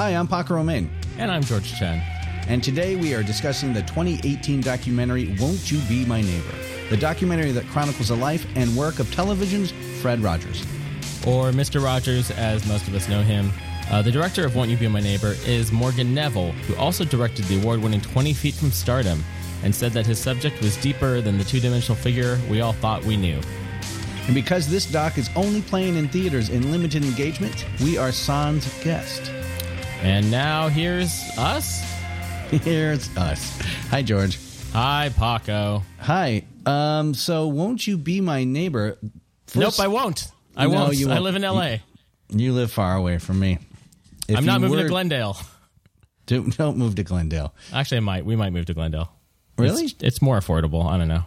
Hi, 0.00 0.12
I'm 0.12 0.26
Paco 0.26 0.54
Romane, 0.54 0.88
And 1.18 1.30
I'm 1.30 1.42
George 1.42 1.78
Chen. 1.78 2.00
and 2.48 2.64
today 2.64 2.96
we 2.96 3.12
are 3.12 3.22
discussing 3.22 3.74
the 3.74 3.82
2018 3.82 4.62
documentary 4.62 5.36
Won't 5.38 5.70
You 5.70 5.78
Be 5.90 6.06
My 6.06 6.22
Neighbor, 6.22 6.54
the 6.88 6.96
documentary 6.96 7.52
that 7.52 7.66
chronicles 7.66 8.08
the 8.08 8.16
life 8.16 8.46
and 8.56 8.74
work 8.74 8.98
of 8.98 9.12
television's 9.12 9.72
Fred 10.00 10.20
Rogers. 10.20 10.62
Or 11.26 11.50
Mr. 11.50 11.84
Rogers, 11.84 12.30
as 12.30 12.66
most 12.66 12.88
of 12.88 12.94
us 12.94 13.10
know 13.10 13.20
him. 13.20 13.52
Uh, 13.90 14.00
the 14.00 14.10
director 14.10 14.46
of 14.46 14.56
Won't 14.56 14.70
You 14.70 14.78
Be 14.78 14.88
My 14.88 15.00
Neighbor 15.00 15.34
is 15.44 15.70
Morgan 15.70 16.14
Neville, 16.14 16.52
who 16.52 16.74
also 16.76 17.04
directed 17.04 17.44
the 17.44 17.60
award 17.60 17.82
winning 17.82 18.00
20 18.00 18.32
Feet 18.32 18.54
from 18.54 18.70
Stardom 18.70 19.22
and 19.64 19.74
said 19.74 19.92
that 19.92 20.06
his 20.06 20.18
subject 20.18 20.62
was 20.62 20.78
deeper 20.78 21.20
than 21.20 21.36
the 21.36 21.44
two 21.44 21.60
dimensional 21.60 21.94
figure 21.94 22.40
we 22.48 22.62
all 22.62 22.72
thought 22.72 23.04
we 23.04 23.18
knew. 23.18 23.38
And 24.24 24.34
because 24.34 24.66
this 24.66 24.90
doc 24.90 25.18
is 25.18 25.28
only 25.36 25.60
playing 25.60 25.96
in 25.96 26.08
theaters 26.08 26.48
in 26.48 26.72
limited 26.72 27.04
engagement, 27.04 27.66
we 27.82 27.98
are 27.98 28.12
San's 28.12 28.66
guest. 28.82 29.30
And 30.02 30.30
now 30.30 30.68
here's 30.68 31.12
us. 31.36 31.82
Here's 32.50 33.16
us. 33.16 33.60
Hi, 33.90 34.02
George. 34.02 34.36
Hi, 34.72 35.10
Paco. 35.16 35.82
Hi. 36.00 36.42
Um. 36.66 37.14
So, 37.14 37.46
won't 37.46 37.86
you 37.86 37.96
be 37.96 38.20
my 38.20 38.42
neighbor? 38.42 38.98
nope, 39.54 39.78
I 39.78 39.86
won't. 39.86 40.26
I 40.56 40.64
No, 40.66 40.70
won't. 40.70 40.96
you 40.96 41.06
I 41.08 41.12
won't. 41.12 41.22
live 41.24 41.36
in 41.36 41.42
LA. 41.42 41.76
You 42.28 42.52
live 42.52 42.72
far 42.72 42.96
away 42.96 43.18
from 43.18 43.38
me. 43.38 43.58
If 44.28 44.36
I'm 44.36 44.44
not 44.46 44.60
moving 44.60 44.78
were- 44.78 44.82
to 44.84 44.88
Glendale. 44.88 45.36
Don't, 46.26 46.56
don't 46.56 46.76
move 46.76 46.94
to 46.94 47.02
Glendale. 47.02 47.52
Actually, 47.72 47.96
I 47.96 48.00
might. 48.00 48.24
We 48.24 48.36
might 48.36 48.52
move 48.52 48.66
to 48.66 48.74
Glendale. 48.74 49.10
Really? 49.58 49.84
It's, 49.86 49.94
it's 50.00 50.22
more 50.22 50.38
affordable. 50.38 50.88
I 50.88 50.96
don't 50.96 51.08
know. 51.08 51.24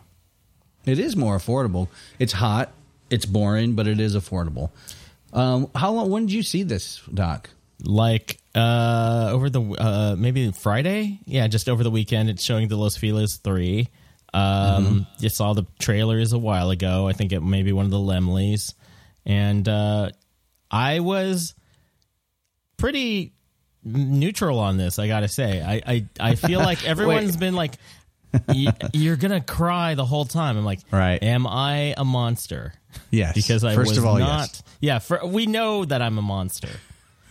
It 0.86 0.97
is 0.97 1.17
more 1.17 1.36
affordable. 1.38 1.90
It's 2.19 2.31
hot. 2.31 2.72
It's 3.09 3.25
boring, 3.25 3.73
but 3.73 3.86
it 3.86 4.00
is 4.00 4.16
affordable. 4.16 4.69
Um, 5.34 5.69
how 5.75 5.92
long? 5.92 6.09
When 6.09 6.25
did 6.28 6.31
you 6.34 6.42
see 6.44 6.64
this, 6.64 7.02
Doc? 7.14 7.50
like 7.84 8.38
uh 8.56 9.30
over 9.32 9.50
the 9.50 9.62
uh 9.62 10.16
maybe 10.18 10.52
friday 10.52 11.20
yeah 11.26 11.48
just 11.48 11.68
over 11.68 11.84
the 11.84 11.90
weekend 11.90 12.30
it's 12.30 12.44
showing 12.44 12.68
the 12.68 12.76
los 12.76 12.96
feliz 12.98 13.38
3 13.38 13.88
um 14.34 15.08
you 15.20 15.30
saw 15.30 15.54
the 15.54 15.66
trailers 15.80 16.34
a 16.34 16.38
while 16.38 16.70
ago 16.70 17.08
i 17.08 17.14
think 17.14 17.31
it 17.31 17.40
may 17.42 17.64
be 17.64 17.72
one 17.72 17.86
of 17.86 17.92
the 17.92 17.98
Laemmles 17.98 18.74
and 19.26 19.68
uh 19.68 20.09
i 20.70 21.00
was 21.00 21.56
pretty 22.78 23.34
neutral 23.84 24.59
on 24.59 24.78
this 24.78 25.00
i 25.00 25.08
gotta 25.08 25.28
say 25.28 25.62
i 25.62 25.81
i, 25.92 26.06
I 26.20 26.36
feel 26.36 26.59
like 26.59 26.86
everyone's 26.88 27.36
been 27.38 27.56
like 27.56 27.74
you're 28.94 29.16
gonna 29.18 29.42
cry 29.42 29.96
the 29.96 30.06
whole 30.06 30.26
time 30.26 30.58
i'm 30.58 30.66
like 30.66 30.80
Right. 30.92 31.22
am 31.24 31.46
i 31.48 31.94
a 31.98 32.06
monster 32.06 32.74
Yes. 33.09 33.34
because 33.34 33.64
I 33.64 33.74
First 33.74 33.90
was 33.92 33.98
of 33.98 34.06
all, 34.06 34.20
not. 34.20 34.50
yes. 34.52 34.64
Yeah, 34.80 35.00
for, 35.00 35.26
we 35.26 35.48
know 35.48 35.84
that 35.84 36.04
I'm 36.04 36.20
a 36.20 36.22
monster. 36.22 36.70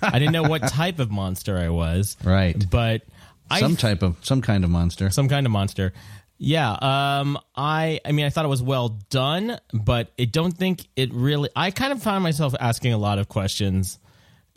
I 0.03 0.19
didn't 0.19 0.33
know 0.33 0.42
what 0.42 0.69
type 0.69 0.98
of 0.98 1.11
monster 1.11 1.56
I 1.56 1.69
was. 1.70 2.17
Right. 2.25 2.64
but 2.70 3.03
I 3.50 3.61
Some 3.61 3.77
type 3.77 4.03
of 4.03 4.17
some 4.22 4.42
kind 4.42 4.64
of 4.64 4.70
monster. 4.70 5.11
some 5.11 5.28
kind 5.28 5.47
of 5.47 5.53
monster. 5.53 5.92
Yeah, 6.39 6.72
um, 6.72 7.38
I 7.54 8.00
I 8.04 8.12
mean 8.12 8.26
I 8.26 8.31
thought 8.31 8.44
it 8.44 8.49
was 8.49 8.62
well 8.62 8.88
done, 9.10 9.59
but 9.72 10.10
I 10.19 10.25
don't 10.25 10.53
think 10.53 10.88
it 10.97 11.12
really. 11.15 11.50
I 11.54 11.71
kind 11.71 11.93
of 11.93 12.03
found 12.03 12.25
myself 12.25 12.54
asking 12.59 12.93
a 12.93 12.99
lot 12.99 13.19
of 13.19 13.28
questions, 13.28 13.99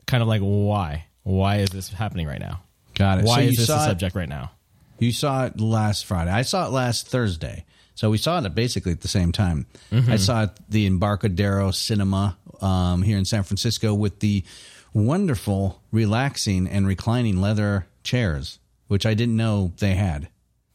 kind 0.08 0.24
of 0.24 0.28
like 0.28 0.42
why 0.42 1.06
why 1.24 1.58
is 1.58 1.70
this 1.70 1.90
happening 1.90 2.28
right 2.28 2.40
now? 2.40 2.62
Got 2.94 3.20
it. 3.20 3.26
Why 3.26 3.42
so 3.44 3.50
is 3.50 3.58
this 3.58 3.68
saw 3.68 3.78
the 3.78 3.84
it, 3.84 3.88
subject 3.88 4.16
right 4.16 4.30
now? 4.30 4.52
You 5.00 5.12
saw 5.12 5.46
it 5.46 5.60
last 5.60 6.06
Friday. 6.06 6.32
I 6.32 6.44
saw 6.44 6.66
it 6.68 6.72
last 6.72 7.08
Thursday. 7.08 7.66
So 7.96 8.10
we 8.10 8.18
saw 8.18 8.40
it 8.40 8.56
basically 8.56 8.92
at 8.92 9.02
the 9.02 9.08
same 9.08 9.32
time. 9.32 9.66
Mm-hmm. 9.92 10.12
I 10.12 10.18
saw 10.18 10.44
it 10.44 10.50
at 10.50 10.70
the 10.70 10.86
Embarcadero 10.86 11.72
Cinema 11.72 12.38
um, 12.62 13.02
here 13.02 13.18
in 13.18 13.26
San 13.26 13.44
Francisco 13.44 13.94
with 13.94 14.20
the 14.20 14.44
wonderful, 14.96 15.84
relaxing, 15.92 16.68
and 16.68 16.88
reclining 16.88 17.40
leather 17.40 17.86
chairs, 18.04 18.60
which 18.88 19.06
I 19.06 19.14
didn't 19.14 19.38
know 19.38 19.74
they 19.78 19.94
had. 19.94 20.30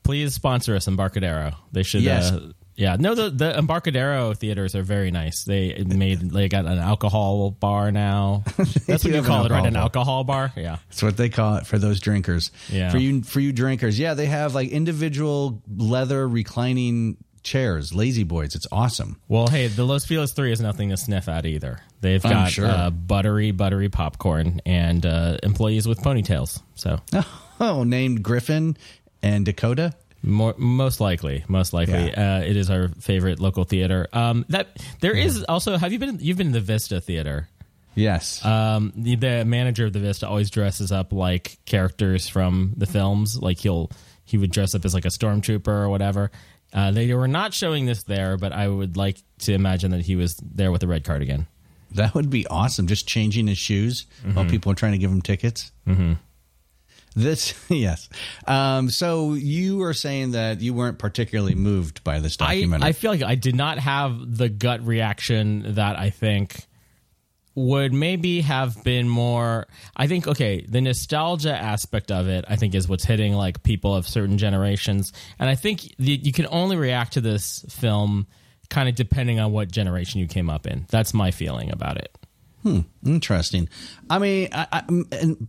Please 0.05 0.35
sponsor 0.35 0.77
us, 0.77 0.87
Embarcadero. 0.87 1.55
They 1.73 1.83
should. 1.83 2.03
Yes. 2.03 2.31
Uh, 2.31 2.53
yeah, 2.77 2.97
no, 2.99 3.15
the 3.15 3.29
the 3.29 3.59
Embarcadero 3.59 4.33
theaters 4.33 4.75
are 4.75 4.83
very 4.83 5.11
nice. 5.11 5.45
They 5.45 5.85
made 5.85 6.31
they 6.31 6.49
got 6.49 6.65
an 6.65 6.79
alcohol 6.79 7.51
bar 7.51 7.93
now. 7.93 8.45
That's 8.57 9.05
what 9.05 9.05
you 9.05 9.23
call 9.23 9.45
it, 9.45 9.51
right? 9.51 9.67
An 9.67 9.77
alcohol 9.77 10.21
alcohol 10.21 10.25
bar. 10.25 10.53
Yeah. 10.57 10.79
That's 10.89 11.03
what 11.03 11.17
they 11.19 11.29
call 11.29 11.57
it 11.57 11.67
for 11.67 11.77
those 11.77 12.01
drinkers. 12.01 12.51
Yeah. 12.71 12.91
For 12.91 12.97
you 12.97 13.23
for 13.23 13.41
you 13.41 13.53
drinkers. 13.53 13.99
Yeah, 13.99 14.15
they 14.15 14.27
have 14.27 14.55
like 14.55 14.71
individual 14.71 15.63
leather 15.77 16.27
reclining 16.27 17.19
chairs, 17.43 17.95
lazy 17.95 18.25
boys. 18.25 18.55
It's 18.55 18.67
awesome. 18.73 19.21
Well, 19.29 19.47
hey, 19.49 19.67
the 19.69 19.85
Los 19.85 20.05
Feliz 20.05 20.33
Three 20.33 20.53
is 20.53 20.61
nothing 20.61 20.91
to 20.91 20.97
sniff 20.97 21.29
at 21.29 21.47
either. 21.47 21.81
They've 22.01 22.25
I'm 22.25 22.31
got 22.33 22.51
sure. 22.51 22.67
uh, 22.67 22.91
buttery, 22.91 23.51
buttery 23.51 23.89
popcorn 23.89 24.61
and 24.67 25.05
uh, 25.05 25.39
employees 25.43 25.87
with 25.87 25.99
ponytails. 26.01 26.61
So 26.75 26.99
Oh, 27.61 27.85
named 27.85 28.23
Griffin 28.23 28.77
and 29.23 29.45
Dakota. 29.45 29.93
more, 30.23 30.55
most 30.57 31.01
likely, 31.01 31.45
most 31.49 31.73
likely, 31.73 32.15
uh, 32.15 32.41
it 32.41 32.57
is 32.57 32.71
our 32.71 32.89
favorite 33.01 33.39
local 33.41 33.65
theater. 33.65 34.07
Um, 34.13 34.47
that 34.49 34.69
there 35.01 35.15
is 35.17 35.45
also. 35.45 35.77
Have 35.77 35.93
you 35.93 35.99
been? 35.99 36.19
You've 36.21 36.39
been 36.39 36.49
to 36.49 36.53
the 36.55 36.61
Vista 36.61 37.01
Theater. 37.01 37.49
Yes. 37.97 38.43
Um, 38.45 38.93
the, 38.97 39.17
the 39.17 39.45
manager 39.45 39.85
of 39.85 39.93
the 39.93 39.99
Vista 39.99 40.27
always 40.29 40.49
dresses 40.49 40.93
up 40.93 41.13
like 41.13 41.59
characters 41.67 42.29
from 42.29 42.73
the 42.77 42.87
films. 42.87 43.37
Like 43.43 43.59
he'll 43.59 43.91
he 44.25 44.39
would 44.39 44.53
dress 44.53 44.75
up 44.75 44.85
as 44.85 44.95
like 44.95 45.05
a 45.05 45.09
stormtrooper 45.09 45.67
or 45.69 45.89
whatever. 45.89 46.31
Uh, 46.73 46.91
they 46.93 47.13
were 47.15 47.27
not 47.29 47.53
showing 47.53 47.87
this 47.87 48.05
there, 48.05 48.37
but 48.37 48.53
I 48.53 48.69
would 48.69 48.97
like 48.97 49.19
to 49.41 49.53
imagine 49.53 49.91
that 49.91 50.03
he 50.03 50.15
was 50.17 50.37
there 50.37 50.71
with 50.71 50.83
a 50.83 50.87
red 50.87 51.03
cardigan. 51.05 51.47
That 51.93 52.15
would 52.15 52.31
be 52.31 52.47
awesome. 52.47 52.87
Just 52.87 53.09
changing 53.09 53.49
his 53.49 53.59
shoes 53.59 54.07
while 54.23 54.45
Mm-hmm. 54.45 54.51
people 54.51 54.71
are 54.73 54.77
trying 54.77 54.93
to 54.93 54.99
give 54.99 55.11
him 55.11 55.23
tickets. 55.23 55.73
Mm-hmm. 55.89 56.13
This, 57.17 57.55
yes. 57.69 58.09
Um, 58.47 58.89
so 58.91 59.35
you 59.35 59.79
were 59.79 59.95
saying 59.95 60.31
that 60.33 60.61
you 60.61 60.73
weren't 60.75 60.99
particularly 60.99 61.57
moved 61.57 62.05
by 62.05 62.21
this 62.21 62.37
I. 62.41 62.65
I 62.85 62.93
feel 62.93 63.11
like 63.11 63.23
I 63.25 63.35
did 63.35 63.57
not 63.57 63.79
have 63.81 64.37
the 64.37 64.49
gut 64.49 64.87
reaction 64.87 65.75
that 65.75 65.99
I 65.99 66.11
think 66.11 66.67
would 67.67 67.93
maybe 67.93 68.41
have 68.41 68.83
been 68.85 69.09
more 69.09 69.67
I 69.97 70.07
think 70.07 70.27
okay, 70.27 70.65
the 70.69 70.81
nostalgia 70.81 71.55
aspect 71.55 72.11
of 72.11 72.29
it 72.29 72.45
I 72.49 72.57
think 72.57 72.75
is 72.75 72.89
what's 72.89 73.05
hitting 73.05 73.35
like 73.35 73.63
people 73.63 73.95
of 73.95 74.07
certain 74.07 74.39
generations 74.39 75.13
and 75.39 75.49
I 75.49 75.55
think 75.55 75.95
the, 75.99 76.13
you 76.13 76.33
can 76.33 76.47
only 76.51 76.77
react 76.77 77.15
to 77.15 77.21
this 77.21 77.65
film 77.69 78.27
kind 78.69 78.89
of 78.89 78.95
depending 78.95 79.41
on 79.41 79.53
what 79.53 79.71
generation 79.71 80.21
you 80.21 80.29
came 80.29 80.49
up 80.49 80.67
in. 80.67 80.87
That's 80.91 81.13
my 81.13 81.31
feeling 81.31 81.73
about 81.73 81.97
it. 81.97 82.17
Hmm 82.63 82.81
interesting. 83.05 83.69
I 84.09 84.19
mean, 84.19 84.49
I, 84.53 84.67
I, 84.73 84.83
and 84.89 85.49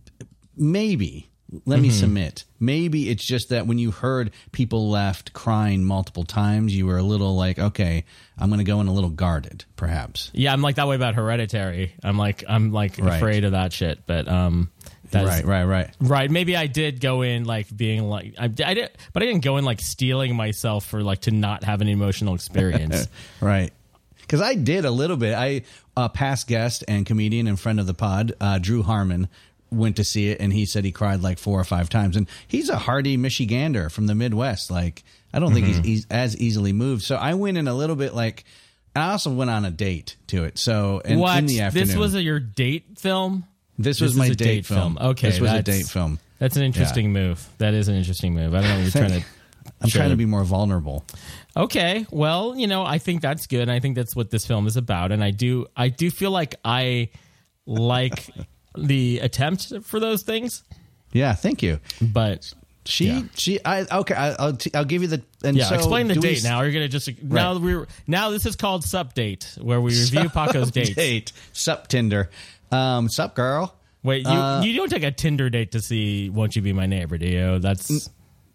maybe. 0.56 1.28
Let 1.66 1.76
Mm-hmm. 1.76 1.82
me 1.82 1.90
submit. 1.90 2.44
Maybe 2.58 3.10
it's 3.10 3.24
just 3.24 3.50
that 3.50 3.66
when 3.66 3.78
you 3.78 3.90
heard 3.90 4.30
people 4.52 4.88
left 4.90 5.32
crying 5.34 5.84
multiple 5.84 6.24
times, 6.24 6.74
you 6.74 6.86
were 6.86 6.96
a 6.96 7.02
little 7.02 7.36
like, 7.36 7.58
okay, 7.58 8.04
I'm 8.38 8.48
going 8.48 8.58
to 8.58 8.64
go 8.64 8.80
in 8.80 8.86
a 8.88 8.92
little 8.92 9.10
guarded, 9.10 9.64
perhaps. 9.76 10.30
Yeah, 10.32 10.52
I'm 10.52 10.62
like 10.62 10.76
that 10.76 10.88
way 10.88 10.96
about 10.96 11.14
Hereditary. 11.14 11.92
I'm 12.02 12.16
like 12.16 12.44
I'm 12.48 12.72
like 12.72 12.96
Right. 12.98 13.16
afraid 13.16 13.44
of 13.44 13.52
that 13.52 13.72
shit, 13.72 14.06
but 14.06 14.28
um 14.28 14.70
that's 15.10 15.28
right, 15.28 15.44
right, 15.44 15.64
right. 15.64 15.90
Right. 16.00 16.30
Maybe 16.30 16.56
I 16.56 16.66
did 16.68 16.98
go 17.00 17.20
in 17.20 17.44
like 17.44 17.74
being 17.76 18.04
like 18.08 18.34
I, 18.38 18.44
I 18.44 18.48
did, 18.74 18.90
but 19.12 19.22
I 19.22 19.26
didn't 19.26 19.44
go 19.44 19.58
in 19.58 19.64
like 19.66 19.80
stealing 19.80 20.34
myself 20.34 20.86
for 20.86 21.02
like 21.02 21.20
to 21.22 21.30
not 21.32 21.64
have 21.64 21.82
an 21.82 21.88
emotional 21.88 22.34
experience. 22.34 23.08
Right. 23.42 23.72
Because 24.22 24.40
I 24.40 24.54
did 24.54 24.86
a 24.86 24.90
little 24.90 25.18
bit. 25.18 25.34
I 25.34 25.62
uh, 25.94 26.08
past 26.08 26.46
guest 26.46 26.84
and 26.88 27.04
comedian 27.04 27.46
and 27.46 27.60
friend 27.60 27.78
of 27.78 27.86
the 27.86 27.92
pod, 27.92 28.32
uh, 28.40 28.58
Drew 28.58 28.82
Harmon, 28.82 29.28
went 29.72 29.96
to 29.96 30.04
see 30.04 30.28
it, 30.30 30.40
and 30.40 30.52
he 30.52 30.66
said 30.66 30.84
he 30.84 30.92
cried 30.92 31.20
like 31.20 31.38
four 31.38 31.58
or 31.58 31.64
five 31.64 31.88
times. 31.88 32.16
And 32.16 32.28
he's 32.46 32.68
a 32.68 32.76
hardy 32.78 33.16
Michigander 33.16 33.90
from 33.90 34.06
the 34.06 34.14
Midwest. 34.14 34.70
Like 34.70 35.02
I 35.32 35.38
don't 35.38 35.52
think 35.52 35.66
he's, 35.66 35.78
he's 35.78 36.06
mm-hmm. 36.06 36.14
as 36.14 36.36
easily 36.36 36.72
moved. 36.72 37.02
So 37.02 37.16
I 37.16 37.34
went 37.34 37.58
in 37.58 37.68
a 37.68 37.74
little 37.74 37.96
bit 37.96 38.14
like. 38.14 38.44
I 38.94 39.12
also 39.12 39.32
went 39.32 39.48
on 39.48 39.64
a 39.64 39.70
date 39.70 40.16
to 40.26 40.44
it. 40.44 40.58
So 40.58 40.98
in, 40.98 41.18
what? 41.18 41.38
in 41.38 41.46
the 41.46 41.62
afternoon, 41.62 41.88
This 41.88 41.96
was 41.96 42.14
a, 42.14 42.22
your 42.22 42.38
date 42.38 42.98
film? 42.98 43.46
this 43.78 43.98
this 43.98 44.02
was 44.02 44.16
my 44.16 44.28
date, 44.28 44.38
date 44.38 44.66
film. 44.66 44.96
film. 44.96 45.10
Okay, 45.12 45.30
this 45.30 45.40
was 45.40 45.50
a 45.50 45.62
date 45.62 45.86
film. 45.86 46.18
That's 46.38 46.56
an 46.56 46.62
interesting 46.62 47.12
move. 47.12 47.48
That 47.58 47.72
is 47.72 47.88
an 47.88 47.94
interesting 47.94 48.34
move. 48.34 48.54
I 48.54 48.60
don't 48.60 48.68
know 48.68 48.74
what 48.76 48.82
you're 48.82 48.90
trying 48.90 49.20
to. 49.20 49.26
I'm 49.80 49.88
Sure. 49.88 50.00
trying 50.00 50.10
to 50.10 50.16
be 50.16 50.26
more 50.26 50.44
vulnerable. 50.44 51.04
Okay, 51.56 52.06
well, 52.10 52.56
you 52.56 52.66
know, 52.66 52.84
I 52.84 52.98
think 52.98 53.22
that's 53.22 53.46
good. 53.46 53.68
I 53.68 53.78
think 53.80 53.96
that's 53.96 54.14
what 54.14 54.30
this 54.30 54.44
film 54.46 54.66
is 54.66 54.76
about, 54.76 55.12
and 55.12 55.22
I 55.22 55.30
do, 55.30 55.66
I 55.76 55.88
do 55.88 56.10
feel 56.10 56.30
like 56.30 56.56
I 56.64 57.10
like 57.66 58.28
the 58.76 59.18
attempt 59.20 59.72
for 59.84 60.00
those 60.00 60.22
things, 60.22 60.62
Yeah, 61.12 61.34
thank 61.34 61.62
you. 61.62 61.78
but 62.00 62.52
She 62.84 63.06
Yeah. 63.06 63.22
she 63.36 63.64
I 63.64 63.82
okay 63.98 64.14
I, 64.14 64.32
I'll 64.32 64.56
t- 64.56 64.70
I'll 64.74 64.84
give 64.84 65.02
you 65.02 65.08
the 65.08 65.22
and 65.44 65.56
yeah. 65.56 65.66
so 65.68 65.76
explain 65.76 66.08
the 66.08 66.14
we 66.14 66.20
date 66.20 66.42
now. 66.42 66.62
You're 66.62 66.72
gonna 66.72 66.88
just 66.88 67.08
now 67.22 67.56
we're 67.58 67.86
now 68.08 68.30
this 68.30 68.44
is 68.44 68.56
called 68.56 68.82
Sup 68.82 69.14
Date, 69.14 69.56
where 69.60 69.80
we 69.80 69.92
review 69.92 70.28
Paco's 70.28 70.70
dates. 70.72 70.94
Date. 70.96 71.32
Sup 71.52 71.86
Tinder. 71.86 72.28
Um, 72.72 73.08
sup 73.08 73.34
girl. 73.36 73.74
Wait, 74.02 74.24
you 74.24 74.30
Uh, 74.32 74.62
you 74.62 74.76
don't 74.76 74.88
take 74.88 75.04
a 75.04 75.12
Tinder 75.12 75.48
date 75.48 75.70
to 75.72 75.80
see 75.80 76.28
Won't 76.28 76.56
You 76.56 76.62
Be 76.62 76.72
My 76.72 76.86
Neighbor, 76.86 77.18
do 77.18 77.26
you? 77.28 77.60
That's 77.60 77.88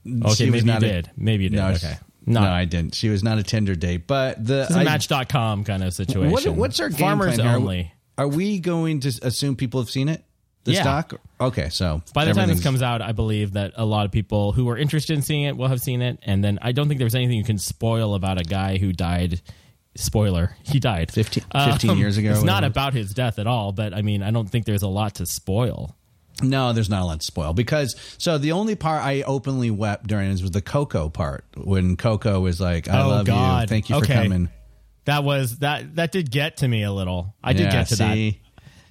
okay. 0.05 0.49
Maybe 0.49 0.59
you 0.67 0.73
a- 0.73 0.79
did. 0.79 1.09
maybe 1.15 1.43
you 1.43 1.49
did. 1.49 1.55
No, 1.57 1.67
okay, 1.69 1.97
no, 2.25 2.41
no, 2.41 2.49
I 2.51 2.65
didn't. 2.65 2.95
She 2.95 3.07
was 3.07 3.23
not 3.23 3.37
a 3.37 3.43
Tinder 3.43 3.75
date, 3.75 4.07
but 4.07 4.45
the 4.45 4.63
it's 4.63 4.75
a 4.75 4.79
I- 4.79 4.83
Match.com 4.83 5.63
kind 5.63 5.83
of 5.83 5.93
situation. 5.93 6.31
What, 6.31 6.45
what's 6.57 6.79
our 6.81 6.89
game 6.89 6.97
farmers 6.99 7.35
plan 7.35 7.47
here? 7.47 7.91
Are 8.17 8.27
we 8.27 8.59
going 8.59 8.99
to 9.01 9.19
assume 9.21 9.55
people 9.55 9.79
have 9.79 9.89
seen 9.89 10.09
it? 10.09 10.23
The 10.63 10.73
Yeah. 10.73 10.81
stock? 10.81 11.13
Okay, 11.39 11.69
so 11.69 12.01
By 12.13 12.25
the 12.25 12.33
time 12.33 12.49
this 12.49 12.61
comes 12.61 12.81
out, 12.81 13.01
I 13.01 13.11
believe 13.13 13.53
that 13.53 13.71
a 13.75 13.85
lot 13.85 14.05
of 14.05 14.11
people 14.11 14.51
who 14.51 14.67
are 14.69 14.77
interested 14.77 15.13
in 15.15 15.21
seeing 15.21 15.43
it 15.43 15.55
will 15.55 15.67
have 15.69 15.79
seen 15.79 16.01
it. 16.01 16.19
And 16.23 16.43
then 16.43 16.59
I 16.61 16.71
don't 16.73 16.87
think 16.87 16.99
there's 16.99 17.15
anything 17.15 17.37
you 17.37 17.43
can 17.43 17.57
spoil 17.59 18.15
about 18.15 18.39
a 18.39 18.43
guy 18.43 18.77
who 18.77 18.91
died. 18.91 19.41
Spoiler, 19.95 20.55
he 20.63 20.79
died 20.79 21.11
15 21.11 21.43
um, 21.53 21.71
15 21.71 21.97
years 21.97 22.17
ago 22.17 22.29
It's 22.31 22.43
not 22.43 22.63
about 22.63 22.93
his 22.93 23.13
death 23.15 23.39
at 23.39 23.47
all, 23.47 23.71
but 23.71 23.95
I 23.95 24.03
mean, 24.03 24.21
I 24.21 24.29
don't 24.29 24.47
think 24.47 24.65
there's 24.65 24.83
a 24.83 24.87
lot 24.87 25.15
to 25.15 25.25
spoil. 25.25 25.95
No, 26.43 26.71
there's 26.71 26.89
not 26.89 27.01
a 27.01 27.05
lot 27.05 27.21
to 27.21 27.25
spoil 27.25 27.53
because 27.53 27.95
so 28.19 28.37
the 28.37 28.51
only 28.51 28.75
part 28.75 29.03
I 29.03 29.23
openly 29.23 29.71
wept 29.71 30.05
during 30.05 30.29
is 30.29 30.43
was 30.43 30.51
the 30.51 30.61
Koko 30.61 31.09
part 31.09 31.45
when 31.55 31.97
Koko 31.97 32.39
was 32.41 32.61
like, 32.61 32.87
"I 32.87 33.01
Oh, 33.01 33.07
love 33.09 33.27
you, 33.27 33.67
thank 33.67 33.89
you 33.89 33.99
for 33.99 34.05
coming." 34.05 34.49
That 35.07 35.24
was 35.24 35.57
that 35.59 35.95
that 35.95 36.12
did 36.12 36.30
get 36.31 36.57
to 36.57 36.68
me 36.68 36.83
a 36.83 36.92
little. 36.92 37.33
I 37.44 37.54
did 37.54 37.63
Yeah, 37.63 37.71
get 37.71 37.88
to 37.88 37.95
that. 37.98 38.13
see? 38.13 38.42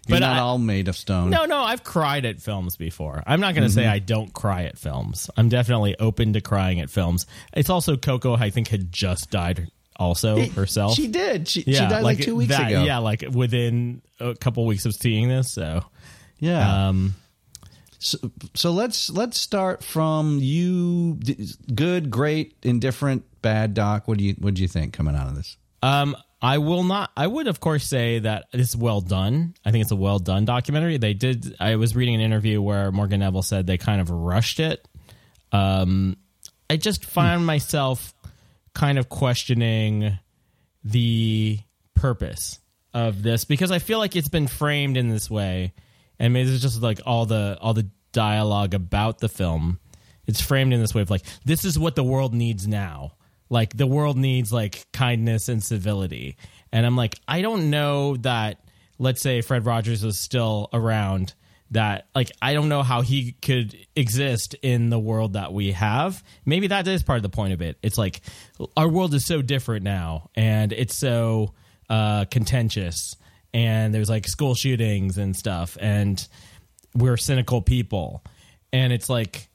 But 0.09 0.11
You're 0.11 0.21
not 0.21 0.37
I- 0.37 0.41
all 0.41 0.59
made 0.59 0.89
of 0.89 0.97
stone. 0.97 1.31
No, 1.31 1.47
no, 1.47 1.59
I've 1.61 1.83
cried 1.85 2.25
at 2.25 2.41
films 2.41 2.77
before. 2.77 3.23
I'm 3.27 3.41
not 3.41 3.55
going 3.55 3.65
to 3.69 3.71
Mm-hmm. 3.71 3.81
say 3.85 3.87
I 3.89 3.99
don't 3.99 4.33
cry 4.33 4.65
at 4.65 4.79
films. 4.79 5.29
I'm 5.37 5.49
definitely 5.49 5.97
open 5.99 6.33
to 6.35 6.41
crying 6.41 6.81
at 6.81 6.91
films. 6.91 7.27
It's 7.53 7.69
also 7.71 7.97
Koko, 7.97 8.35
I 8.37 8.51
think, 8.51 8.69
had 8.69 8.93
just 8.93 9.31
died 9.31 9.69
also 9.97 10.41
herself. 10.51 10.95
She 10.95 11.09
did. 11.09 11.49
She, 11.49 11.65
yeah, 11.67 11.81
she 11.85 11.91
died 11.95 12.05
like, 12.05 12.21
two 12.21 12.37
weeks 12.37 12.57
that- 12.57 12.69
ago. 12.71 12.85
Yeah, 12.85 12.99
like 12.99 13.25
within 13.33 14.01
a 14.21 14.35
couple 14.37 14.65
weeks 14.65 14.85
of 14.87 14.95
seeing 14.95 15.29
this. 15.29 15.53
So, 15.53 15.83
yeah. 16.39 16.89
um, 16.89 17.15
so, 17.99 18.19
so 18.55 18.71
let's 18.73 19.11
let's 19.11 19.41
start 19.41 19.83
from 19.83 20.39
you. 20.41 21.19
Good, 21.75 22.11
great, 22.11 22.55
indifferent, 22.63 23.25
bad. 23.43 23.75
Doc, 23.75 24.07
what 24.07 24.19
do 24.19 24.25
you 24.25 24.35
what 24.39 24.55
do 24.55 24.63
you 24.63 24.69
think 24.69 24.93
coming 24.93 25.17
out 25.17 25.27
of 25.29 25.35
this? 25.35 25.57
Um, 25.83 26.17
I 26.41 26.59
will 26.59 26.85
not. 26.85 27.11
I 27.17 27.27
would, 27.27 27.49
of 27.49 27.61
course, 27.61 27.87
say 27.87 28.19
that 28.21 28.47
it's 28.53 28.77
well 28.77 29.01
done. 29.01 29.55
I 29.65 29.71
think 29.71 29.83
it's 29.83 29.91
a 29.91 29.97
well 29.97 30.19
done 30.19 30.45
documentary. 30.45 30.99
They 30.99 31.15
did. 31.15 31.57
I 31.59 31.77
was 31.77 31.97
reading 31.97 32.15
an 32.15 32.21
interview 32.21 32.61
where 32.61 32.93
Morgan 32.93 33.21
Neville 33.21 33.43
said 33.43 33.67
they 33.67 33.79
kind 33.79 34.01
of 34.01 34.11
rushed 34.11 34.61
it. 34.61 34.87
Um, 35.53 36.17
I 36.69 36.77
just 36.77 37.05
find 37.05 37.47
myself 37.47 38.15
kind 38.75 38.99
of 38.99 39.09
questioning 39.09 40.19
the 40.85 41.59
purpose 41.95 42.61
of 42.93 43.23
this 43.23 43.45
because 43.45 43.71
I 43.71 43.79
feel 43.79 43.99
like 43.99 44.17
it's 44.17 44.29
been 44.29 44.47
framed 44.47 44.97
in 44.97 45.09
this 45.09 45.31
way, 45.31 45.73
and 46.19 46.33
maybe 46.33 46.53
it's 46.53 46.63
just 46.63 46.83
like 46.83 47.01
all 47.07 47.27
the 47.27 47.59
all 47.61 47.75
the 47.75 47.89
dialogue 48.13 48.75
about 48.75 49.19
the 49.19 49.29
film. 49.29 49.81
It's 50.27 50.41
framed 50.41 50.73
in 50.73 50.81
this 50.81 50.95
way 50.95 51.03
of 51.03 51.11
like 51.11 51.23
this 51.45 51.65
is 51.65 51.79
what 51.79 51.97
the 51.97 52.05
world 52.05 52.35
needs 52.35 52.69
now. 52.69 53.13
Like 53.49 53.77
the 53.77 53.87
world 53.87 54.17
needs 54.17 54.53
like 54.53 54.87
kindness 54.93 55.49
and 55.49 55.63
civility, 55.63 56.37
and 56.73 56.85
I'm 56.85 56.97
like 56.97 57.19
I 57.27 57.43
don't 57.43 57.71
know 57.71 58.17
that. 58.19 58.61
Let's 58.99 59.21
say 59.21 59.43
Fred 59.43 59.67
Rogers 59.67 60.03
was 60.05 60.19
still 60.19 60.69
around. 60.73 61.35
That 61.73 62.07
like 62.15 62.31
I 62.41 62.55
don't 62.55 62.69
know 62.69 62.83
how 62.83 63.03
he 63.03 63.33
could 63.33 63.77
exist 63.97 64.55
in 64.63 64.89
the 64.89 64.99
world 64.99 65.33
that 65.33 65.53
we 65.53 65.73
have. 65.73 66.23
Maybe 66.45 66.69
that 66.69 66.87
is 66.87 67.03
part 67.03 67.17
of 67.17 67.25
the 67.25 67.29
point 67.29 67.55
of 67.55 67.61
it. 67.61 67.77
It's 67.83 67.99
like 67.99 68.21
our 68.77 68.89
world 68.89 69.15
is 69.15 69.27
so 69.27 69.43
different 69.43 69.83
now, 69.83 70.31
and 70.37 70.73
it's 70.73 70.97
so 70.97 71.55
uh, 71.91 72.25
contentious, 72.27 73.17
and 73.53 73.93
there's 73.93 74.09
like 74.09 74.29
school 74.29 74.55
shootings 74.55 75.19
and 75.19 75.35
stuff, 75.37 75.77
and 75.81 76.27
we're 76.95 77.17
cynical 77.17 77.63
people, 77.63 78.25
and 78.73 78.93
it's 78.93 79.11
like, 79.11 79.49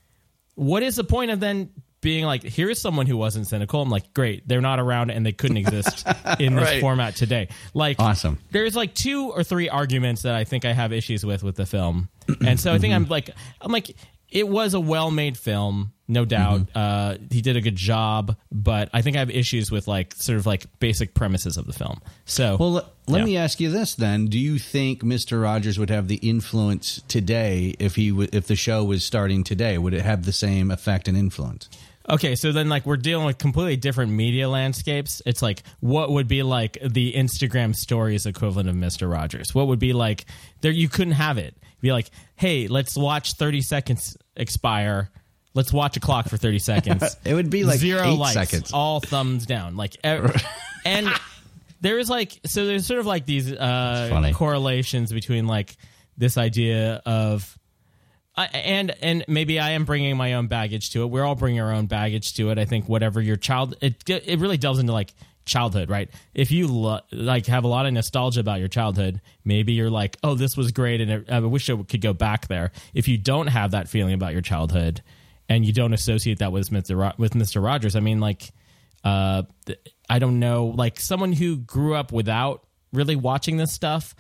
what 0.56 0.84
is 0.84 0.98
the 0.98 1.06
point 1.06 1.32
of 1.32 1.40
then 1.40 1.70
being 2.02 2.26
like, 2.26 2.44
here's 2.44 2.82
someone 2.82 3.06
who 3.06 3.16
wasn't 3.16 3.48
cynical? 3.48 3.82
I'm 3.82 3.90
like, 3.90 4.14
great, 4.14 4.48
they're 4.48 4.62
not 4.62 4.80
around, 4.80 5.12
and 5.12 5.26
they 5.26 5.32
couldn't 5.32 5.58
exist 5.58 6.06
in 6.40 6.56
this 6.56 6.66
Right. 6.66 6.82
format 6.82 7.16
today. 7.16 7.48
Like, 7.74 8.00
Awesome. 8.00 8.40
there's 8.52 8.76
like 8.76 8.94
two 8.94 9.30
or 9.32 9.44
three 9.44 9.70
arguments 9.70 10.24
that 10.24 10.36
I 10.36 10.44
think 10.44 10.66
I 10.66 10.74
have 10.74 10.92
issues 10.92 11.26
with 11.26 11.44
with 11.44 11.56
the 11.56 11.66
film, 11.66 12.10
and 12.46 12.60
so 12.60 12.74
I 12.74 12.80
think 12.80 12.94
I'm 12.94 13.06
like 13.08 13.30
I'm 13.62 13.72
like 13.72 13.96
it 14.30 14.48
was 14.48 14.74
a 14.74 14.80
well 14.80 15.12
made 15.12 15.38
film, 15.38 15.92
no 16.08 16.24
doubt. 16.24 16.62
Uh, 16.74 17.18
he 17.30 17.42
did 17.42 17.58
a 17.58 17.62
good 17.62 17.76
job, 17.76 18.38
but 18.50 18.90
I 18.94 19.02
think 19.02 19.18
I 19.18 19.20
have 19.20 19.30
issues 19.30 19.70
with 19.70 19.90
like 19.90 20.14
sort 20.16 20.38
of 20.40 20.46
like 20.46 20.66
basic 20.80 21.14
premises 21.14 21.58
of 21.58 21.68
the 21.68 21.74
film. 21.74 22.00
So 22.24 22.56
Well, 22.58 22.72
let, 22.72 22.86
let 23.08 23.20
Yeah. 23.20 23.26
me 23.26 23.36
ask 23.38 23.60
you 23.60 23.70
this 23.70 23.94
then: 23.94 24.28
Do 24.28 24.40
you 24.40 24.58
think 24.58 25.04
Mister 25.04 25.38
Rogers 25.42 25.78
would 25.78 25.90
have 25.90 26.08
the 26.08 26.16
influence 26.16 27.02
today 27.10 27.76
if 27.78 27.96
he 27.96 28.10
w- 28.10 28.30
if 28.32 28.48
the 28.48 28.56
show 28.56 28.86
was 28.86 29.04
starting 29.04 29.44
today? 29.44 29.78
Would 29.78 29.94
it 29.94 30.02
have 30.04 30.24
the 30.26 30.32
same 30.34 30.72
effect 30.72 31.10
and 31.10 31.18
influence? 31.18 31.68
Okay, 32.12 32.36
so 32.36 32.52
then 32.52 32.68
like 32.68 32.86
we're 32.86 32.98
dealing 32.98 33.26
with 33.26 33.38
completely 33.38 33.78
different 33.78 34.12
media 34.12 34.50
landscapes. 34.50 35.22
It's 35.26 35.42
like 35.42 35.64
what 35.80 36.12
would 36.12 36.28
be 36.28 36.44
like 36.44 36.78
the 36.84 37.14
Instagram 37.14 37.74
stories 37.74 38.26
equivalent 38.26 38.68
of 38.68 38.76
Mr. 38.76 39.10
Rogers? 39.12 39.56
What 39.56 39.68
would 39.68 39.80
be 39.80 39.94
like 39.94 40.26
there 40.60 40.72
you 40.72 40.90
couldn't 40.90 41.14
have 41.14 41.38
it. 41.38 41.56
Be 41.80 41.92
like, 41.92 42.12
"Hey, 42.36 42.68
let's 42.68 42.96
watch 42.98 43.34
30 43.34 43.62
seconds 43.62 44.18
expire. 44.36 45.10
Let's 45.54 45.74
watch 45.74 45.98
a 45.98 46.00
clock 46.00 46.28
for 46.28 46.38
30 46.38 46.60
seconds." 46.60 47.16
It 47.26 47.34
would 47.34 47.50
be 47.50 47.64
like 47.64 47.80
Zero 47.80 48.14
likes, 48.14 48.34
seconds. 48.34 48.72
all 48.74 49.00
thumbs 49.00 49.46
down. 49.46 49.78
Like 49.78 49.96
and 50.04 51.08
there 51.80 51.98
is 51.98 52.10
like 52.10 52.40
so 52.46 52.66
there's 52.66 52.86
sort 52.86 53.00
of 53.00 53.06
like 53.06 53.26
these 53.26 53.52
uh 53.52 54.32
correlations 54.36 55.14
between 55.14 55.48
like 55.48 55.76
this 56.18 56.38
idea 56.38 57.02
of 57.06 57.58
And 58.38 58.96
and 59.02 59.26
maybe 59.28 59.60
I 59.60 59.72
am 59.72 59.86
bringing 59.86 60.16
my 60.16 60.34
own 60.34 60.48
baggage 60.48 60.92
to 60.92 61.04
it. 61.04 61.08
We're 61.08 61.24
all 61.24 61.36
bringing 61.36 61.60
our 61.60 61.72
own 61.72 61.88
baggage 61.88 62.34
to 62.36 62.50
it. 62.50 62.58
I 62.58 62.66
think 62.66 62.88
whatever 62.88 63.22
your 63.22 63.36
child, 63.36 63.76
it 63.82 64.08
it 64.10 64.40
really 64.40 64.58
delves 64.58 64.80
into 64.80 64.94
like 64.94 65.14
childhood, 65.44 65.90
right? 65.90 66.10
If 66.34 66.52
you 66.52 66.68
lo- 66.68 67.02
like 67.12 67.48
have 67.48 67.66
a 67.66 67.68
lot 67.68 67.86
of 67.86 67.94
nostalgia 67.94 68.40
about 68.40 68.60
your 68.60 68.70
childhood, 68.70 69.22
maybe 69.44 69.74
you're 69.74 69.90
like, 69.90 70.18
oh, 70.24 70.36
this 70.36 70.56
was 70.56 70.72
great, 70.72 71.02
and 71.02 71.30
I 71.30 71.40
wish 71.40 71.70
I 71.70 71.76
could 71.84 72.02
go 72.02 72.14
back 72.14 72.48
there. 72.48 72.72
If 72.94 73.08
you 73.08 73.18
don't 73.18 73.48
have 73.48 73.72
that 73.72 73.90
feeling 73.90 74.14
about 74.14 74.32
your 74.32 74.42
childhood, 74.42 75.02
and 75.50 75.66
you 75.66 75.74
don't 75.74 75.94
associate 75.94 76.40
that 76.40 76.54
with 76.54 76.72
Mister 76.72 76.96
Ro- 76.96 77.14
with 77.18 77.36
Mister 77.36 77.60
Rogers, 77.60 77.96
I 77.96 78.00
mean, 78.00 78.22
like, 78.22 78.54
uh, 79.04 79.44
I 80.10 80.20
don't 80.20 80.40
know, 80.40 80.68
like 80.68 81.00
someone 81.00 81.34
who 81.34 81.58
grew 81.58 81.96
up 81.96 82.14
without 82.14 82.66
really 82.94 83.16
watching 83.16 83.58
this 83.58 83.74
stuff 83.74 84.16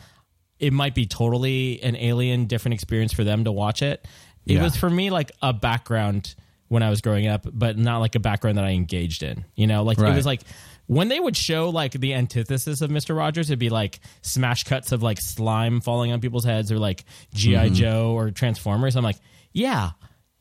it 0.61 0.71
might 0.73 0.95
be 0.95 1.05
totally 1.05 1.81
an 1.83 1.95
alien 1.95 2.45
different 2.45 2.73
experience 2.73 3.11
for 3.13 3.23
them 3.23 3.43
to 3.43 3.51
watch 3.51 3.81
it. 3.81 4.07
It 4.45 4.53
Yeah. 4.53 4.63
was 4.63 4.75
for 4.77 4.89
me 4.89 5.09
like 5.09 5.31
a 5.41 5.51
background 5.53 6.35
when 6.69 6.83
i 6.83 6.89
was 6.89 7.01
growing 7.01 7.27
up 7.27 7.45
but 7.51 7.77
not 7.77 7.97
like 7.99 8.15
a 8.15 8.19
background 8.19 8.57
that 8.57 8.63
i 8.63 8.69
engaged 8.69 9.23
in 9.23 9.43
you 9.55 9.67
know? 9.67 9.83
Like 9.83 9.97
it 9.99 10.15
was 10.15 10.25
like 10.25 10.41
when 10.87 11.09
they 11.09 11.19
would 11.19 11.35
show 11.35 11.69
like 11.69 11.91
the 11.91 12.13
antithesis 12.13 12.79
of 12.79 12.89
mr 12.89 13.13
rogers 13.15 13.49
it'd 13.49 13.59
be 13.59 13.69
like 13.69 13.99
smash 14.21 14.63
cuts 14.63 14.93
of 14.93 15.03
like 15.03 15.19
slime 15.19 15.81
falling 15.81 16.13
on 16.13 16.21
people's 16.21 16.45
heads 16.45 16.71
or 16.71 16.79
like 16.79 17.03
gi 17.33 17.51
Mm-hmm. 17.55 17.73
joe 17.73 18.11
or 18.13 18.31
transformers. 18.31 18.95
I'm 18.95 19.03
like 19.03 19.17
yeah 19.51 19.91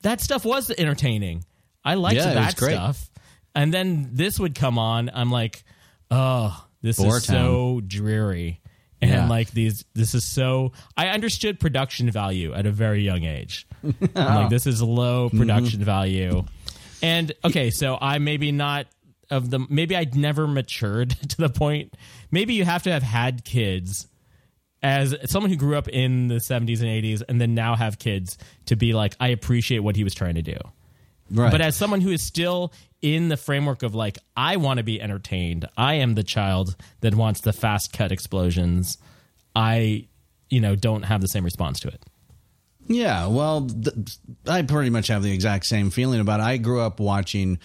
that 0.03 0.21
stuff 0.21 0.45
was 0.45 0.71
entertaining. 0.71 1.45
I 1.85 1.95
liked 1.95 2.17
Yeah, 2.17 2.33
that 2.35 2.57
stuff. 2.57 3.11
And 3.55 3.75
then 3.75 4.11
this 4.13 4.39
would 4.39 4.55
come 4.55 4.79
on 4.79 5.11
i'm 5.13 5.33
like 5.33 5.65
oh 6.13 6.65
this 6.81 6.99
is 7.01 7.25
so 7.25 7.81
dreary 7.85 8.60
and 9.03 9.11
Yeah. 9.11 9.29
like 9.29 9.51
these 9.53 9.85
this 9.95 10.15
is 10.15 10.25
so 10.25 10.73
i 10.97 11.09
understood 11.09 11.59
production 11.61 12.11
value 12.11 12.53
at 12.55 12.67
a 12.67 12.71
very 12.71 13.03
young 13.03 13.25
age 13.25 13.67
I'm 13.83 13.99
like 14.15 14.51
this 14.51 14.67
is 14.67 14.83
low 14.83 15.29
Mm-hmm. 15.29 15.39
production 15.39 15.83
value 15.85 16.45
and 17.03 17.33
okay 17.45 17.71
so 17.71 17.97
i 18.01 18.19
maybe 18.19 18.53
not 18.53 18.87
of 19.31 19.49
the 19.51 19.59
maybe 19.71 19.97
i'd 19.97 20.15
never 20.15 20.47
matured 20.47 21.11
to 21.31 21.37
the 21.39 21.49
point 21.49 21.95
maybe 22.31 22.55
you 22.55 22.65
have 22.65 22.83
to 22.83 22.93
have 22.93 23.03
had 23.03 23.45
kids 23.45 24.07
as 24.83 25.15
someone 25.31 25.51
who 25.51 25.57
grew 25.57 25.77
up 25.77 25.89
in 25.89 26.29
the 26.29 26.37
70s 26.37 26.81
and 26.81 26.89
80s 26.89 27.23
and 27.29 27.41
then 27.41 27.55
now 27.55 27.77
have 27.77 27.99
kids 27.99 28.39
to 28.67 28.77
be 28.77 28.93
like 28.93 29.15
i 29.21 29.29
appreciate 29.29 29.81
what 29.81 29.95
he 29.97 30.05
was 30.05 30.15
trying 30.15 30.35
to 30.37 30.43
do 30.43 30.57
Right. 31.31 31.51
but 31.51 31.61
as 31.61 31.77
someone 31.77 32.01
who 32.01 32.11
is 32.11 32.27
still 32.27 32.73
in 33.03 33.29
the 33.29 33.37
framework 33.37 33.83
of 33.83 33.95
like, 33.95 34.19
I 34.37 34.57
want 34.57 34.79
to 34.79 34.85
be 34.85 35.01
entertained. 35.01 35.67
I 35.77 35.95
am 35.95 36.15
the 36.15 36.25
child 36.25 36.77
that 37.01 37.15
wants 37.15 37.41
the 37.41 37.53
fast 37.53 37.93
cut 37.93 38.13
explosions. 38.13 38.99
I, 39.55 40.09
you 40.49 40.61
know, 40.61 40.77
don't 40.77 41.03
have 41.05 41.21
the 41.21 41.29
same 41.29 41.45
response 41.45 41.81
to 41.81 41.89
it. 41.89 42.05
Yeah, 42.89 43.29
well, 43.29 43.67
th- 43.67 43.95
I 44.47 44.63
pretty 44.63 44.91
much 44.91 45.09
have 45.09 45.23
the 45.23 45.33
exact 45.33 45.67
same 45.67 45.91
feeling 45.91 46.21
about. 46.21 46.41
It. 46.41 46.45
I 46.45 46.57
grew 46.57 46.81
up 46.81 46.99
watching 46.99 47.59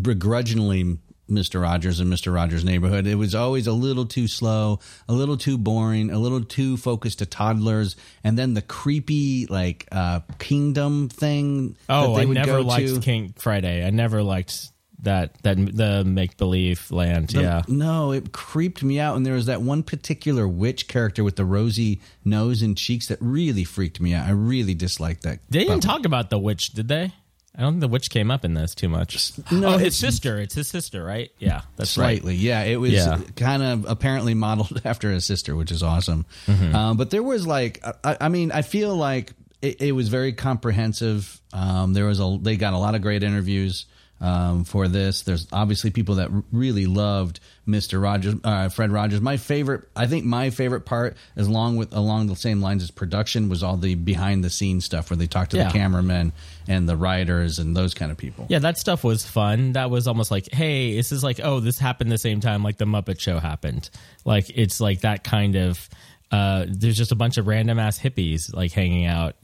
begrudgingly 0.00 0.98
Mr. 1.30 1.62
Rogers 1.62 2.00
and 2.00 2.12
Mr. 2.12 2.34
Rogers' 2.34 2.64
Neighborhood. 2.64 3.06
It 3.06 3.14
was 3.14 3.34
always 3.34 3.66
a 3.66 3.72
little 3.72 4.06
too 4.06 4.28
slow, 4.28 4.80
a 5.08 5.12
little 5.12 5.36
too 5.36 5.56
boring, 5.56 6.10
a 6.10 6.18
little 6.18 6.42
too 6.42 6.76
focused 6.76 7.20
to 7.20 7.26
toddlers, 7.26 7.96
and 8.24 8.38
then 8.38 8.54
the 8.54 8.62
creepy 8.62 9.46
like 9.46 9.86
uh, 9.92 10.20
kingdom 10.38 11.08
thing. 11.08 11.76
Oh, 11.88 12.14
that 12.14 12.24
they 12.26 12.30
I 12.30 12.32
never 12.32 12.62
liked 12.62 12.88
to. 12.88 13.00
King 13.00 13.34
Friday. 13.36 13.86
I 13.86 13.90
never 13.90 14.22
liked 14.22 14.70
that 15.02 15.42
that 15.42 15.56
the 15.56 16.04
make 16.04 16.36
believe 16.36 16.90
land. 16.90 17.28
The- 17.28 17.42
yeah. 17.42 17.62
No, 17.68 18.12
it 18.12 18.32
creeped 18.32 18.82
me 18.82 19.00
out. 19.00 19.16
And 19.16 19.24
there 19.24 19.34
was 19.34 19.46
that 19.46 19.62
one 19.62 19.82
particular 19.82 20.46
witch 20.46 20.88
character 20.88 21.24
with 21.24 21.36
the 21.36 21.44
rosy 21.44 22.00
nose 22.24 22.62
and 22.62 22.76
cheeks 22.76 23.08
that 23.08 23.18
really 23.20 23.64
freaked 23.64 24.00
me 24.00 24.14
out. 24.14 24.26
I 24.26 24.32
really 24.32 24.74
disliked 24.74 25.22
that. 25.22 25.40
They 25.48 25.60
didn't 25.60 25.80
talk 25.80 26.04
about 26.04 26.30
the 26.30 26.38
witch, 26.38 26.70
did 26.70 26.88
they? 26.88 27.12
I 27.60 27.64
don't 27.64 27.74
think 27.74 27.80
the 27.82 27.88
witch 27.88 28.08
came 28.08 28.30
up 28.30 28.42
in 28.46 28.54
this 28.54 28.74
too 28.74 28.88
much. 28.88 29.32
No, 29.52 29.68
oh, 29.68 29.72
his 29.72 29.88
it's- 29.88 29.96
sister. 29.98 30.40
It's 30.40 30.54
his 30.54 30.66
sister, 30.66 31.04
right? 31.04 31.30
Yeah, 31.38 31.60
that's 31.76 31.98
right. 31.98 32.24
Yeah. 32.24 32.62
It 32.62 32.76
was 32.76 32.92
Yeah. 32.92 33.18
kind 33.36 33.62
of 33.62 33.84
apparently 33.86 34.32
modeled 34.32 34.80
after 34.86 35.10
his 35.10 35.26
sister, 35.26 35.54
which 35.54 35.70
is 35.70 35.82
awesome. 35.82 36.24
Mm-hmm. 36.46 36.74
Um, 36.74 36.96
but 36.96 37.10
there 37.10 37.22
was 37.22 37.46
like, 37.46 37.84
I, 38.02 38.16
I 38.22 38.28
mean, 38.30 38.50
I 38.50 38.62
feel 38.62 38.96
like 38.96 39.34
it, 39.60 39.82
it 39.82 39.92
was 39.92 40.08
very 40.08 40.32
comprehensive. 40.32 41.38
Um, 41.52 41.92
there 41.92 42.06
was 42.06 42.18
a, 42.18 42.38
they 42.40 42.56
got 42.56 42.72
a 42.72 42.78
lot 42.78 42.94
of 42.94 43.02
great 43.02 43.22
interviews 43.22 43.84
um, 44.20 44.64
for 44.64 44.86
this. 44.88 45.22
There's 45.22 45.46
obviously 45.52 45.90
people 45.90 46.16
that 46.16 46.30
really 46.52 46.86
loved 46.86 47.40
Mr. 47.66 48.02
Rogers, 48.02 48.34
uh, 48.44 48.68
Fred 48.68 48.90
Rogers. 48.90 49.20
My 49.20 49.36
favorite, 49.36 49.88
I 49.96 50.06
think, 50.06 50.24
my 50.24 50.50
favorite 50.50 50.82
part, 50.84 51.16
as 51.36 51.48
long 51.48 51.76
with 51.76 51.92
along 51.94 52.26
the 52.26 52.36
same 52.36 52.60
lines 52.60 52.82
as 52.82 52.90
production, 52.90 53.48
was 53.48 53.62
all 53.62 53.76
the 53.76 53.94
behind 53.94 54.44
the 54.44 54.50
scenes 54.50 54.84
stuff 54.84 55.10
where 55.10 55.16
they 55.16 55.26
talked 55.26 55.52
to 55.52 55.56
Yeah. 55.56 55.68
the 55.68 55.72
cameramen 55.72 56.32
and 56.68 56.88
the 56.88 56.96
writers 56.96 57.58
and 57.58 57.76
those 57.76 57.94
kind 57.94 58.10
of 58.12 58.18
people. 58.18 58.46
Yeah, 58.48 58.58
that 58.60 58.76
stuff 58.78 59.04
was 59.04 59.24
fun. 59.26 59.72
That 59.72 59.90
was 59.90 60.06
almost 60.06 60.30
like, 60.30 60.52
hey, 60.52 60.96
this 60.96 61.12
is 61.12 61.22
like, 61.24 61.40
oh, 61.42 61.60
this 61.60 61.78
happened 61.78 62.10
the 62.12 62.18
same 62.18 62.40
time 62.40 62.62
like 62.62 62.76
the 62.78 62.84
Muppet 62.86 63.20
Show 63.20 63.38
happened. 63.38 63.88
Like 64.24 64.50
it's 64.54 64.80
like 64.80 65.00
that 65.00 65.24
kind 65.24 65.56
of. 65.56 65.88
Uh, 66.32 66.64
there's 66.68 66.96
just 66.96 67.10
a 67.10 67.16
bunch 67.16 67.38
of 67.38 67.48
random 67.48 67.78
ass 67.80 67.98
hippies 67.98 68.54
like 68.54 68.70
hanging 68.70 69.04
out, 69.04 69.34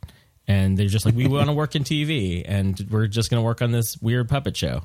and 0.48 0.76
they're 0.76 0.86
just 0.86 1.04
like, 1.04 1.14
we 1.14 1.26
want 1.26 1.48
to 1.48 1.52
work 1.52 1.74
in 1.74 1.84
TV, 1.84 2.44
and 2.46 2.86
we're 2.90 3.06
just 3.06 3.30
going 3.30 3.40
to 3.40 3.44
work 3.44 3.62
on 3.62 3.72
this 3.72 3.96
weird 4.00 4.28
puppet 4.28 4.56
show. 4.56 4.82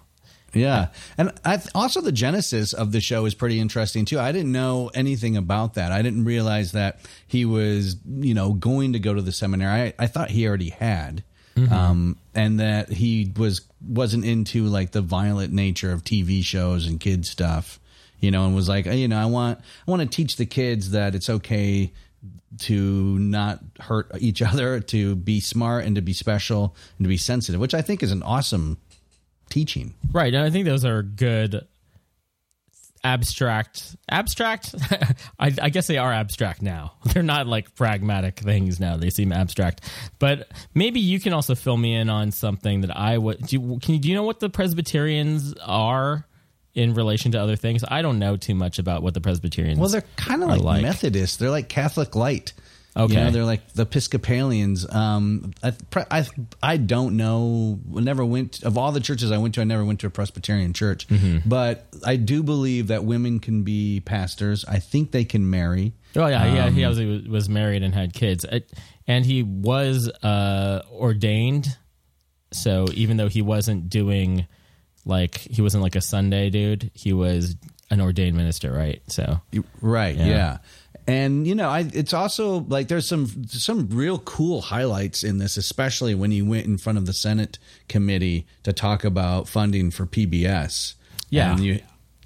Yeah, 0.53 0.87
and 1.17 1.31
I 1.45 1.57
th- 1.57 1.69
also 1.73 2.01
the 2.01 2.11
genesis 2.11 2.73
of 2.73 2.91
the 2.91 2.99
show 2.99 3.25
is 3.25 3.33
pretty 3.33 3.59
interesting 3.59 4.03
too. 4.03 4.19
I 4.19 4.31
didn't 4.33 4.51
know 4.51 4.91
anything 4.93 5.37
about 5.37 5.75
that. 5.75 5.91
I 5.93 6.01
didn't 6.01 6.25
realize 6.25 6.73
that 6.73 6.99
he 7.25 7.45
was, 7.45 7.95
you 8.05 8.33
know, 8.33 8.53
going 8.53 8.93
to 8.93 8.99
go 8.99 9.13
to 9.13 9.21
the 9.21 9.31
seminary. 9.31 9.71
I, 9.71 9.93
I 9.97 10.07
thought 10.07 10.29
he 10.29 10.45
already 10.45 10.71
had, 10.71 11.23
um, 11.71 12.17
and 12.35 12.59
that 12.59 12.89
he 12.89 13.31
was 13.37 13.61
wasn't 13.87 14.25
into 14.25 14.65
like 14.65 14.91
the 14.91 15.01
violent 15.01 15.53
nature 15.53 15.93
of 15.93 16.03
TV 16.03 16.43
shows 16.43 16.85
and 16.85 16.99
kid 16.99 17.25
stuff, 17.25 17.79
you 18.19 18.29
know, 18.29 18.45
and 18.45 18.53
was 18.53 18.67
like, 18.67 18.85
you 18.87 19.07
know, 19.07 19.17
I 19.17 19.25
want 19.25 19.59
I 19.87 19.91
want 19.91 20.01
to 20.01 20.07
teach 20.07 20.35
the 20.35 20.45
kids 20.45 20.91
that 20.91 21.15
it's 21.15 21.29
okay 21.29 21.93
to 22.59 23.17
not 23.19 23.59
hurt 23.79 24.11
each 24.19 24.41
other, 24.41 24.79
to 24.79 25.15
be 25.15 25.39
smart 25.39 25.85
and 25.85 25.95
to 25.95 26.01
be 26.01 26.13
special 26.13 26.75
and 26.97 27.05
to 27.05 27.09
be 27.09 27.17
sensitive, 27.17 27.59
which 27.61 27.73
I 27.73 27.81
think 27.81 28.03
is 28.03 28.11
an 28.11 28.23
awesome 28.23 28.77
teaching. 29.49 29.93
Right, 30.11 30.33
and 30.33 30.43
I 30.43 30.49
think 30.49 30.65
those 30.65 30.85
are 30.85 31.03
good 31.03 31.67
abstract 33.03 33.95
abstract? 34.09 34.75
I, 35.39 35.53
I 35.61 35.69
guess 35.69 35.87
they 35.87 35.97
are 35.97 36.11
abstract 36.11 36.61
now. 36.61 36.93
They're 37.05 37.23
not 37.23 37.47
like 37.47 37.75
pragmatic 37.75 38.39
things 38.39 38.79
now. 38.79 38.97
They 38.97 39.09
seem 39.09 39.31
abstract. 39.31 39.81
But 40.19 40.49
maybe 40.73 40.99
you 40.99 41.19
can 41.19 41.33
also 41.33 41.55
fill 41.55 41.77
me 41.77 41.95
in 41.95 42.09
on 42.09 42.31
something 42.31 42.81
that 42.81 42.95
i 42.95 43.17
would 43.17 43.45
do 43.47 43.57
you, 43.57 43.79
can 43.81 43.97
do 43.99 44.09
you 44.09 44.15
know 44.15 44.23
what 44.23 44.39
the 44.39 44.49
presbyterians 44.49 45.53
are 45.65 46.27
in 46.73 46.93
relation 46.93 47.31
to 47.33 47.37
other 47.41 47.55
things 47.55 47.83
i 47.87 48.01
don't 48.01 48.17
know 48.19 48.37
too 48.37 48.55
much 48.55 48.79
about 48.79 49.03
what 49.03 49.13
the 49.13 49.21
presbyterians 49.21 49.77
Well, 49.79 49.89
they're 49.89 50.03
kind 50.15 50.41
of 50.43 50.49
like, 50.49 50.61
like. 50.61 50.81
Methodists. 50.81 51.37
They're 51.37 51.49
like 51.49 51.67
Catholic 51.69 52.15
light. 52.15 52.53
Okay. 52.95 53.13
You 53.13 53.19
know, 53.21 53.31
they're 53.31 53.45
like 53.45 53.71
the 53.71 53.83
Episcopalians. 53.83 54.85
Um, 54.93 55.53
I, 55.63 55.73
I, 56.11 56.25
I 56.61 56.75
don't 56.77 57.15
know. 57.15 57.79
Never 57.87 58.25
went 58.25 58.63
of 58.63 58.77
all 58.77 58.91
the 58.91 58.99
churches 58.99 59.31
I 59.31 59.37
went 59.37 59.53
to. 59.55 59.61
I 59.61 59.63
never 59.63 59.85
went 59.85 60.01
to 60.01 60.07
a 60.07 60.09
Presbyterian 60.09 60.73
church, 60.73 61.07
Mm-hmm. 61.07 61.47
but 61.47 61.87
I 62.05 62.17
do 62.17 62.43
believe 62.43 62.87
that 62.87 63.05
women 63.05 63.39
can 63.39 63.63
be 63.63 64.01
pastors. 64.01 64.65
I 64.67 64.79
think 64.79 65.11
they 65.11 65.23
can 65.23 65.49
marry. 65.49 65.93
Oh 66.17 66.27
yeah, 66.27 66.53
yeah. 66.53 66.65
Um, 66.65 66.73
He 66.73 66.83
obviously 66.83 67.29
was 67.29 67.47
married 67.47 67.81
and 67.83 67.93
had 67.93 68.13
kids, 68.13 68.45
and 69.07 69.25
he 69.25 69.41
was 69.43 70.09
uh, 70.21 70.81
ordained. 70.91 71.77
So 72.51 72.87
even 72.93 73.15
though 73.15 73.29
he 73.29 73.41
wasn't 73.41 73.89
doing 73.89 74.47
like 75.05 75.37
he 75.37 75.61
wasn't 75.61 75.83
like 75.83 75.95
a 75.95 76.01
Sunday 76.01 76.49
dude, 76.49 76.91
he 76.93 77.13
was 77.13 77.55
an 77.89 78.01
ordained 78.01 78.37
minister, 78.37 78.71
right? 78.71 79.01
So 79.07 79.41
Right. 79.81 80.15
Yeah. 80.15 80.25
Yeah. 80.25 80.57
And 81.07 81.47
you 81.47 81.55
know, 81.55 81.67
I 81.67 81.89
it's 81.93 82.13
also 82.13 82.59
like 82.59 82.87
there's 82.87 83.07
some 83.07 83.45
some 83.47 83.89
real 83.89 84.19
cool 84.19 84.61
highlights 84.61 85.23
in 85.23 85.39
this, 85.39 85.57
especially 85.57 86.13
when 86.15 86.31
he 86.31 86.41
went 86.41 86.65
in 86.65 86.77
front 86.77 86.97
of 86.97 87.05
the 87.05 87.13
Senate 87.13 87.57
committee 87.89 88.45
to 88.63 88.71
talk 88.71 89.03
about 89.03 89.47
funding 89.47 89.91
for 89.91 90.05
PBS. 90.05 90.93
Yeah. 91.29 91.51
And 91.51 91.59
you 91.63 91.81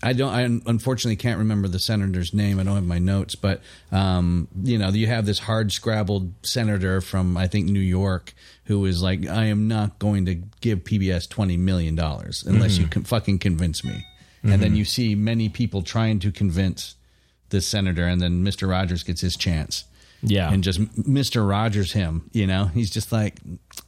I 0.05 0.13
don't 0.13 0.31
I 0.31 0.69
unfortunately 0.69 1.15
can't 1.15 1.39
remember 1.39 1.67
the 1.67 1.79
senator's 1.79 2.33
name. 2.33 2.59
I 2.59 2.63
don't 2.63 2.75
have 2.75 2.85
my 2.85 2.99
notes, 2.99 3.35
but 3.35 3.61
um, 3.91 4.47
you 4.63 4.77
know, 4.77 4.89
you 4.89 5.07
have 5.07 5.25
this 5.25 5.39
hard 5.39 5.71
scrabbled 5.71 6.31
senator 6.43 7.01
from 7.01 7.35
I 7.35 7.47
think 7.47 7.67
New 7.67 7.79
York 7.79 8.33
who 8.65 8.85
is 8.85 9.01
like 9.01 9.27
I 9.27 9.45
am 9.45 9.67
not 9.67 9.99
going 9.99 10.25
to 10.25 10.35
give 10.61 10.83
PBS 10.83 11.29
20 11.29 11.57
million 11.57 11.95
dollars 11.95 12.43
unless 12.45 12.77
you 12.77 12.87
can 12.87 13.03
fucking 13.03 13.39
convince 13.39 13.83
me. 13.83 14.05
And 14.43 14.61
then 14.61 14.75
you 14.75 14.85
see 14.85 15.15
many 15.15 15.49
people 15.49 15.81
trying 15.81 16.19
to 16.19 16.31
convince 16.31 16.95
this 17.49 17.67
senator, 17.67 18.05
and 18.05 18.21
then 18.21 18.43
Mr. 18.45 18.69
Rogers 18.69 19.01
gets 19.01 19.21
his 19.21 19.35
chance. 19.35 19.85
yeah, 20.21 20.51
And 20.51 20.63
just 20.63 20.79
Mr. 20.81 21.47
Rogers 21.47 21.93
him, 21.93 22.29
you 22.31 22.45
know, 22.45 22.65
he's 22.65 22.91
just 22.91 23.11
like, 23.11 23.39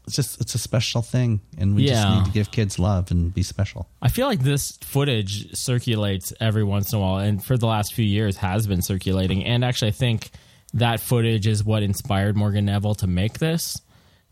it's 0.08 0.16
just, 0.16 0.42
it's 0.42 0.56
a 0.56 0.58
special 0.58 1.02
thing. 1.02 1.42
And 1.58 1.76
we 1.76 1.86
just 1.88 2.02
Yeah. 2.04 2.16
need 2.20 2.26
to 2.26 2.32
give 2.32 2.50
kids 2.52 2.80
love 2.80 3.12
and 3.12 3.34
be 3.34 3.44
special. 3.44 3.88
I 4.02 4.08
feel 4.10 4.26
like 4.28 4.40
this 4.42 4.78
footage 4.82 5.54
circulates 5.56 6.34
every 6.40 6.64
once 6.64 6.92
in 6.94 6.98
a 6.98 7.02
while, 7.02 7.18
and 7.20 7.44
for 7.44 7.58
the 7.58 7.68
last 7.68 7.94
few 7.94 8.06
years 8.06 8.38
has 8.38 8.66
been 8.68 8.82
circulating. 8.82 9.46
And 9.46 9.64
actually, 9.66 9.90
I 9.90 9.92
think 9.92 10.32
that 10.74 11.00
footage 11.02 11.46
is 11.46 11.64
what 11.64 11.84
inspired 11.84 12.36
Morgan 12.36 12.66
Neville 12.66 12.96
to 12.96 13.08
make 13.08 13.40
this. 13.40 13.78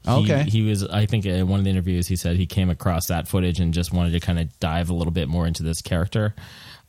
He, 0.05 0.11
Okay. 0.11 0.43
he 0.43 0.61
was. 0.61 0.83
I 0.83 1.07
think 1.07 1.25
in 1.25 1.47
one 1.47 1.59
of 1.59 1.63
the 1.63 1.71
interviews 1.71 2.07
he 2.07 2.15
said 2.15 2.35
he 2.35 2.45
came 2.45 2.69
across 2.69 3.07
that 3.07 3.27
footage 3.27 3.59
and 3.59 3.73
just 3.73 3.91
wanted 3.91 4.11
to 4.11 4.19
kind 4.19 4.37
of 4.39 4.57
dive 4.59 4.89
a 4.89 4.93
little 4.93 5.11
bit 5.13 5.27
more 5.27 5.47
into 5.47 5.63
this 5.63 5.81
character. 5.81 6.35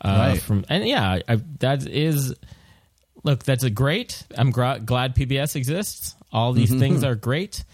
Uh, 0.03 0.09
Right. 0.33 0.41
From 0.43 0.65
and 0.69 0.87
yeah, 0.87 1.19
I, 1.27 1.37
that 1.61 1.87
is. 1.87 2.35
Look, 3.25 3.43
that's 3.43 3.65
a 3.65 3.71
great. 3.71 4.23
I'm 4.37 4.51
gra- 4.51 4.81
glad 4.85 5.17
PBS 5.17 5.57
exists. 5.57 6.15
All 6.33 6.53
these 6.53 6.71
Mm-hmm. 6.71 6.79
things 6.79 7.05
are 7.05 7.15
great. 7.15 7.65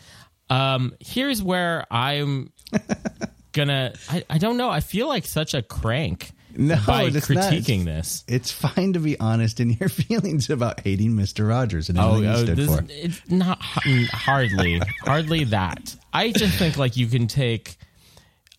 Um, 0.52 0.94
here's 1.00 1.42
where 1.42 1.86
I'm 1.90 2.52
gonna. 3.52 3.92
I, 4.10 4.24
I 4.28 4.38
don't 4.38 4.56
know. 4.56 4.68
I 4.70 4.80
feel 4.80 5.08
like 5.08 5.24
such 5.26 5.54
a 5.54 5.62
crank 5.62 6.30
No, 6.56 6.76
by 6.86 7.04
it's 7.04 7.28
not. 7.30 7.52
critiquing 7.52 7.84
this. 7.84 8.24
It's 8.28 8.50
fine 8.50 8.92
to 8.94 8.98
be 8.98 9.18
honest 9.18 9.60
in 9.60 9.70
your 9.70 9.88
feelings 9.88 10.50
about 10.50 10.80
hating 10.80 11.12
Mr. 11.12 11.48
Rogers 11.48 11.88
and 11.88 11.98
everything 11.98 12.30
he 12.30 12.36
stood 12.38 12.50
Oh, 12.50 12.54
this, 12.66 12.76
for. 12.76 12.84
it's 12.88 13.30
not 13.30 13.60
hardly, 13.62 14.80
hardly 15.02 15.44
that. 15.44 15.96
I 16.12 16.32
just 16.32 16.58
think 16.58 16.76
like 16.76 16.96
you 16.96 17.06
can 17.06 17.26
take. 17.28 17.76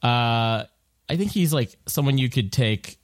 Uh, 0.02 0.66
I 1.10 1.16
think 1.18 1.32
he's 1.32 1.54
like 1.54 1.76
someone 1.88 2.18
you 2.18 2.30
could 2.30 2.52
take. 2.52 2.98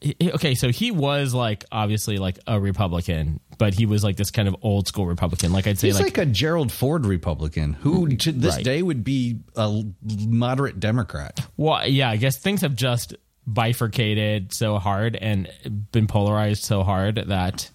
he- 0.00 0.16
he- 0.18 0.32
Okay, 0.32 0.54
so 0.54 0.70
he 0.70 0.90
was 0.90 1.32
like 1.34 1.64
obviously 1.70 2.16
like 2.18 2.38
a 2.46 2.58
Republican, 2.60 3.40
but 3.60 3.74
he 3.74 3.84
was 3.84 4.02
like 4.02 4.16
this 4.16 4.30
kind 4.30 4.48
of 4.48 4.56
old 4.62 4.88
school 4.88 5.04
Republican. 5.04 5.52
Like 5.52 5.66
I'd 5.66 5.78
say, 5.78 5.88
He's 5.88 5.96
like, 6.00 6.16
like, 6.16 6.26
a 6.26 6.30
Gerald 6.30 6.72
Ford 6.72 7.04
Republican 7.04 7.74
who 7.74 8.08
to 8.08 8.32
this 8.32 8.56
Right. 8.56 8.64
day 8.64 8.80
would 8.82 9.04
be 9.04 9.40
a 9.54 9.82
moderate 10.26 10.80
Democrat. 10.80 11.38
well, 11.58 11.86
yeah, 11.86 12.08
I 12.08 12.16
guess 12.16 12.38
things 12.38 12.62
have 12.62 12.74
just 12.74 13.14
bifurcated 13.46 14.54
so 14.54 14.78
hard 14.78 15.14
and 15.14 15.46
been 15.92 16.06
polarized 16.06 16.64
so 16.64 16.82
hard 16.82 17.16
that 17.26 17.68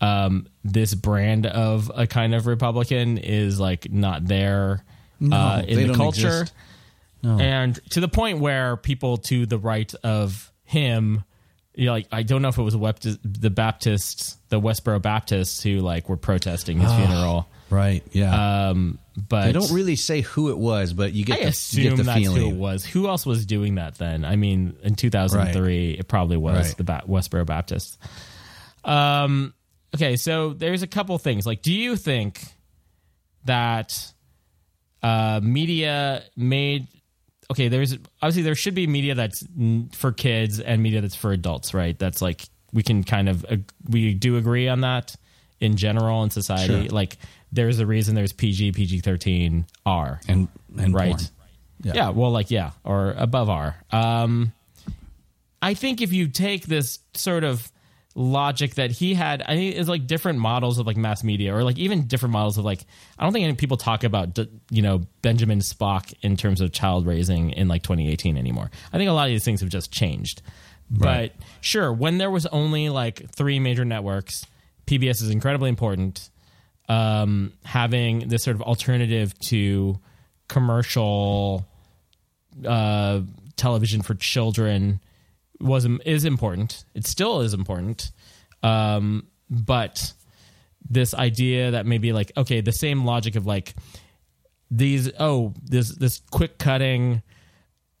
um, 0.00 0.46
this 0.64 0.94
brand 0.94 1.44
of 1.44 1.92
a 1.94 2.06
kind 2.06 2.34
of 2.34 2.46
Republican 2.46 3.18
is 3.18 3.60
like 3.60 3.92
not 3.92 4.26
there 4.26 4.84
uh, 5.30 5.62
in 5.68 5.86
the 5.88 5.94
culture. 5.94 6.40
exist. 6.40 6.54
And 7.22 7.78
to 7.90 8.00
the 8.00 8.08
point 8.08 8.38
where 8.38 8.78
people 8.78 9.18
to 9.18 9.44
the 9.44 9.58
right 9.58 9.92
of 10.02 10.50
him, 10.64 11.24
you 11.76 11.86
know, 11.86 11.92
like 11.92 12.08
I 12.10 12.22
don't 12.24 12.42
know 12.42 12.48
if 12.48 12.58
it 12.58 12.62
was 12.62 12.74
the 12.74 13.50
Baptists, 13.50 14.36
the 14.48 14.60
Westboro 14.60 15.00
Baptists 15.00 15.62
who 15.62 15.78
like 15.78 16.08
were 16.08 16.16
protesting 16.16 16.80
his 16.80 16.92
funeral. 16.92 17.46
Right. 17.70 18.02
Yeah. 18.12 18.68
Um, 18.70 18.98
but 19.28 19.46
they 19.46 19.52
don't 19.52 19.70
really 19.72 19.96
say 19.96 20.20
who 20.22 20.50
it 20.50 20.58
was, 20.58 20.92
but 20.92 21.12
you 21.12 21.24
get 21.24 21.34
I 21.34 21.36
the, 21.38 21.42
you 21.44 21.48
assume 21.50 21.82
get 21.84 21.96
the 21.96 22.02
that's 22.04 22.18
feeling. 22.18 22.40
who 22.42 22.48
it 22.50 22.54
was. 22.56 22.84
Who 22.84 23.08
else 23.08 23.26
was 23.26 23.44
doing 23.46 23.74
that 23.76 23.96
then? 23.96 24.24
I 24.24 24.36
mean, 24.36 24.76
in 24.82 24.94
2003, 24.94 25.92
it 25.92 26.06
probably 26.08 26.36
was 26.36 26.68
Right. 26.68 26.76
the 26.76 26.84
ba- 26.84 27.02
Westboro 27.08 27.44
Baptists. 27.46 27.98
Um, 28.84 29.52
okay, 29.94 30.16
so 30.16 30.50
there's 30.52 30.82
a 30.82 30.86
couple 30.86 31.16
things. 31.18 31.46
Like, 31.46 31.62
do 31.62 31.72
you 31.72 31.96
think 31.96 32.40
that 33.44 34.12
uh, 35.02 35.40
media 35.42 36.22
made 36.36 36.86
okay, 37.50 37.68
there's 37.68 37.94
obviously 38.22 38.42
there 38.42 38.54
should 38.54 38.74
be 38.74 38.86
media 38.86 39.14
that's 39.14 39.44
for 39.94 40.12
kids 40.12 40.60
and 40.60 40.82
media 40.82 41.00
that's 41.00 41.14
for 41.14 41.32
adults, 41.32 41.74
right? 41.74 41.98
That's 41.98 42.20
like 42.22 42.48
we 42.72 42.82
can 42.82 43.04
kind 43.04 43.28
of 43.28 43.44
ag- 43.48 43.70
we 43.88 44.14
do 44.14 44.36
agree 44.36 44.68
on 44.68 44.80
that 44.82 45.16
in 45.60 45.76
general 45.76 46.22
in 46.22 46.30
society. 46.30 46.88
Sure. 46.88 46.94
Like 46.94 47.16
there's 47.52 47.78
a 47.78 47.86
reason 47.86 48.14
there's 48.14 48.32
PG, 48.32 48.72
PG 48.72 49.00
thirteen, 49.00 49.66
R, 49.84 50.20
and 50.28 50.48
and 50.78 50.94
right? 50.94 51.10
porn. 51.10 51.22
Yeah. 51.82 51.92
Yeah. 51.94 52.08
well, 52.10 52.30
like 52.30 52.50
yeah, 52.50 52.72
or 52.84 53.14
above 53.16 53.50
R. 53.50 53.76
Um, 53.90 54.52
I 55.62 55.74
think 55.74 56.00
if 56.00 56.12
you 56.12 56.28
take 56.28 56.66
this 56.66 56.98
sort 57.14 57.44
of 57.44 57.70
logic 58.16 58.74
that 58.76 58.90
he 58.90 59.14
had, 59.14 59.42
I 59.42 59.54
think 59.54 59.76
it's 59.76 59.88
like 59.88 60.06
different 60.06 60.38
models 60.38 60.78
of 60.78 60.86
like 60.86 60.96
mass 60.96 61.22
media, 61.22 61.54
or 61.54 61.62
like 61.62 61.78
even 61.78 62.06
different 62.06 62.32
models 62.32 62.58
of 62.58 62.64
like 62.64 62.84
I 63.18 63.22
don't 63.22 63.32
think 63.32 63.44
any 63.44 63.54
people 63.54 63.76
talk 63.76 64.02
about 64.02 64.38
you 64.70 64.82
know 64.82 65.02
Benjamin 65.22 65.60
Spock 65.60 66.12
in 66.22 66.36
terms 66.36 66.60
of 66.60 66.72
child 66.72 67.06
raising 67.06 67.50
in 67.50 67.68
like 67.68 67.82
2018 67.82 68.36
anymore. 68.36 68.70
I 68.92 68.98
think 68.98 69.08
a 69.08 69.12
lot 69.12 69.24
of 69.24 69.30
these 69.30 69.44
things 69.44 69.60
have 69.60 69.70
just 69.70 69.92
changed. 69.92 70.42
Right. 70.90 71.32
But 71.36 71.46
sure, 71.60 71.92
when 71.92 72.18
there 72.18 72.30
was 72.30 72.46
only 72.46 72.88
like 72.88 73.30
three 73.36 73.60
major 73.60 73.84
networks, 73.84 74.44
PBS 74.86 75.22
is 75.22 75.30
incredibly 75.30 75.68
important. 75.68 76.30
Um, 76.88 77.52
having 77.64 78.28
this 78.28 78.44
sort 78.44 78.54
of 78.54 78.62
alternative 78.62 79.36
to 79.48 79.98
commercial 80.48 81.66
uh, 82.64 83.22
television 83.56 84.02
for 84.02 84.14
children 84.14 85.00
was 85.60 85.86
is 86.04 86.24
important. 86.24 86.84
It 86.94 87.06
still 87.06 87.40
is 87.40 87.54
important, 87.54 88.10
um, 88.62 89.26
but 89.50 90.12
this 90.88 91.14
idea 91.14 91.72
that 91.72 91.86
maybe 91.86 92.12
like 92.12 92.32
okay, 92.36 92.60
the 92.60 92.72
same 92.72 93.04
logic 93.04 93.36
of 93.36 93.46
like 93.46 93.74
these 94.70 95.10
oh 95.18 95.54
this 95.62 95.94
this 95.96 96.22
quick 96.30 96.58
cutting 96.58 97.22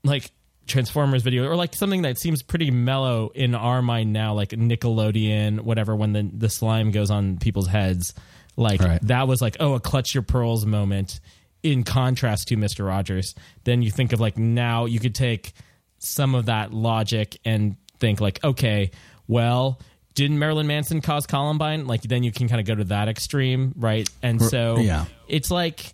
like 0.04 0.30
Transformers 0.66 1.22
video 1.22 1.46
or 1.46 1.54
like 1.54 1.74
something 1.74 2.02
that 2.02 2.18
seems 2.18 2.42
pretty 2.42 2.70
mellow 2.70 3.30
in 3.34 3.54
our 3.54 3.82
mind 3.82 4.12
now, 4.12 4.34
like 4.34 4.50
Nickelodeon, 4.50 5.60
whatever. 5.60 5.94
When 5.94 6.12
the 6.12 6.30
the 6.32 6.48
slime 6.50 6.90
goes 6.90 7.10
on 7.10 7.38
people's 7.38 7.68
heads, 7.68 8.14
like 8.56 8.80
Right. 8.80 9.00
that 9.02 9.28
was 9.28 9.40
like 9.40 9.56
oh 9.60 9.74
a 9.74 9.80
clutch 9.80 10.14
your 10.14 10.22
pearls 10.22 10.66
moment. 10.66 11.20
In 11.62 11.82
contrast 11.82 12.48
to 12.48 12.56
Mister 12.56 12.84
Rogers, 12.84 13.34
then 13.64 13.82
you 13.82 13.90
think 13.90 14.12
of 14.12 14.20
like 14.20 14.38
now 14.38 14.84
you 14.84 15.00
could 15.00 15.16
take 15.16 15.52
some 15.98 16.34
of 16.34 16.46
that 16.46 16.72
logic 16.72 17.38
and 17.44 17.76
think 17.98 18.20
like 18.20 18.42
okay, 18.44 18.90
well. 19.26 19.80
Didn't 20.14 20.38
Marilyn 20.38 20.66
Manson 20.66 21.02
cause 21.02 21.26
Columbine? 21.26 21.86
Like, 21.86 22.00
then 22.00 22.22
you 22.22 22.32
can 22.32 22.48
kind 22.48 22.58
of 22.58 22.66
go 22.66 22.74
to 22.74 22.84
that 22.84 23.06
extreme, 23.06 23.74
right? 23.76 24.08
And 24.22 24.40
so, 24.40 24.78
yeah. 24.78 25.04
it's 25.28 25.50
like 25.50 25.92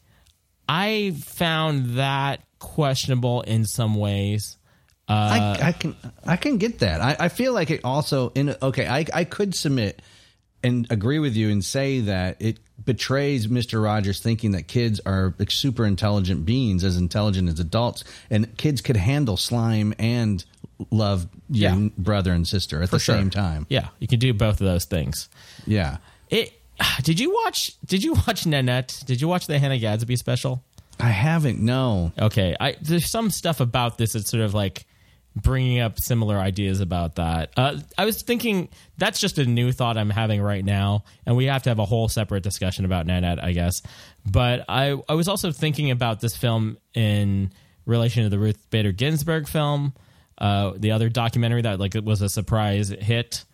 I 0.68 1.12
found 1.24 1.96
that 1.96 2.40
questionable 2.58 3.42
in 3.42 3.64
some 3.64 3.96
ways. 3.96 4.56
Uh, 5.08 5.56
I, 5.60 5.68
I 5.68 5.72
can 5.72 5.96
I 6.24 6.36
can 6.36 6.58
get 6.58 6.78
that. 6.78 7.00
I, 7.00 7.16
I 7.18 7.28
feel 7.28 7.52
like 7.52 7.70
it 7.70 7.80
also 7.84 8.30
in 8.34 8.54
okay. 8.62 8.86
I 8.86 9.04
I 9.12 9.24
could 9.24 9.54
submit 9.54 10.00
and 10.62 10.86
agree 10.90 11.18
with 11.18 11.34
you 11.36 11.50
and 11.50 11.64
say 11.64 12.00
that 12.00 12.36
it 12.40 12.58
betrays 12.84 13.46
Mr. 13.46 13.82
Rogers 13.82 14.20
thinking 14.20 14.52
that 14.52 14.66
kids 14.68 15.00
are 15.06 15.34
super 15.48 15.84
intelligent 15.86 16.44
beings, 16.44 16.84
as 16.84 16.96
intelligent 16.96 17.48
as 17.48 17.60
adults, 17.60 18.04
and 18.30 18.56
kids 18.56 18.80
could 18.80 18.96
handle 18.96 19.36
slime 19.36 19.94
and 19.98 20.44
love 20.90 21.28
your 21.48 21.72
Yeah. 21.72 21.88
brother 21.96 22.32
and 22.32 22.46
sister 22.46 22.82
at 22.82 22.90
the 22.90 22.98
sure. 22.98 23.16
same 23.16 23.30
time. 23.30 23.66
Yeah, 23.68 23.88
you 24.00 24.08
can 24.08 24.18
do 24.18 24.32
both 24.34 24.60
of 24.60 24.66
those 24.66 24.84
things. 24.84 25.28
Yeah. 25.66 25.98
It. 26.30 26.52
Did 27.02 27.20
you 27.20 27.32
watch? 27.44 27.72
Did 27.84 28.02
you 28.02 28.14
watch 28.26 28.46
Nanette? 28.46 29.02
Did 29.06 29.20
you 29.20 29.28
watch 29.28 29.46
the 29.46 29.58
Hannah 29.58 29.78
Gadsby 29.78 30.16
special? 30.16 30.62
I 30.98 31.08
haven't. 31.10 31.60
No. 31.60 32.12
Okay, 32.18 32.56
I 32.58 32.76
there's 32.80 33.06
some 33.08 33.30
stuff 33.30 33.60
about 33.60 33.98
this 33.98 34.12
that's 34.14 34.30
sort 34.30 34.42
of 34.42 34.54
like 34.54 34.86
bringing 35.34 35.80
up 35.80 35.98
similar 35.98 36.36
ideas 36.38 36.80
about 36.80 37.14
that. 37.16 37.52
Uh, 37.56 37.78
I 37.96 38.04
was 38.04 38.22
thinking 38.22 38.68
that's 38.98 39.18
just 39.20 39.38
a 39.38 39.44
new 39.46 39.72
thought 39.72 39.96
I'm 39.96 40.10
having 40.10 40.42
right 40.42 40.64
now, 40.64 41.04
and 41.26 41.36
we 41.36 41.46
have 41.46 41.62
to 41.64 41.70
have 41.70 41.78
a 41.78 41.84
whole 41.86 42.08
separate 42.08 42.42
discussion 42.42 42.84
about 42.84 43.06
Nanette, 43.06 43.42
I 43.42 43.52
guess. 43.52 43.80
But 44.30 44.64
I 44.68 44.96
I 45.08 45.14
was 45.14 45.28
also 45.28 45.50
thinking 45.52 45.90
about 45.90 46.20
this 46.20 46.36
film 46.36 46.76
in 46.94 47.52
relation 47.86 48.24
to 48.24 48.28
the 48.28 48.38
Ruth 48.38 48.68
Bader 48.70 48.92
Ginsburg 48.92 49.48
film, 49.48 49.94
uh, 50.38 50.72
the 50.76 50.92
other 50.92 51.08
documentary 51.08 51.62
that 51.62 51.80
like 51.80 51.94
it 51.94 52.04
was 52.04 52.22
a 52.22 52.28
surprise 52.28 52.88
hit 52.90 53.44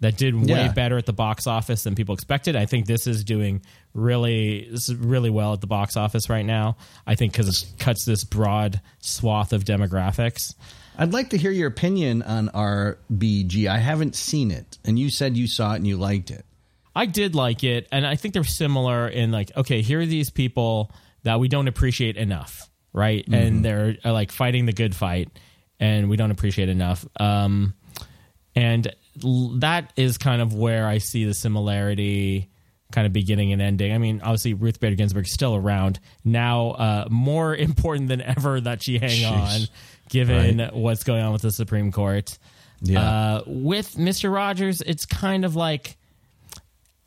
that 0.00 0.16
did 0.16 0.34
way 0.34 0.46
Yeah. 0.48 0.72
better 0.72 0.98
at 0.98 1.06
the 1.06 1.12
box 1.12 1.46
office 1.46 1.84
than 1.84 1.94
people 1.94 2.14
expected. 2.14 2.56
I 2.56 2.66
think 2.66 2.86
this 2.86 3.06
is 3.06 3.22
doing 3.24 3.62
really 3.94 4.58
is 4.58 4.92
really 4.94 5.30
well 5.30 5.52
at 5.52 5.60
the 5.60 5.66
box 5.68 5.96
office 5.96 6.28
right 6.28 6.44
now. 6.44 6.76
I 7.06 7.14
think 7.14 7.32
because 7.32 7.48
it 7.62 7.78
cuts 7.78 8.04
this 8.04 8.24
broad 8.24 8.80
swath 9.00 9.52
of 9.52 9.64
demographics. 9.64 10.54
I'd 10.98 11.12
like 11.12 11.30
to 11.30 11.38
hear 11.38 11.50
your 11.50 11.68
opinion 11.68 12.22
on 12.22 12.48
RBG. 12.48 13.66
I 13.66 13.78
haven't 13.78 14.14
seen 14.14 14.50
it, 14.50 14.78
and 14.84 14.98
you 14.98 15.10
said 15.10 15.36
you 15.36 15.46
saw 15.46 15.72
it 15.72 15.76
and 15.76 15.86
you 15.86 15.96
liked 15.96 16.30
it. 16.30 16.44
I 16.94 17.06
did 17.06 17.34
like 17.34 17.64
it, 17.64 17.88
and 17.90 18.06
I 18.06 18.16
think 18.16 18.34
they're 18.34 18.44
similar 18.44 19.08
in 19.08 19.32
like, 19.32 19.50
okay, 19.56 19.80
here 19.80 20.00
are 20.00 20.06
these 20.06 20.30
people 20.30 20.92
that 21.22 21.40
we 21.40 21.48
don't 21.48 21.68
appreciate 21.68 22.16
enough, 22.16 22.68
right? 22.92 23.26
And 23.26 23.64
they're 23.64 23.96
uh, 24.04 24.12
like 24.12 24.30
fighting 24.30 24.66
the 24.66 24.72
good 24.72 24.94
fight, 24.94 25.30
and 25.80 26.10
we 26.10 26.16
don't 26.16 26.30
appreciate 26.30 26.68
enough. 26.68 27.06
Um, 27.18 27.74
and 28.54 28.94
that 29.60 29.92
is 29.96 30.18
kind 30.18 30.42
of 30.42 30.54
where 30.54 30.86
I 30.86 30.98
see 30.98 31.24
the 31.24 31.34
similarity 31.34 32.50
kind 32.92 33.06
of 33.06 33.12
beginning 33.12 33.52
and 33.52 33.62
ending. 33.62 33.92
I 33.92 33.98
mean, 33.98 34.20
obviously 34.22 34.54
Ruth 34.54 34.78
Bader 34.78 34.96
Ginsburg 34.96 35.24
is 35.24 35.32
still 35.32 35.56
around 35.56 35.98
now, 36.24 36.70
uh, 36.72 37.08
more 37.10 37.56
important 37.56 38.08
than 38.08 38.20
ever 38.20 38.60
that 38.60 38.82
she 38.82 38.98
hang 38.98 39.22
Sheesh. 39.22 39.30
on, 39.30 39.60
given 40.12 40.58
Right. 40.58 40.74
what's 40.74 41.04
going 41.04 41.22
on 41.24 41.32
with 41.32 41.42
the 41.42 41.50
Supreme 41.50 41.90
Court. 41.90 42.38
Yeah. 42.82 43.00
Uh, 43.00 43.42
with 43.46 43.96
Mister 43.96 44.30
Rogers, 44.30 44.82
it's 44.82 45.06
kind 45.06 45.44
of 45.44 45.56
like 45.56 45.96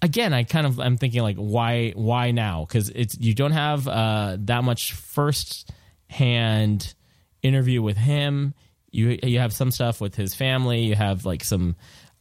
again, 0.02 0.34
I 0.34 0.44
kind 0.44 0.66
of 0.66 0.80
I'm 0.80 0.98
thinking 0.98 1.22
like 1.22 1.38
why 1.38 1.92
why 1.96 2.32
now? 2.32 2.66
Because 2.66 2.90
it's 2.90 3.18
you 3.20 3.34
don't 3.34 3.52
have 3.52 3.88
uh, 3.88 4.38
that 4.42 4.64
much 4.64 4.94
first 4.94 5.72
hand 6.10 6.94
interview 7.42 7.82
with 7.82 7.98
him. 7.98 8.54
You 8.92 9.20
you 9.22 9.40
have 9.40 9.54
some 9.54 9.72
stuff 9.72 10.02
with 10.02 10.16
his 10.16 10.34
family. 10.34 10.82
You 10.86 10.96
have 10.96 11.26
like 11.26 11.44
some 11.44 11.76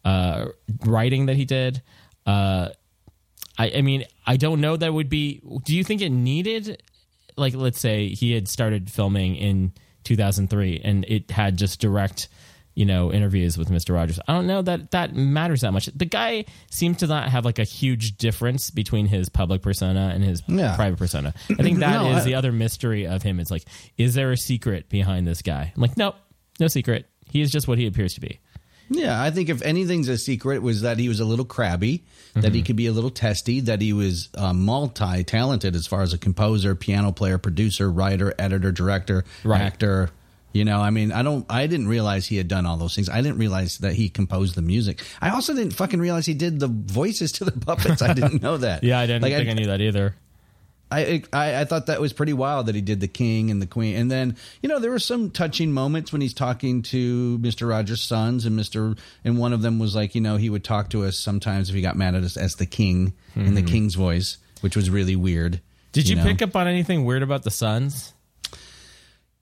uh, 0.05 0.47
writing 0.85 1.27
that 1.27 1.37
he 1.37 1.45
did. 1.45 1.81
Uh, 2.27 2.69
I 3.57 3.71
I 3.77 3.83
mean 3.83 4.05
I 4.27 4.37
don't 4.37 4.61
know 4.61 4.77
that 4.77 4.93
would 4.93 5.09
be. 5.09 5.41
Do 5.65 5.75
you 5.75 5.85
think 5.85 6.03
it 6.03 6.11
needed? 6.11 6.83
Like 7.37 7.55
let's 7.55 7.81
say 7.81 8.09
he 8.09 8.33
had 8.33 8.49
started 8.49 8.91
filming 8.91 9.37
in 9.37 9.73
2003 10.05 10.81
and 10.85 11.05
it 11.09 11.31
had 11.31 11.57
just 11.57 11.81
direct 11.81 12.29
you 12.77 12.85
know 12.85 13.13
interviews 13.13 13.57
with 13.57 13.69
Mr. 13.69 13.95
Rogers. 13.95 14.19
I 14.27 14.33
don't 14.33 14.47
know 14.49 14.61
that 14.63 14.91
that 14.91 15.15
matters 15.15 15.61
that 15.61 15.73
much. 15.73 15.87
The 15.95 16.05
guy 16.07 16.45
seems 16.71 16.97
to 16.99 17.07
not 17.07 17.29
have 17.29 17.45
like 17.45 17.61
a 17.61 17.65
huge 17.65 18.17
difference 18.17 18.71
between 18.71 19.07
his 19.07 19.29
public 19.29 19.63
persona 19.63 20.11
and 20.13 20.25
his 20.25 20.43
Yeah. 20.49 20.75
private 20.75 20.99
persona. 20.99 21.35
I 21.51 21.63
think 21.63 21.79
that 21.81 22.05
is 22.07 22.13
No, 22.13 22.19
I- 22.19 22.25
the 22.25 22.35
other 22.35 22.51
mystery 22.51 23.07
of 23.07 23.23
him. 23.23 23.39
It's 23.39 23.51
like, 23.53 23.65
is 23.97 24.15
there 24.15 24.33
a 24.33 24.37
secret 24.37 24.89
behind 24.89 25.25
this 25.27 25.41
guy? 25.41 25.73
I'm 25.75 25.81
like, 25.83 25.97
nope, 25.97 26.17
no 26.59 26.67
secret. 26.67 27.07
He 27.31 27.41
is 27.41 27.53
just 27.53 27.69
what 27.69 27.79
he 27.79 27.87
appears 27.87 28.15
to 28.15 28.21
be. 28.21 28.41
Yeah, 28.91 29.21
I 29.23 29.31
think 29.31 29.49
if 29.49 29.63
anything's 29.63 30.09
a 30.09 30.19
secret 30.19 30.63
was 30.63 30.83
that 30.83 30.99
he 30.99 31.09
was 31.09 31.21
a 31.21 31.25
little 31.25 31.45
crabby, 31.45 32.05
that 32.35 32.41
Mm-hmm. 32.45 32.55
he 32.55 32.63
could 32.63 32.77
be 32.77 32.87
a 32.87 32.93
little 32.93 33.11
testy, 33.11 33.61
that 33.61 33.81
he 33.81 33.93
was 33.93 34.29
uh, 34.37 34.53
multi-talented 34.53 35.75
as 35.75 35.87
far 35.87 36.03
as 36.03 36.13
a 36.13 36.19
composer, 36.19 36.75
piano 36.75 37.13
player, 37.13 37.39
producer, 37.39 37.91
writer, 37.91 38.35
editor, 38.39 38.73
director, 38.73 39.25
Right. 39.45 39.61
actor. 39.61 40.11
You 40.53 40.65
know, 40.65 40.81
I 40.81 40.91
mean, 40.91 41.11
I 41.11 41.23
don't, 41.23 41.45
I 41.51 41.67
didn't 41.67 41.89
realize 41.89 42.27
he 42.27 42.37
had 42.37 42.47
done 42.47 42.65
all 42.65 42.77
those 42.77 42.95
things. 42.95 43.09
I 43.09 43.21
didn't 43.23 43.39
realize 43.39 43.79
that 43.79 43.95
he 43.95 44.09
composed 44.09 44.55
the 44.55 44.63
music. 44.63 45.03
I 45.21 45.31
also 45.31 45.53
didn't 45.53 45.73
fucking 45.73 45.99
realize 45.99 46.27
he 46.27 46.35
did 46.35 46.61
the 46.61 46.69
voices 46.69 47.33
to 47.33 47.45
the 47.45 47.51
puppets. 47.67 48.03
I 48.03 48.13
didn't 48.15 48.41
know 48.41 48.59
that. 48.59 48.85
Yeah, 48.85 49.01
I 49.01 49.07
didn't 49.07 49.23
Like, 49.23 49.33
think 49.35 49.49
I, 49.49 49.53
knew 49.55 49.67
that 49.67 49.81
either. 49.81 50.15
I, 50.95 51.23
I 51.33 51.61
I 51.61 51.65
thought 51.65 51.87
that 51.87 52.01
was 52.01 52.13
pretty 52.13 52.33
wild 52.33 52.67
that 52.67 52.75
he 52.75 52.81
did 52.81 53.01
the 53.01 53.09
king 53.09 53.51
and 53.51 53.61
the 53.61 53.67
queen, 53.67 53.97
and 53.97 54.11
then 54.11 54.37
you 54.63 54.69
know 54.69 54.79
there 54.79 54.91
were 54.91 54.99
some 54.99 55.31
touching 55.31 55.73
moments 55.73 56.13
when 56.13 56.21
he's 56.21 56.35
talking 56.35 56.83
to 56.83 57.39
Mister 57.39 57.67
Rogers' 57.67 58.01
sons, 58.03 58.45
and 58.47 58.57
Mister 58.57 58.95
and 59.25 59.39
one 59.39 59.53
of 59.53 59.63
them 59.63 59.79
was 59.79 59.95
like 59.95 60.15
you 60.15 60.21
know 60.21 60.37
he 60.37 60.51
would 60.51 60.65
talk 60.65 60.91
to 60.91 61.05
us 61.05 61.19
sometimes 61.19 61.69
if 61.69 61.75
he 61.75 61.83
got 61.83 61.97
mad 61.97 62.15
at 62.15 62.23
us 62.23 62.37
as 62.37 62.57
the 62.57 62.67
king 62.67 63.15
in 63.35 63.55
the 63.55 63.63
king's 63.63 63.95
voice, 63.95 64.39
which 64.61 64.77
was 64.77 64.89
really 64.91 65.17
weird. 65.17 65.61
Did 65.93 66.09
you, 66.09 66.17
know? 66.17 66.23
pick 66.25 66.43
up 66.43 66.57
on 66.57 66.67
anything 66.67 67.05
weird 67.05 67.23
about 67.23 67.43
the 67.45 67.51
sons? 67.51 68.13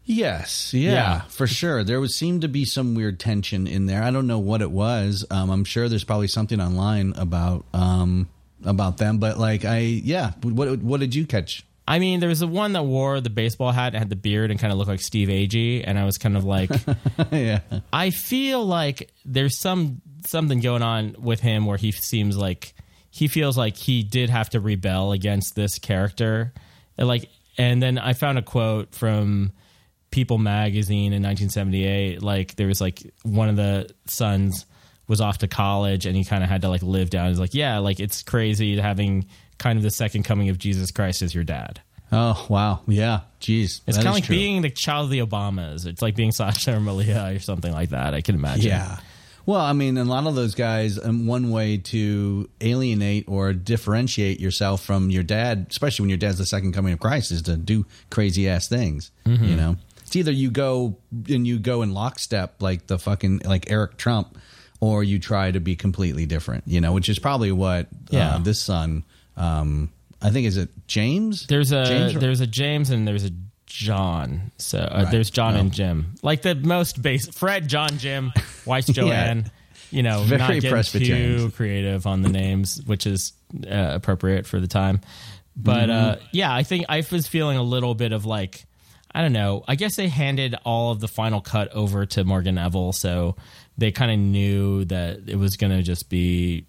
Yes, 0.05 0.75
yeah, 0.75 0.93
Yeah. 0.93 1.21
for 1.23 1.47
sure. 1.47 1.85
There 1.85 2.01
was 2.01 2.15
seemed 2.15 2.43
to 2.43 2.49
be 2.49 2.65
some 2.65 2.95
weird 2.95 3.21
tension 3.21 3.67
in 3.69 3.87
there. 3.87 4.03
I 4.03 4.11
don't 4.11 4.27
know 4.27 4.41
what 4.41 4.61
it 4.61 4.71
was. 4.71 5.25
Um, 5.31 5.49
I'm 5.51 5.65
sure 5.65 5.89
there's 5.89 6.05
probably 6.05 6.27
something 6.27 6.61
online 6.61 7.15
about 7.17 7.65
um, 7.73 8.29
about 8.65 8.99
them, 8.99 9.19
but 9.19 9.39
like 9.39 9.65
I 9.65 9.79
yeah, 9.79 10.33
what 10.43 10.79
what 10.81 11.01
did 11.01 11.15
you 11.15 11.27
catch? 11.27 11.65
I 11.87 11.99
mean, 11.99 12.21
there 12.21 12.29
was 12.29 12.41
the 12.41 12.47
one 12.47 12.75
that 12.75 12.85
wore 12.85 13.21
the 13.21 13.31
baseball 13.31 13.73
hat 13.73 13.89
and 13.89 13.97
had 13.97 14.09
the 14.09 14.17
beard 14.17 14.51
and 14.51 14.61
kind 14.61 14.73
of 14.73 14.79
looked 14.79 14.89
like 14.89 15.01
Steve 15.01 15.29
Agee, 15.29 15.83
and 15.85 15.99
I 15.99 16.05
was 16.05 16.17
kind 16.17 16.37
of 16.37 16.45
like, 16.45 16.71
yeah, 17.33 17.61
I 17.93 18.11
feel 18.11 18.65
like 18.65 19.11
there's 19.25 19.59
some 19.59 20.01
something 20.25 20.61
going 20.61 20.83
on 20.83 21.17
with 21.19 21.41
him 21.41 21.67
where 21.67 21.77
he 21.77 21.91
seems 21.91 22.37
like 22.37 22.75
he 23.11 23.29
feels 23.29 23.59
like 23.59 23.77
he 23.77 24.03
did 24.03 24.31
have 24.31 24.49
to 24.51 24.61
rebel 24.61 25.13
against 25.13 25.55
this 25.55 25.79
character, 25.79 26.53
And 26.97 27.09
like, 27.09 27.29
and 27.59 27.83
then 27.83 27.99
I 27.99 28.13
found 28.15 28.39
a 28.39 28.43
quote 28.43 28.95
from 28.95 29.53
People 30.11 30.39
magazine 30.39 31.13
in 31.13 31.23
1978. 31.23 32.23
Like 32.23 32.55
there 32.57 32.69
was 32.69 32.81
like 32.81 33.03
one 33.23 33.49
of 33.49 33.57
the 33.57 33.91
sons 34.07 34.67
was 35.13 35.21
off 35.21 35.39
to 35.39 35.47
college 35.47 36.07
and 36.07 36.17
he 36.17 36.25
kind 36.25 36.43
of 36.43 36.49
had 36.49 36.63
to 36.63 36.71
like 36.71 36.83
live 36.83 37.11
down. 37.11 37.29
He's 37.29 37.39
like, 37.39 37.53
yeah, 37.53 37.79
like 37.79 38.01
it's 38.01 38.23
crazy 38.23 38.79
having 38.79 39.27
kind 39.59 39.77
of 39.77 39.83
the 39.83 39.91
second 39.91 40.23
coming 40.23 40.49
of 40.49 40.57
Jesus 40.57 40.91
Christ 40.91 41.21
as 41.21 41.35
your 41.35 41.45
dad. 41.45 41.83
Oh 42.11 42.47
wow, 42.49 42.81
yeah, 42.87 43.21
jeez, 43.41 43.83
It's 43.87 43.99
kind 43.99 44.09
of 44.09 44.15
like 44.15 44.25
true. 44.25 44.35
being 44.35 44.63
the 44.63 44.71
child 44.71 45.05
of 45.05 45.11
the 45.11 45.19
Obamas. 45.21 45.87
It's 45.87 46.01
like 46.01 46.17
being 46.17 46.33
Sasha 46.41 46.77
or 46.77 46.81
Malia 46.81 47.35
or 47.35 47.39
something 47.41 47.73
like 47.73 47.91
that. 47.91 48.15
I 48.15 48.23
can 48.23 48.35
imagine. 48.35 48.71
Yeah. 48.71 48.99
Well, 49.45 49.61
I 49.61 49.75
mean, 49.75 49.99
a 49.99 50.05
lot 50.05 50.27
of 50.27 50.35
those 50.35 50.55
guys, 50.55 50.99
um, 51.05 51.27
one 51.27 51.51
way 51.51 51.77
to 51.77 52.49
alienate 52.61 53.25
or 53.29 53.53
differentiate 53.53 54.41
yourself 54.41 54.83
from 54.83 55.11
your 55.11 55.25
dad, 55.25 55.67
especially 55.69 56.05
when 56.05 56.11
your 56.11 56.19
dad's 56.19 56.39
the 56.39 56.47
second 56.47 56.73
coming 56.73 56.93
of 56.95 57.01
Christ, 57.01 57.33
is 57.33 57.43
to 57.43 57.57
do 57.59 57.85
crazy 58.09 58.49
ass 58.49 58.69
things. 58.69 59.11
Mm-hmm. 59.27 59.45
You 59.45 59.57
know, 59.57 59.77
it's 60.03 60.15
either 60.17 60.31
you 60.33 60.51
go 60.51 60.97
and 61.29 61.47
you 61.47 61.59
go 61.59 61.83
in 61.83 61.93
lockstep 61.93 62.63
like 62.63 62.87
the 62.87 62.99
fucking 62.99 63.43
like 63.45 63.71
Eric 63.71 63.97
Trump, 63.97 64.39
or 64.83 65.05
you 65.05 65.21
try 65.21 65.49
to 65.49 65.61
be 65.61 65.77
completely 65.77 66.27
different. 66.27 66.65
You 66.67 66.81
know, 66.81 66.93
which 66.93 67.09
is 67.09 67.21
probably 67.21 67.53
what 67.53 67.87
Yeah. 68.11 68.35
uh, 68.35 68.39
this 68.39 68.59
son. 68.59 69.05
Um, 69.37 69.91
I 70.21 70.31
think 70.31 70.47
is 70.49 70.57
it 70.57 70.71
James. 70.89 71.47
There's 71.47 71.71
a 71.71 71.85
James? 71.87 72.15
there's 72.15 72.41
a 72.41 72.47
James 72.49 72.91
and 72.91 73.07
there's 73.07 73.25
a 73.25 73.31
John. 73.67 74.51
So 74.59 74.79
uh, 74.79 75.03
Right. 75.05 75.11
there's 75.13 75.31
John 75.31 75.55
Oh. 75.57 75.61
and 75.61 75.73
Jim. 75.73 76.15
Like 76.23 76.43
the 76.43 76.55
most 76.57 77.01
base 77.01 77.29
Fred, 77.29 77.69
John, 77.69 77.97
Jim, 77.99 78.33
Weiss, 78.67 78.87
Joanne. 78.99 79.51
You 79.93 80.03
know, 80.03 80.23
Very 80.25 80.39
not 80.39 80.61
getting 80.61 81.05
too 81.05 81.51
creative 81.55 82.07
on 82.07 82.23
the 82.23 82.29
names, 82.31 82.81
which 82.87 83.07
is 83.07 83.33
uh, 83.65 83.91
appropriate 83.95 84.47
for 84.47 84.59
the 84.59 84.67
time. 84.69 85.01
But 85.57 85.91
uh, 85.91 86.15
Mm-hmm. 86.17 86.25
yeah, 86.33 86.53
I 86.53 86.63
think 86.65 86.87
I 86.89 87.05
was 87.11 87.27
feeling 87.29 87.57
a 87.59 87.63
little 87.63 87.95
bit 87.95 88.13
of 88.13 88.25
like, 88.27 88.65
I 89.15 89.21
don't 89.21 89.35
know. 89.35 89.63
I 89.69 89.75
guess 89.77 89.95
they 89.97 90.09
handed 90.09 90.55
all 90.65 90.91
of 90.93 91.01
the 91.01 91.09
final 91.09 91.41
cut 91.43 91.69
over 91.73 92.07
to 92.07 92.25
Morgan 92.25 92.55
Neville, 92.55 92.93
so 92.95 93.37
they 93.83 93.91
kind 93.91 94.13
of 94.13 94.19
knew 94.19 94.85
that 94.87 95.21
it 95.27 95.37
was 95.37 95.57
going 95.57 95.73
to 95.73 95.83
just 95.83 96.09
be 96.09 96.67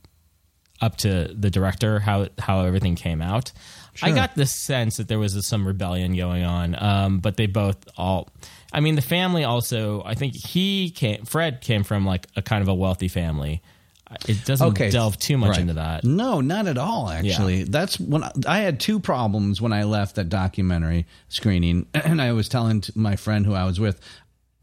up 0.81 0.97
to 0.97 1.33
the 1.33 1.49
director 1.49 1.99
how 1.99 2.27
how 2.39 2.61
everything 2.61 2.95
came 2.95 3.21
out. 3.21 3.51
I 4.01 4.11
got 4.11 4.33
the 4.33 4.47
sense 4.47 4.97
that 4.97 5.07
there 5.07 5.19
was 5.19 5.45
some 5.45 5.67
rebellion 5.67 6.15
going 6.15 6.43
on, 6.43 6.75
um, 6.81 7.19
but 7.19 7.37
they 7.37 7.45
both 7.45 7.77
all. 7.95 8.29
I 8.73 8.79
mean, 8.79 8.95
the 8.95 9.03
family 9.03 9.43
also. 9.43 10.03
I 10.03 10.15
think 10.15 10.35
he 10.35 10.89
came. 10.89 11.25
Fred 11.25 11.61
came 11.61 11.83
from 11.83 12.03
like 12.03 12.27
a 12.35 12.41
kind 12.41 12.63
of 12.63 12.67
a 12.67 12.73
wealthy 12.73 13.07
family. 13.07 13.61
It 14.27 14.45
doesn't 14.45 14.67
okay 14.69 14.89
delve 14.89 15.17
too 15.17 15.37
much 15.37 15.51
right. 15.51 15.59
into 15.61 15.73
that. 15.73 16.03
no 16.03 16.39
not 16.39 16.67
at 16.67 16.77
all 16.77 17.09
actually 17.09 17.63
that's 17.63 17.99
when 17.99 18.23
I, 18.23 18.31
I 18.45 18.59
had 18.59 18.79
two 18.79 18.99
problems 18.99 19.59
when 19.59 19.73
i 19.73 19.85
left 19.85 20.17
that 20.17 20.29
documentary 20.29 21.07
screening 21.29 21.87
and 21.95 22.21
i 22.21 22.31
was 22.31 22.47
telling 22.47 22.83
my 22.93 23.15
friend 23.15 23.43
who 23.43 23.55
i 23.55 23.63
was 23.63 23.79
with 23.79 23.99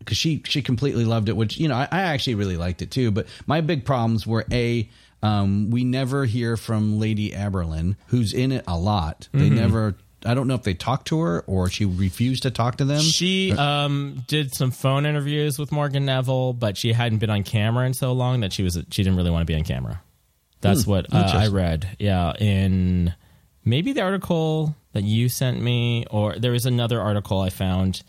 because 0.00 0.16
she 0.16 0.42
she 0.46 0.60
completely 0.62 1.04
loved 1.04 1.28
it 1.28 1.36
which 1.36 1.56
you 1.58 1.68
know 1.68 1.76
I, 1.76 1.86
I 1.90 2.00
actually 2.02 2.34
really 2.34 2.56
liked 2.56 2.82
it 2.82 2.90
too 2.90 3.10
but 3.12 3.26
my 3.46 3.60
big 3.60 3.84
problems 3.84 4.26
were 4.26 4.44
a 4.50 4.88
um, 5.22 5.70
we 5.70 5.84
never 5.84 6.24
hear 6.24 6.56
from 6.56 6.98
lady 6.98 7.30
aberlin 7.32 7.94
who's 8.08 8.32
in 8.32 8.50
it 8.52 8.64
a 8.66 8.76
lot 8.78 9.28
they 9.32 9.46
Mm-hmm. 9.46 9.54
never 9.56 9.94
i 10.26 10.34
don't 10.34 10.46
know 10.48 10.54
if 10.54 10.62
they 10.64 10.74
talked 10.74 11.06
to 11.08 11.20
her 11.20 11.40
or 11.46 11.68
she 11.70 11.84
refused 11.84 12.42
to 12.42 12.50
talk 12.50 12.76
to 12.76 12.84
them 12.84 13.00
She 13.00 13.52
um, 13.52 14.22
did 14.26 14.54
some 14.54 14.70
phone 14.70 15.06
interviews 15.06 15.58
with 15.58 15.72
Morgan 15.72 16.04
Neville, 16.04 16.52
but 16.54 16.76
she 16.76 16.92
hadn't 16.92 17.18
been 17.20 17.30
on 17.30 17.42
camera 17.42 17.86
in 17.86 17.94
so 17.94 18.12
long 18.12 18.40
that 18.40 18.52
she 18.52 18.62
was 18.62 18.74
she 18.90 19.02
didn't 19.02 19.16
really 19.16 19.30
want 19.30 19.42
to 19.42 19.46
be 19.46 19.54
on 19.56 19.64
camera. 19.64 20.02
That's 20.60 20.86
what 20.86 21.06
uh, 21.12 21.30
I 21.34 21.46
read. 21.48 21.96
Yeah, 21.98 22.34
in 22.38 23.14
maybe 23.64 23.92
the 23.94 24.02
article 24.02 24.74
that 24.92 25.04
you 25.04 25.30
sent 25.30 25.58
me, 25.62 26.04
or 26.10 26.34
there 26.38 26.52
was 26.52 26.66
another 26.66 27.00
article 27.00 27.40
I 27.40 27.48
found 27.48 28.02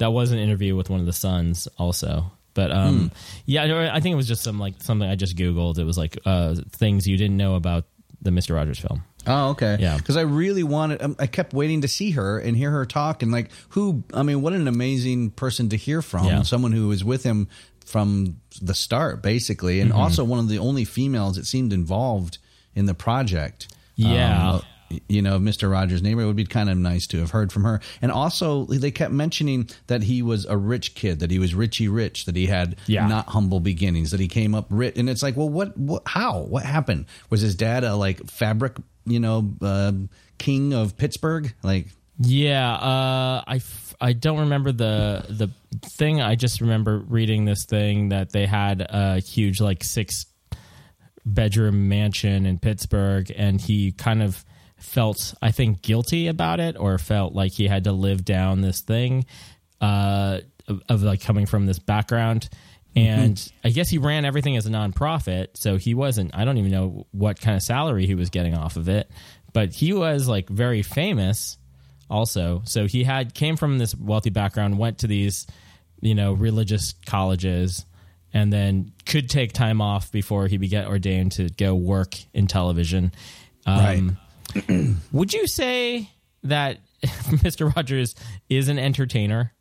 that 0.00 0.10
was 0.10 0.32
an 0.32 0.38
interview 0.38 0.74
with 0.74 0.90
one 0.90 1.00
of 1.00 1.06
the 1.06 1.12
sons 1.12 1.68
also. 1.78 2.32
But 2.52 2.72
um, 2.72 3.12
yeah, 3.46 3.90
I 3.94 4.00
think 4.00 4.12
it 4.12 4.16
was 4.16 4.26
just 4.26 4.42
some 4.42 4.58
like 4.58 4.74
something 4.82 5.08
I 5.08 5.14
just 5.14 5.36
googled. 5.36 5.78
It 5.78 5.84
was 5.84 5.96
like 5.96 6.18
uh, 6.26 6.56
things 6.72 7.06
you 7.06 7.16
didn't 7.16 7.36
know 7.36 7.54
about 7.54 7.84
the 8.20 8.32
Mister 8.32 8.54
Rogers 8.54 8.80
film. 8.80 9.04
Oh, 9.26 9.50
okay. 9.50 9.76
Yeah. 9.78 9.98
Because 9.98 10.16
I 10.16 10.22
really 10.22 10.62
wanted, 10.62 11.02
um, 11.02 11.14
I 11.18 11.26
kept 11.26 11.52
waiting 11.52 11.82
to 11.82 11.88
see 11.88 12.12
her 12.12 12.38
and 12.38 12.56
hear 12.56 12.70
her 12.70 12.86
talk. 12.86 13.22
And 13.22 13.30
like, 13.30 13.50
who, 13.70 14.02
I 14.14 14.22
mean, 14.22 14.40
what 14.40 14.54
an 14.54 14.66
amazing 14.66 15.30
person 15.32 15.68
to 15.68 15.76
hear 15.76 16.00
from. 16.00 16.24
Yeah. 16.24 16.42
Someone 16.42 16.72
who 16.72 16.88
was 16.88 17.04
with 17.04 17.22
him 17.22 17.48
from 17.84 18.40
the 18.62 18.74
start, 18.74 19.22
basically. 19.22 19.78
Mm-hmm. 19.78 19.92
And 19.92 20.00
also 20.00 20.24
one 20.24 20.38
of 20.38 20.48
the 20.48 20.58
only 20.58 20.86
females 20.86 21.36
that 21.36 21.44
seemed 21.44 21.74
involved 21.74 22.38
in 22.74 22.86
the 22.86 22.94
project. 22.94 23.68
Yeah. 23.94 24.52
Um, 24.54 24.62
you 25.08 25.22
know, 25.22 25.38
Mr. 25.38 25.70
Rogers' 25.70 26.02
neighbor 26.02 26.22
it 26.22 26.26
would 26.26 26.36
be 26.36 26.44
kind 26.44 26.68
of 26.68 26.76
nice 26.76 27.06
to 27.08 27.18
have 27.18 27.30
heard 27.30 27.52
from 27.52 27.64
her. 27.64 27.80
And 28.02 28.10
also, 28.10 28.64
they 28.66 28.90
kept 28.90 29.12
mentioning 29.12 29.68
that 29.86 30.02
he 30.02 30.20
was 30.22 30.46
a 30.46 30.56
rich 30.56 30.94
kid, 30.94 31.20
that 31.20 31.30
he 31.30 31.38
was 31.38 31.54
Richie 31.54 31.88
Rich, 31.88 32.24
that 32.24 32.34
he 32.36 32.46
had 32.46 32.76
Yeah. 32.86 33.06
not 33.06 33.28
humble 33.28 33.60
beginnings, 33.60 34.10
that 34.10 34.20
he 34.20 34.28
came 34.28 34.54
up 34.54 34.66
rich. 34.68 34.94
And 34.96 35.08
it's 35.08 35.22
like, 35.22 35.36
well, 35.36 35.48
what, 35.48 35.76
what 35.76 36.02
how? 36.06 36.40
What 36.40 36.64
happened? 36.64 37.06
Was 37.30 37.40
his 37.40 37.54
dad 37.54 37.84
a 37.84 37.94
like 37.94 38.28
fabric, 38.28 38.76
you 39.06 39.20
know, 39.20 39.52
uh, 39.62 39.92
king 40.38 40.72
of 40.74 40.96
Pittsburgh? 40.96 41.54
Like, 41.62 41.86
Yeah, 42.18 42.72
uh, 42.72 43.44
I, 43.46 43.56
f- 43.56 43.94
I 44.00 44.12
don't 44.12 44.40
remember 44.40 44.72
the 44.72 45.24
the 45.28 45.50
thing. 45.98 46.20
I 46.20 46.34
just 46.34 46.60
remember 46.60 46.98
reading 46.98 47.44
this 47.44 47.64
thing 47.64 48.08
that 48.08 48.32
they 48.32 48.46
had 48.46 48.80
a 48.88 49.20
huge 49.20 49.60
like 49.60 49.84
six 49.84 50.24
bedroom 51.26 51.88
mansion 51.88 52.46
in 52.46 52.58
Pittsburgh, 52.58 53.30
and 53.36 53.60
he 53.60 53.92
kind 53.92 54.22
of 54.22 54.44
felt 54.80 55.34
I 55.40 55.50
think 55.50 55.82
guilty 55.82 56.28
about 56.28 56.60
it, 56.60 56.76
or 56.76 56.98
felt 56.98 57.34
like 57.34 57.52
he 57.52 57.68
had 57.68 57.84
to 57.84 57.92
live 57.92 58.24
down 58.24 58.60
this 58.60 58.80
thing 58.80 59.26
uh, 59.80 60.40
of, 60.68 60.82
of 60.88 61.02
like 61.02 61.20
coming 61.20 61.46
from 61.46 61.66
this 61.66 61.78
background. 61.78 62.48
And 62.96 63.40
I 63.62 63.70
guess 63.70 63.88
he 63.88 63.98
ran 63.98 64.24
everything 64.24 64.56
as 64.56 64.66
a 64.66 64.70
nonprofit, 64.70 65.48
so 65.54 65.76
he 65.76 65.94
wasn't. 65.94 66.34
I 66.34 66.44
don't 66.44 66.58
even 66.58 66.72
know 66.72 67.06
what 67.12 67.40
kind 67.40 67.56
of 67.56 67.62
salary 67.62 68.06
he 68.06 68.16
was 68.16 68.30
getting 68.30 68.54
off 68.54 68.76
of 68.76 68.88
it, 68.88 69.08
but 69.52 69.72
he 69.72 69.92
was 69.92 70.26
like 70.26 70.48
very 70.48 70.82
famous 70.82 71.56
also. 72.08 72.62
So 72.64 72.86
he 72.86 73.04
had 73.04 73.32
came 73.32 73.56
from 73.56 73.78
this 73.78 73.94
wealthy 73.94 74.30
background, 74.30 74.76
went 74.76 74.98
to 74.98 75.06
these, 75.06 75.46
you 76.00 76.16
know, 76.16 76.32
religious 76.32 76.94
colleges, 77.06 77.86
and 78.32 78.52
then 78.52 78.92
could 79.06 79.30
take 79.30 79.52
time 79.52 79.80
off 79.80 80.10
before 80.10 80.48
he 80.48 80.58
would 80.58 80.70
get 80.70 80.88
ordained 80.88 81.32
to 81.32 81.48
go 81.48 81.76
work 81.76 82.16
in 82.34 82.48
television. 82.48 83.12
Um, 83.66 84.18
would 85.12 85.32
you 85.32 85.46
say 85.46 86.10
that 86.44 86.78
Mr. 87.02 87.74
Rogers 87.74 88.14
is 88.48 88.68
an 88.68 88.78
entertainer? 88.78 89.52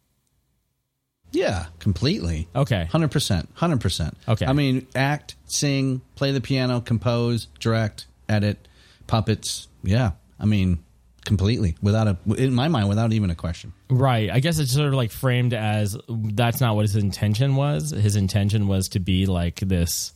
yeah, 1.32 1.66
completely. 1.80 2.48
Okay. 2.56 2.86
Hundred 2.86 3.12
percent, 3.12 3.50
hundred 3.54 3.82
percent. 3.82 4.18
Okay. 4.28 4.46
I 4.46 4.54
mean, 4.54 4.88
act, 4.96 5.36
sing, 5.46 6.02
play 6.16 6.32
the 6.32 6.42
piano, 6.42 6.82
compose, 6.82 7.46
direct, 7.60 8.08
edit, 8.28 8.68
puppets. 9.08 9.68
Yeah, 9.84 10.12
I 10.40 10.46
mean, 10.46 10.80
completely 11.26 11.76
without 11.82 12.08
a 12.08 12.18
in 12.36 12.54
my 12.54 12.68
mind, 12.68 12.90
without 12.90 13.14
even 13.14 13.30
a 13.30 13.36
question. 13.36 13.74
Right. 13.90 14.30
I 14.30 14.40
guess 14.40 14.60
it's 14.60 14.74
sort 14.74 14.88
of 14.88 14.94
like 14.94 15.12
framed 15.12 15.54
as 15.54 15.98
that's 16.10 16.62
not 16.62 16.76
what 16.76 16.84
his 16.84 16.96
intention 16.96 17.56
was. 17.56 17.92
His 17.92 18.16
intention 18.16 18.68
was 18.68 18.90
to 18.90 19.00
be 19.00 19.26
like 19.26 19.58
this 19.58 20.14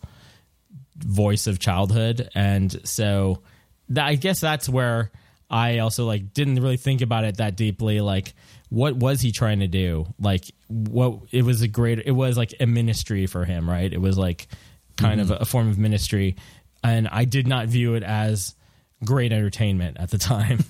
voice 0.98 1.48
of 1.48 1.60
childhood. 1.60 2.30
And 2.36 2.88
so 2.88 3.42
that, 3.90 4.06
I 4.06 4.16
guess 4.16 4.40
that's 4.40 4.68
where 4.68 5.12
I 5.50 5.80
also 5.80 6.06
like 6.06 6.34
didn't 6.34 6.56
really 6.56 6.78
think 6.78 7.02
about 7.02 7.26
it 7.26 7.38
that 7.38 7.56
deeply. 7.56 8.02
Like, 8.02 8.34
what 8.70 8.96
was 8.96 9.22
he 9.22 9.32
trying 9.32 9.60
to 9.60 9.68
do? 9.68 10.06
Like, 10.20 10.46
what 10.68 11.20
it 11.32 11.44
was 11.44 11.62
a 11.62 11.68
great, 11.68 12.00
it 12.06 12.12
was 12.12 12.38
like 12.38 12.56
a 12.60 12.66
ministry 12.66 13.28
for 13.28 13.46
him, 13.46 13.70
right? 13.70 13.92
It 13.92 14.02
was 14.02 14.18
like 14.18 14.48
kind 14.98 15.22
of 15.22 15.32
a, 15.32 15.36
a 15.36 15.46
form 15.46 15.70
of 15.70 15.78
ministry. 15.78 16.36
And 16.84 17.08
I 17.08 17.26
did 17.26 17.48
not 17.48 17.68
view 17.68 17.94
it 17.94 18.04
as 18.04 18.56
great 19.06 19.32
entertainment 19.32 19.98
at 20.00 20.10
the 20.12 20.18
time. 20.18 20.60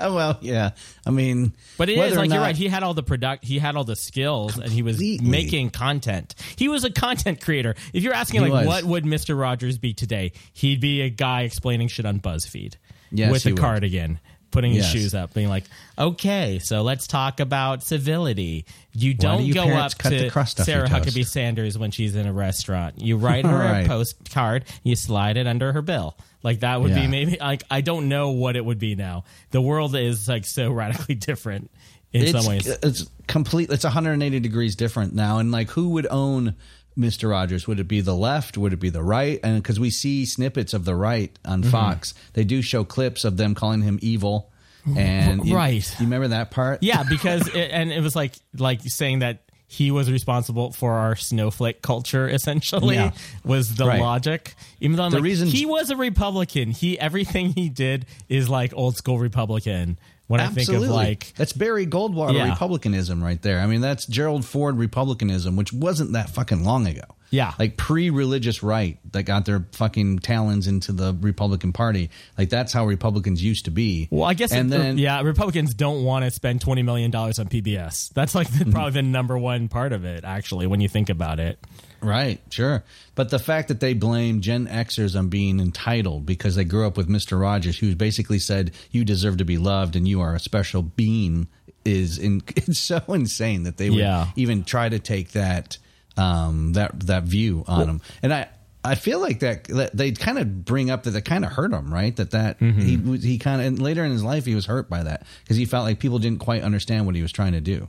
Well, 0.00 0.38
yeah. 0.42 0.70
I 1.04 1.10
mean, 1.10 1.52
But 1.76 1.88
it 1.88 1.98
is 1.98 2.16
like 2.16 2.30
you're 2.30 2.40
right. 2.40 2.56
He 2.56 2.68
had 2.68 2.84
all 2.84 2.94
the 2.94 3.02
product. 3.02 3.44
He 3.44 3.58
had 3.58 3.74
all 3.74 3.82
the 3.82 3.96
skills, 3.96 4.56
and 4.56 4.70
he 4.70 4.82
was 4.82 5.00
making 5.20 5.70
content. 5.70 6.36
He 6.56 6.68
was 6.68 6.84
a 6.84 6.90
content 6.90 7.40
creator. 7.40 7.74
If 7.92 8.04
you're 8.04 8.14
asking 8.14 8.44
He 8.44 8.48
like, 8.50 8.66
was. 8.66 8.66
what 8.66 8.84
would 8.84 9.04
Mister 9.04 9.34
Rogers 9.34 9.76
be 9.76 9.92
today? 9.94 10.32
He'd 10.52 10.80
be 10.80 11.02
a 11.02 11.10
guy 11.10 11.42
explaining 11.42 11.88
shit 11.88 12.06
on 12.06 12.20
BuzzFeed 12.20 12.74
Yes, 13.10 13.32
with 13.32 13.46
a 13.46 13.50
would. 13.50 13.58
cardigan, 13.58 14.20
putting 14.52 14.70
his 14.72 14.84
Yes. 14.84 14.92
shoes 14.92 15.14
up, 15.14 15.34
being 15.34 15.48
like, 15.48 15.64
"Okay, 15.98 16.60
so 16.62 16.82
let's 16.82 17.08
talk 17.08 17.40
about 17.40 17.82
civility. 17.82 18.66
You 18.94 19.14
don't 19.14 19.44
do 19.46 19.52
go 19.52 19.68
up 19.68 19.94
to 19.94 20.30
Sarah? 20.46 20.88
Huckabee 20.88 21.26
Sanders 21.26 21.76
when 21.76 21.90
she's 21.90 22.14
in 22.14 22.26
a 22.26 22.32
restaurant. 22.32 23.00
You 23.00 23.16
write 23.16 23.44
her 23.46 23.58
Right. 23.58 23.80
a 23.84 23.88
postcard. 23.88 24.64
You 24.84 24.94
slide 24.94 25.36
it 25.36 25.48
under 25.48 25.72
her 25.72 25.82
bill." 25.82 26.16
Like 26.42 26.60
that 26.60 26.80
would 26.80 26.94
be 26.94 27.06
maybe 27.08 27.36
like 27.40 27.64
I 27.70 27.80
don't 27.80 28.08
know 28.08 28.30
what 28.30 28.56
it 28.56 28.64
would 28.64 28.78
be 28.78 28.94
now. 28.94 29.24
The 29.50 29.60
world 29.60 29.96
is 29.96 30.28
like 30.28 30.44
so 30.44 30.70
radically 30.72 31.14
different 31.16 31.70
in 32.12 32.22
it's, 32.22 32.32
some 32.32 32.46
ways. 32.46 32.66
it's 32.66 33.06
complete. 33.26 33.70
It's 33.70 33.84
180 33.84 34.40
degrees 34.40 34.76
different 34.76 35.14
now. 35.14 35.38
And 35.38 35.50
like, 35.50 35.70
who 35.70 35.90
would 35.90 36.06
own 36.10 36.54
Mister 36.96 37.28
Rogers? 37.28 37.66
Would 37.66 37.80
it 37.80 37.88
be 37.88 38.00
the 38.00 38.14
left? 38.14 38.56
Would 38.56 38.72
it 38.72 38.80
be 38.80 38.88
the 38.90 39.02
right? 39.02 39.40
And 39.42 39.62
because 39.62 39.78
we 39.80 39.90
see 39.90 40.24
snippets 40.24 40.74
of 40.74 40.84
the 40.84 40.94
right 40.94 41.36
on 41.44 41.62
Mm-hmm. 41.62 41.70
Fox, 41.70 42.14
they 42.34 42.44
do 42.44 42.62
show 42.62 42.84
clips 42.84 43.24
of 43.24 43.36
them 43.36 43.54
calling 43.54 43.82
him 43.82 43.98
evil. 44.00 44.50
and 44.96 45.44
you- 45.46 45.54
Right. 45.56 45.84
You 46.00 46.06
remember 46.06 46.28
that 46.28 46.50
part? 46.50 46.82
Yeah, 46.82 47.02
because 47.02 47.46
it, 47.54 47.70
and 47.72 47.92
it 47.92 48.00
was 48.00 48.16
like 48.16 48.34
like 48.56 48.80
saying 48.84 49.18
that 49.20 49.42
he 49.70 49.90
was 49.90 50.10
responsible 50.10 50.72
for 50.72 50.94
our 50.94 51.14
snowflake 51.14 51.82
culture. 51.82 52.26
Essentially, 52.28 52.96
Yeah. 52.96 53.12
was 53.44 53.74
the 53.76 53.86
Right. 53.86 54.00
logic. 54.00 54.54
Even 54.80 54.96
though 54.96 55.04
I'm 55.04 55.10
The 55.10 55.18
like, 55.18 55.24
reason- 55.24 55.48
he 55.48 55.66
was 55.66 55.90
a 55.90 55.96
Republican, 55.96 56.70
he 56.70 56.98
everything 56.98 57.52
he 57.54 57.68
did 57.68 58.06
is 58.28 58.48
like 58.48 58.72
old 58.74 58.96
school 58.96 59.18
Republican. 59.18 59.98
When 60.26 60.40
I 60.40 60.48
think 60.48 60.68
of 60.68 60.82
like 60.82 61.32
that's 61.36 61.52
Barry 61.54 61.86
Goldwater 61.86 62.34
Yeah. 62.34 62.50
Republicanism 62.50 63.22
right 63.22 63.40
there. 63.40 63.60
I 63.60 63.66
mean, 63.66 63.80
that's 63.80 64.04
Gerald 64.06 64.44
Ford 64.44 64.76
Republicanism, 64.76 65.56
which 65.56 65.72
wasn't 65.72 66.12
that 66.12 66.28
fucking 66.30 66.64
long 66.64 66.86
ago. 66.86 67.02
Yeah. 67.30 67.52
Like 67.58 67.76
pre 67.76 68.10
religious 68.10 68.62
right 68.62 68.98
that 69.12 69.24
got 69.24 69.44
their 69.44 69.66
fucking 69.72 70.20
talons 70.20 70.66
into 70.66 70.92
the 70.92 71.16
Republican 71.20 71.72
Party. 71.72 72.10
Like 72.38 72.48
that's 72.48 72.72
how 72.72 72.86
Republicans 72.86 73.42
used 73.44 73.66
to 73.66 73.70
be. 73.70 74.08
Well, 74.10 74.24
I 74.24 74.34
guess 74.34 74.52
and 74.52 74.72
it- 74.72 74.76
then 74.78 74.98
yeah, 74.98 75.20
Republicans 75.22 75.74
don't 75.74 76.04
want 76.04 76.24
to 76.24 76.30
spend 76.30 76.60
twenty 76.60 76.82
million 76.82 77.10
dollars 77.10 77.38
on 77.38 77.48
PBS. 77.48 78.12
That's 78.14 78.34
like 78.34 78.48
the, 78.50 78.64
probably 78.70 78.92
the 78.92 79.02
number 79.02 79.36
one 79.36 79.68
part 79.68 79.92
of 79.92 80.04
it, 80.04 80.24
actually, 80.24 80.66
when 80.66 80.80
you 80.80 80.88
think 80.88 81.10
about 81.10 81.38
it. 81.40 81.58
Right, 82.00 82.40
sure. 82.50 82.84
But 83.16 83.30
the 83.30 83.40
fact 83.40 83.66
that 83.68 83.80
they 83.80 83.92
blame 83.92 84.40
Gen 84.40 84.68
Xers 84.68 85.18
on 85.18 85.28
being 85.28 85.58
entitled 85.58 86.24
because 86.26 86.54
they 86.54 86.64
grew 86.64 86.86
up 86.86 86.96
with 86.96 87.08
Mr. 87.08 87.40
Rogers, 87.40 87.76
who 87.78 87.96
basically 87.96 88.38
said, 88.38 88.70
You 88.92 89.04
deserve 89.04 89.38
to 89.38 89.44
be 89.44 89.58
loved 89.58 89.96
and 89.96 90.06
you 90.06 90.20
are 90.20 90.32
a 90.34 90.38
special 90.38 90.82
being, 90.82 91.48
is 91.84 92.16
in, 92.16 92.42
it's 92.56 92.78
so 92.78 93.02
insane 93.08 93.64
that 93.64 93.78
they 93.78 93.90
would 93.90 93.98
Yeah. 93.98 94.28
even 94.36 94.62
try 94.62 94.88
to 94.88 95.00
take 95.00 95.32
that 95.32 95.78
um, 96.18 96.72
that 96.74 96.98
that 97.06 97.22
view 97.24 97.64
on 97.66 97.88
him, 97.88 98.00
And 98.22 98.32
I. 98.34 98.48
I 98.84 98.94
feel 98.94 99.18
like 99.20 99.40
that, 99.40 99.64
that 99.64 99.94
they 99.94 100.12
kind 100.12 100.38
of 100.38 100.64
bring 100.64 100.88
up 100.88 101.02
that 101.02 101.10
that 101.10 101.24
kind 101.24 101.44
of 101.44 101.50
hurt 101.50 101.72
him, 101.72 101.92
right? 101.92 102.14
That 102.14 102.30
that 102.30 102.60
Mm-hmm. 102.60 102.80
he 102.80 102.96
was- 102.96 103.22
he 103.24 103.36
kind 103.36 103.60
of 103.60 103.66
and 103.66 103.82
later 103.82 104.04
in 104.04 104.12
his 104.12 104.22
life 104.22 104.46
he 104.46 104.54
was 104.54 104.66
hurt 104.66 104.88
by 104.88 105.02
that 105.02 105.26
because 105.42 105.56
he 105.56 105.64
felt 105.66 105.84
like 105.84 105.98
people 105.98 106.20
didn't 106.20 106.38
quite 106.38 106.62
understand 106.62 107.04
what 107.04 107.16
he 107.16 107.20
was 107.20 107.32
trying 107.32 107.52
to 107.52 107.60
do. 107.60 107.88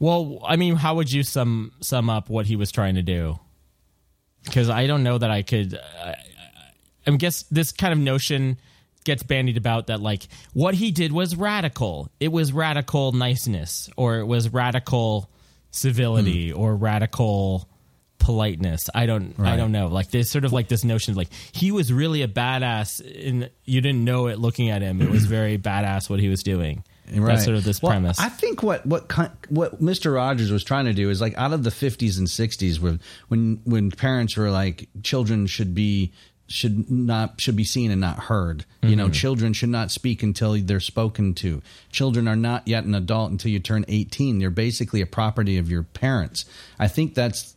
Well, 0.00 0.40
I 0.44 0.56
mean, 0.56 0.74
how 0.74 0.96
would 0.96 1.10
you 1.12 1.22
sum 1.22 1.72
sum 1.80 2.10
up 2.10 2.28
what 2.28 2.46
he 2.46 2.56
was 2.56 2.72
trying 2.72 2.96
to 2.96 3.02
do? 3.02 3.38
Because 4.44 4.68
I 4.68 4.88
don't 4.88 5.04
know 5.04 5.16
that 5.16 5.30
I 5.30 5.42
could. 5.42 5.78
I, 6.04 6.16
I 7.06 7.10
guess 7.12 7.44
this 7.44 7.70
kind 7.72 7.92
of 7.92 7.98
notion 7.98 8.58
gets 9.04 9.22
bandied 9.22 9.56
about 9.56 9.86
that 9.86 10.00
like 10.00 10.26
what 10.54 10.74
he 10.74 10.90
did 10.90 11.12
was 11.12 11.36
radical. 11.36 12.10
It 12.18 12.32
was 12.32 12.52
radical 12.52 13.12
niceness, 13.12 13.88
or 13.96 14.18
it 14.18 14.26
was 14.26 14.48
radical 14.52 15.30
civility, 15.70 16.50
hmm. 16.50 16.60
or 16.60 16.74
radical 16.74 17.68
politeness. 18.18 18.88
I 18.94 19.06
don't. 19.06 19.34
I 19.40 19.56
don't 19.56 19.72
know. 19.72 19.88
Like 19.88 20.10
there's 20.10 20.30
sort 20.30 20.44
of 20.44 20.52
like 20.52 20.68
this 20.68 20.84
notion 20.84 21.14
like 21.14 21.28
he 21.52 21.72
was 21.72 21.92
really 21.92 22.22
a 22.22 22.28
badass, 22.28 23.00
and 23.28 23.50
you 23.64 23.80
didn't 23.80 24.04
know 24.04 24.28
it 24.28 24.38
looking 24.38 24.70
at 24.70 24.82
him. 24.82 25.00
It 25.00 25.10
was 25.10 25.24
very 25.26 25.58
badass 25.58 26.08
what 26.08 26.20
he 26.20 26.28
was 26.28 26.42
doing. 26.42 26.84
That's 27.12 27.44
sort 27.44 27.56
of 27.56 27.64
this 27.64 27.82
Well, 27.82 27.90
premise. 27.92 28.20
I 28.20 28.28
think 28.28 28.62
what 28.62 28.86
what 28.86 29.10
what 29.48 29.82
Mr. 29.82 30.14
Rogers 30.14 30.52
was 30.52 30.62
trying 30.62 30.84
to 30.84 30.92
do 30.92 31.10
is 31.10 31.20
like 31.20 31.36
out 31.36 31.52
of 31.52 31.64
the 31.64 31.70
50s 31.70 32.18
and 32.18 32.26
60s 32.26 32.78
when 32.80 33.00
when 33.28 33.60
when 33.64 33.90
parents 33.90 34.36
were 34.36 34.50
like 34.50 34.88
children 35.02 35.46
should 35.46 35.74
be 35.74 36.12
should 36.50 36.90
not 36.90 37.40
should 37.40 37.54
be 37.56 37.64
seen 37.64 37.90
and 37.90 38.00
not 38.00 38.18
heard. 38.24 38.64
You 38.82 38.88
Mm-hmm. 38.90 38.96
know, 38.98 39.08
children 39.08 39.52
should 39.52 39.68
not 39.68 39.90
speak 39.90 40.22
until 40.22 40.60
they're 40.60 40.80
spoken 40.80 41.32
to. 41.34 41.62
Children 41.92 42.26
are 42.26 42.36
not 42.36 42.66
yet 42.66 42.84
an 42.84 42.94
adult 42.94 43.30
until 43.30 43.50
you 43.52 43.60
turn 43.60 43.84
18. 43.88 44.38
They're 44.40 44.50
basically 44.50 45.00
a 45.00 45.06
property 45.06 45.56
of 45.58 45.70
your 45.70 45.84
parents. 45.84 46.44
I 46.78 46.88
think 46.88 47.14
that's 47.14 47.54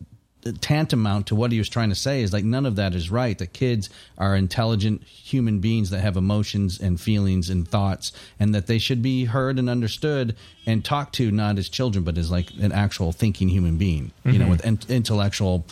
tantamount 0.59 1.27
to 1.27 1.35
what 1.35 1.53
he 1.53 1.57
was 1.57 1.69
trying 1.69 1.87
to 1.87 1.95
say 1.95 2.21
is 2.21 2.33
like 2.33 2.43
none 2.43 2.65
of 2.65 2.75
that 2.75 2.93
is 2.93 3.09
right 3.09 3.37
that 3.37 3.53
kids 3.53 3.89
are 4.17 4.35
intelligent 4.35 5.01
human 5.03 5.59
beings 5.59 5.89
that 5.89 6.01
have 6.01 6.17
emotions 6.17 6.81
and 6.81 6.99
feelings 6.99 7.49
and 7.49 7.65
thoughts 7.65 8.11
and 8.41 8.53
that 8.53 8.67
they 8.67 8.77
should 8.77 9.01
be 9.01 9.23
heard 9.23 9.57
and 9.57 9.69
understood 9.69 10.35
and 10.65 10.83
talked 10.83 11.15
to 11.15 11.31
not 11.31 11.57
as 11.57 11.69
children 11.69 12.03
but 12.03 12.17
as 12.17 12.29
like 12.29 12.49
an 12.59 12.73
actual 12.73 13.13
thinking 13.13 13.47
human 13.47 13.77
being 13.77 14.11
you 14.25 14.37
know 14.37 14.49
with 14.49 14.65
in- 14.65 14.79
intellectual 14.89 15.65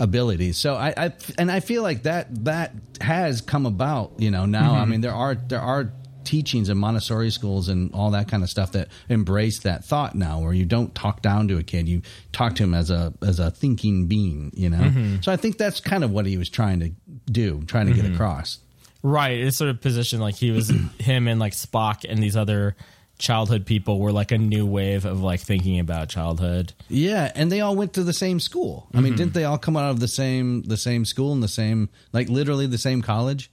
abilities 0.00 0.56
so 0.56 0.74
I, 0.74 0.94
I 0.96 1.12
and 1.38 1.50
i 1.50 1.60
feel 1.60 1.82
like 1.82 2.04
that 2.04 2.44
that 2.44 2.72
has 3.00 3.40
come 3.40 3.66
about 3.66 4.12
you 4.18 4.30
know 4.30 4.46
now 4.46 4.74
i 4.74 4.78
mm-hmm. 4.78 4.90
mean 4.90 5.00
there 5.00 5.14
are 5.14 5.34
there 5.34 5.60
are 5.60 5.92
teachings 6.28 6.68
in 6.68 6.76
Montessori 6.76 7.30
schools 7.30 7.70
and 7.70 7.90
all 7.94 8.10
that 8.10 8.28
kind 8.28 8.42
of 8.42 8.50
stuff 8.50 8.72
that 8.72 8.88
embrace 9.08 9.60
that 9.60 9.82
thought 9.82 10.14
now, 10.14 10.40
where 10.40 10.52
you 10.52 10.66
don't 10.66 10.94
talk 10.94 11.22
down 11.22 11.48
to 11.48 11.56
a 11.56 11.62
kid, 11.62 11.88
you 11.88 12.02
talk 12.32 12.54
to 12.56 12.64
him 12.64 12.74
as 12.74 12.90
a 12.90 13.14
as 13.22 13.38
a 13.38 13.50
thinking 13.50 14.08
being, 14.08 14.50
you 14.54 14.68
know. 14.68 14.76
Mm-hmm. 14.76 15.22
So 15.22 15.32
I 15.32 15.36
think 15.36 15.56
that's 15.56 15.80
kind 15.80 16.04
of 16.04 16.10
what 16.10 16.26
he 16.26 16.36
was 16.36 16.50
trying 16.50 16.80
to 16.80 16.90
do, 17.32 17.62
trying 17.62 17.86
to 17.86 17.94
get 17.94 18.04
mm-hmm. 18.04 18.14
across. 18.14 18.58
Right. 19.02 19.38
It's 19.38 19.56
sort 19.56 19.70
of 19.70 19.80
positioned 19.80 20.20
like 20.20 20.34
he 20.34 20.50
was 20.50 20.68
him 20.98 21.28
and 21.28 21.40
like 21.40 21.54
Spock 21.54 22.04
and 22.06 22.22
these 22.22 22.36
other 22.36 22.76
childhood 23.18 23.66
people 23.66 23.98
were 23.98 24.12
like 24.12 24.30
a 24.32 24.38
new 24.38 24.64
wave 24.64 25.04
of 25.04 25.20
like 25.22 25.40
thinking 25.40 25.78
about 25.80 26.08
childhood. 26.08 26.72
Yeah, 26.88 27.32
and 27.34 27.50
they 27.50 27.60
all 27.60 27.74
went 27.76 27.92
to 27.94 28.04
the 28.04 28.12
same 28.12 28.38
school. 28.40 28.88
I 28.94 29.00
mean, 29.00 29.16
didn't 29.16 29.34
they 29.34 29.44
all 29.44 29.58
come 29.58 29.76
out 29.76 29.90
of 29.90 30.00
the 30.00 30.08
same 30.08 30.62
the 30.62 30.76
same 30.76 31.04
school 31.04 31.32
and 31.32 31.42
the 31.42 31.48
same 31.48 31.88
like 32.12 32.28
literally 32.28 32.66
the 32.66 32.78
same 32.78 33.02
college? 33.02 33.50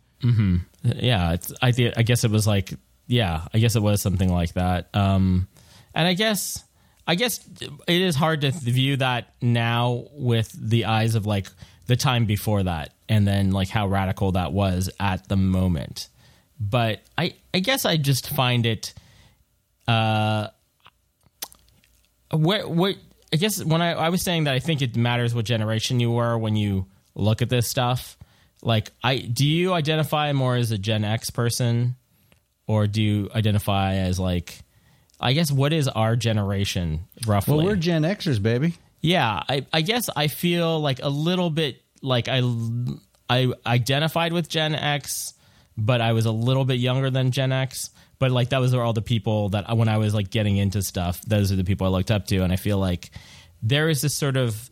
Yeah, 0.84 1.34
it's, 1.34 1.54
I 1.62 1.72
thi- 1.72 1.94
I 1.96 2.02
guess 2.04 2.24
it 2.24 2.32
was 2.32 2.48
like 2.48 2.74
yeah, 3.08 3.48
I 3.54 3.60
guess 3.60 3.76
it 3.76 3.82
was 3.82 4.02
something 4.02 4.32
like 4.32 4.54
that. 4.54 4.90
Um, 4.94 5.48
and 5.94 6.08
I 6.08 6.14
guess 6.14 6.64
I 7.08 7.16
guess 7.16 7.40
it 7.88 8.02
is 8.02 8.16
hard 8.16 8.42
to 8.42 8.52
view 8.52 8.98
that 8.98 9.34
now 9.42 10.06
with 10.14 10.52
the 10.52 10.86
eyes 10.86 11.14
of 11.16 11.26
like 11.28 11.48
the 11.88 11.96
time 11.96 12.26
before 12.26 12.64
that, 12.64 12.94
and 13.08 13.28
then 13.28 13.52
like 13.52 13.70
how 13.70 13.88
radical 13.88 14.32
that 14.34 14.52
was 14.54 14.90
at 15.00 15.28
the 15.28 15.36
moment. 15.38 16.08
But 16.60 17.02
I 17.18 17.36
I 17.54 17.60
guess 17.60 17.86
I 17.86 17.98
just 17.98 18.30
find 18.30 18.66
it. 18.66 18.94
Uh, 19.88 20.48
what 22.32 22.70
what 22.70 22.96
I 23.34 23.38
guess 23.38 23.64
when 23.64 23.82
I, 23.82 23.92
I 23.94 24.10
was 24.10 24.22
saying 24.22 24.46
that 24.46 24.54
I 24.54 24.60
think 24.60 24.82
it 24.82 24.96
matters 24.96 25.36
what 25.36 25.46
generation 25.46 26.00
you 26.00 26.12
were 26.12 26.38
when 26.38 26.56
you 26.56 26.88
look 27.16 27.42
at 27.42 27.50
this 27.50 27.68
stuff. 27.68 28.18
Like, 28.62 28.92
I 29.04 29.18
do 29.18 29.46
you 29.46 29.74
identify 29.74 30.34
more 30.34 30.56
as 30.56 30.72
a 30.72 30.78
Gen 30.78 31.04
X 31.04 31.30
person, 31.30 31.96
or 32.68 32.88
do 32.88 33.02
you 33.02 33.30
identify 33.36 33.96
as 33.96 34.20
like, 34.20 34.60
I 35.20 35.34
guess 35.34 35.52
what 35.52 35.72
is 35.74 35.88
our 35.88 36.16
generation 36.16 37.02
roughly? 37.28 37.58
Well, 37.58 37.66
we're 37.66 37.76
Gen 37.76 38.04
Xers, 38.04 38.42
baby. 38.42 38.74
Yeah, 39.02 39.44
I, 39.48 39.66
I 39.72 39.82
guess 39.82 40.10
I 40.16 40.28
feel 40.28 40.80
like 40.80 41.00
a 41.04 41.10
little 41.10 41.50
bit 41.52 41.82
like 42.02 42.28
I 42.28 42.42
I 43.30 43.54
identified 43.66 44.34
with 44.34 44.50
Gen 44.50 44.74
X, 44.74 45.34
but 45.78 46.02
I 46.02 46.14
was 46.14 46.26
a 46.26 46.32
little 46.32 46.66
bit 46.66 46.80
younger 46.80 47.10
than 47.10 47.32
Gen 47.32 47.52
X. 47.52 47.90
But 48.20 48.32
like 48.32 48.50
that 48.50 48.60
was 48.62 48.74
all 48.74 48.94
the 48.94 49.02
people 49.02 49.50
that 49.50 49.70
uh, 49.70 49.76
when 49.76 49.90
I 49.90 49.98
was 49.98 50.14
like 50.14 50.30
getting 50.30 50.58
into 50.58 50.82
stuff, 50.82 51.22
those 51.24 51.52
are 51.52 51.56
the 51.56 51.64
people 51.66 51.86
I 51.88 51.90
looked 51.90 52.12
up 52.12 52.28
to, 52.28 52.38
and 52.44 52.52
I 52.54 52.56
feel 52.56 52.78
like 52.78 53.12
there 53.62 53.90
is 53.90 54.02
this 54.02 54.16
sort 54.18 54.38
of 54.38 54.70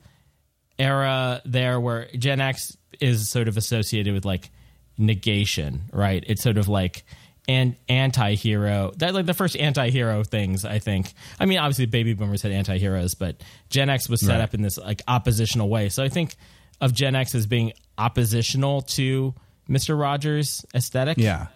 era 0.80 1.42
there 1.46 1.80
where 1.80 2.08
Gen 2.18 2.42
X 2.42 2.78
is 3.00 3.30
sort 3.30 3.48
of 3.48 3.58
associated 3.58 4.14
with 4.14 4.26
like 4.26 4.50
negation, 4.98 5.84
right? 5.92 6.24
It's 6.28 6.42
sort 6.44 6.58
of 6.58 6.68
like 6.68 7.04
an 7.48 7.76
anti-hero. 7.90 8.94
That 8.98 9.14
like 9.14 9.26
the 9.26 9.34
first 9.34 9.58
anti-hero 9.58 10.24
things, 10.24 10.64
I 10.66 10.80
think. 10.80 11.14
I 11.40 11.46
mean, 11.46 11.58
obviously 11.60 11.86
baby 11.86 12.14
boomers 12.14 12.42
had 12.42 12.52
anti-heroes, 12.52 13.16
but 13.16 13.42
Gen 13.70 13.90
X 13.90 14.08
was 14.10 14.22
set 14.22 14.36
Right. 14.36 14.42
up 14.42 14.54
in 14.54 14.62
this 14.62 14.78
like 14.78 15.02
oppositional 15.08 15.70
way. 15.70 15.90
So 15.90 16.04
I 16.04 16.10
think 16.10 16.36
of 16.80 16.94
Gen 16.94 17.16
X 17.16 17.36
as 17.36 17.46
being 17.46 17.74
oppositional 17.98 18.82
to 18.82 19.34
Mr. 19.70 20.00
Rogers' 20.00 20.66
aesthetic. 20.74 21.18
Yeah. 21.18 21.48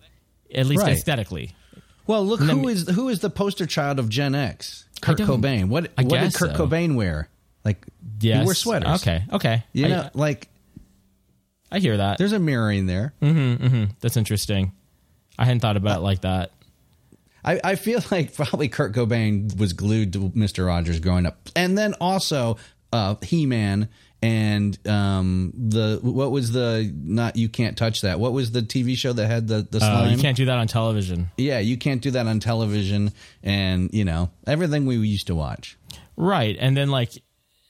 At 0.53 0.65
least 0.65 0.83
Right. 0.83 0.93
aesthetically. 0.93 1.55
Well, 2.07 2.25
look 2.25 2.39
who 2.39 2.61
me- 2.61 2.71
is 2.71 2.87
who 2.89 3.09
is 3.09 3.19
the 3.19 3.29
poster 3.29 3.65
child 3.65 3.99
of 3.99 4.09
Gen 4.09 4.33
X? 4.35 4.85
Kurt 5.01 5.19
Cobain. 5.19 5.67
What 5.69 5.91
I 5.97 6.03
what 6.03 6.19
did 6.21 6.33
Kurt 6.33 6.55
so. 6.55 6.65
Cobain 6.67 6.95
wear? 6.95 7.29
Like 7.63 7.85
Yes. 8.19 8.39
he 8.39 8.43
wore 8.45 8.53
sweaters. 8.55 9.01
Okay. 9.01 9.23
Okay. 9.31 9.63
You 9.73 9.85
I, 9.85 9.89
know, 9.89 10.09
like 10.13 10.47
I 11.71 11.79
hear 11.79 11.97
that. 11.97 12.17
there's 12.17 12.31
a 12.33 12.39
mirroring 12.39 12.87
there. 12.87 13.13
That's 13.99 14.17
interesting. 14.17 14.71
I 15.37 15.45
hadn't 15.45 15.59
thought 15.59 15.77
about 15.77 15.99
it 15.99 16.01
like 16.01 16.21
that. 16.21 16.51
I, 17.45 17.59
I 17.63 17.75
feel 17.75 17.99
like 18.11 18.33
probably 18.33 18.69
Kurt 18.69 18.93
Cobain 18.93 19.55
was 19.59 19.73
glued 19.73 20.13
to 20.13 20.31
Mister 20.33 20.65
Rogers 20.65 20.99
growing 20.99 21.25
up, 21.25 21.49
and 21.55 21.77
then 21.77 21.93
also 22.01 22.57
uh, 22.91 23.15
He 23.21 23.45
Man 23.45 23.89
and 24.21 24.77
um, 24.87 25.53
the 25.55 25.99
what 26.01 26.31
was 26.31 26.51
the 26.51 26.91
not 27.03 27.35
you 27.35 27.49
can't 27.49 27.77
touch 27.77 28.01
that. 28.01 28.19
What 28.19 28.33
was 28.33 28.51
the 28.51 28.61
TV 28.61 28.95
show 28.97 29.13
that 29.13 29.27
had 29.27 29.47
the 29.47 29.67
the 29.69 29.77
Uh, 29.77 29.81
slime? 29.81 30.11
you 30.11 30.17
can't 30.17 30.37
do 30.37 30.45
that 30.45 30.57
on 30.57 30.67
television. 30.67 31.29
yeah, 31.37 31.59
you 31.59 31.77
can't 31.77 32.01
do 32.01 32.11
that 32.11 32.25
on 32.27 32.39
television, 32.39 33.11
and 33.43 33.89
you 33.93 34.03
know 34.05 34.29
everything 34.47 34.85
we 34.85 34.95
used 34.97 35.27
to 35.27 35.35
watch. 35.35 35.77
Right. 36.15 36.57
And 36.59 36.75
then, 36.75 36.89
like, 36.89 37.11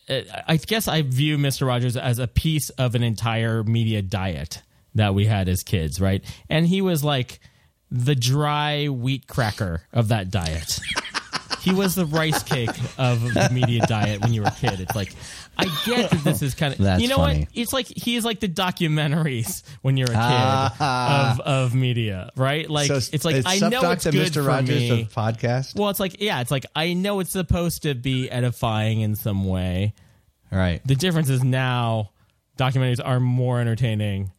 uh, 0.10 0.21
I 0.47 0.55
guess 0.55 0.88
I 0.88 1.01
view 1.01 1.38
Mr. 1.38 1.67
Rogers 1.67 1.97
as 1.97 2.17
a 2.17 2.27
piece 2.27 2.69
of 2.71 2.95
an 2.95 3.03
entire 3.03 3.62
media 3.63 4.01
diet 4.01 4.62
that 4.95 5.13
we 5.13 5.25
had 5.25 5.49
as 5.49 5.63
kids, 5.63 5.99
right? 5.99 6.23
And 6.49 6.65
he 6.65 6.81
was 6.81 7.03
like 7.03 7.41
the 7.91 8.15
dry 8.15 8.88
wheat 8.88 9.27
cracker 9.27 9.81
of 9.91 10.07
that 10.07 10.31
diet. 10.31 10.79
he 11.60 11.73
was 11.73 11.93
the 11.95 12.05
rice 12.05 12.41
cake 12.43 12.69
of 12.97 13.21
the 13.33 13.49
media 13.51 13.86
diet 13.86 14.21
when 14.21 14.33
you 14.33 14.41
were 14.43 14.47
a 14.47 14.51
kid. 14.51 14.79
It's 14.79 14.95
like 14.95 15.13
I 15.57 15.65
get 15.85 16.11
that 16.11 16.23
this 16.23 16.41
is 16.41 16.53
kind 16.55 16.73
of 16.73 16.79
That's 16.83 17.01
you 17.01 17.07
know 17.07 17.17
funny. 17.17 17.39
what? 17.41 17.49
It's 17.53 17.73
like 17.73 17.87
he 17.87 18.15
is 18.15 18.23
like 18.23 18.39
the 18.39 18.47
documentaries 18.49 19.63
when 19.81 19.97
you're 19.97 20.07
a 20.07 20.11
kid 20.11 20.81
of 20.83 21.39
of 21.41 21.75
media, 21.75 22.31
right? 22.35 22.69
Like 22.69 22.87
so 22.87 22.95
it's 22.95 23.25
like 23.25 23.43
I 23.45 23.59
know 23.59 23.91
it's 23.91 24.05
good 24.05 24.13
Mr. 24.13 24.35
for 24.35 24.43
Rogers 24.43 24.79
me. 24.79 25.03
the 25.03 25.09
podcast. 25.09 25.75
Well, 25.79 25.89
it's 25.89 25.99
like 25.99 26.21
yeah, 26.21 26.41
it's 26.41 26.51
like 26.51 26.65
I 26.75 26.93
know 26.93 27.19
it's 27.19 27.31
supposed 27.31 27.83
to 27.83 27.95
be 27.95 28.29
edifying 28.29 29.01
in 29.01 29.15
some 29.15 29.45
way. 29.45 29.93
right. 30.51 30.81
The 30.85 30.95
difference 30.95 31.29
is 31.29 31.43
now 31.43 32.11
documentaries 32.57 32.99
are 33.03 33.19
more 33.19 33.59
entertaining 33.59 34.31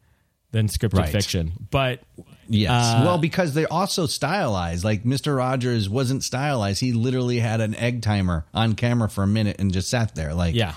than 0.51 0.67
scripted 0.67 0.97
Right. 0.99 1.09
fiction. 1.11 1.53
But 1.71 2.01
Yes. 2.51 2.71
Uh, 2.71 3.03
well, 3.05 3.19
because 3.19 3.53
they're 3.53 3.71
also 3.71 4.07
stylized. 4.07 4.83
Like 4.83 5.03
Mr. 5.03 5.37
Rogers 5.37 5.87
wasn't 5.87 6.23
stylized. 6.23 6.81
He 6.81 6.93
literally 6.93 7.37
had 7.37 7.61
an 7.61 7.75
egg 7.75 8.01
timer 8.01 8.43
on 8.55 8.73
camera 8.73 9.07
for 9.07 9.23
a 9.23 9.27
minute 9.27 9.57
and 9.59 9.71
just 9.71 9.87
sat 9.87 10.15
there. 10.15 10.33
Like, 10.33 10.55
yeah, 10.55 10.73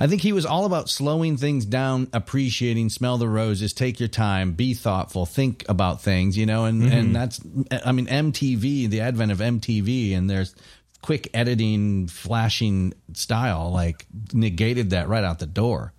I 0.00 0.06
think 0.06 0.22
he 0.22 0.32
was 0.32 0.44
all 0.46 0.64
about 0.66 0.88
slowing 0.90 1.36
things 1.36 1.64
down, 1.64 2.08
appreciating, 2.12 2.90
smell 2.90 3.18
the 3.18 3.28
roses, 3.28 3.72
take 3.72 4.00
your 4.00 4.08
time, 4.08 4.52
be 4.52 4.74
thoughtful, 4.74 5.26
think 5.26 5.64
about 5.68 6.00
things, 6.02 6.36
you 6.36 6.46
know, 6.46 6.64
and, 6.64 6.82
Mm-hmm. 6.82 6.92
and 6.92 7.14
that's, 7.16 7.40
I 7.84 7.92
mean, 7.92 8.06
MTV, 8.06 8.88
the 8.90 9.00
advent 9.00 9.30
of 9.32 9.38
MTV 9.38 10.16
and 10.16 10.28
there's 10.28 10.54
quick 11.02 11.28
editing, 11.34 12.06
flashing 12.08 12.94
style, 13.12 13.70
like 13.70 14.06
negated 14.32 14.90
that 14.90 15.08
right 15.08 15.22
out 15.24 15.38
the 15.38 15.46
door. 15.46 15.92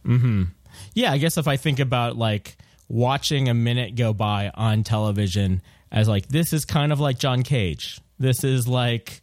yeah. 0.94 1.12
I 1.12 1.18
guess 1.18 1.38
if 1.38 1.48
I 1.48 1.58
think 1.58 1.80
about 1.80 2.18
like 2.18 2.58
watching 2.90 3.50
a 3.50 3.54
minute 3.54 3.96
go 3.96 4.14
by 4.14 4.52
on 4.54 4.84
television 4.84 5.62
as 5.92 6.08
like 6.08 6.28
this 6.28 6.54
is 6.54 6.66
kind 6.66 6.92
of 6.92 7.00
like 7.00 7.18
John 7.18 7.44
Cage. 7.44 8.00
This 8.20 8.44
is 8.44 8.68
like 8.68 9.22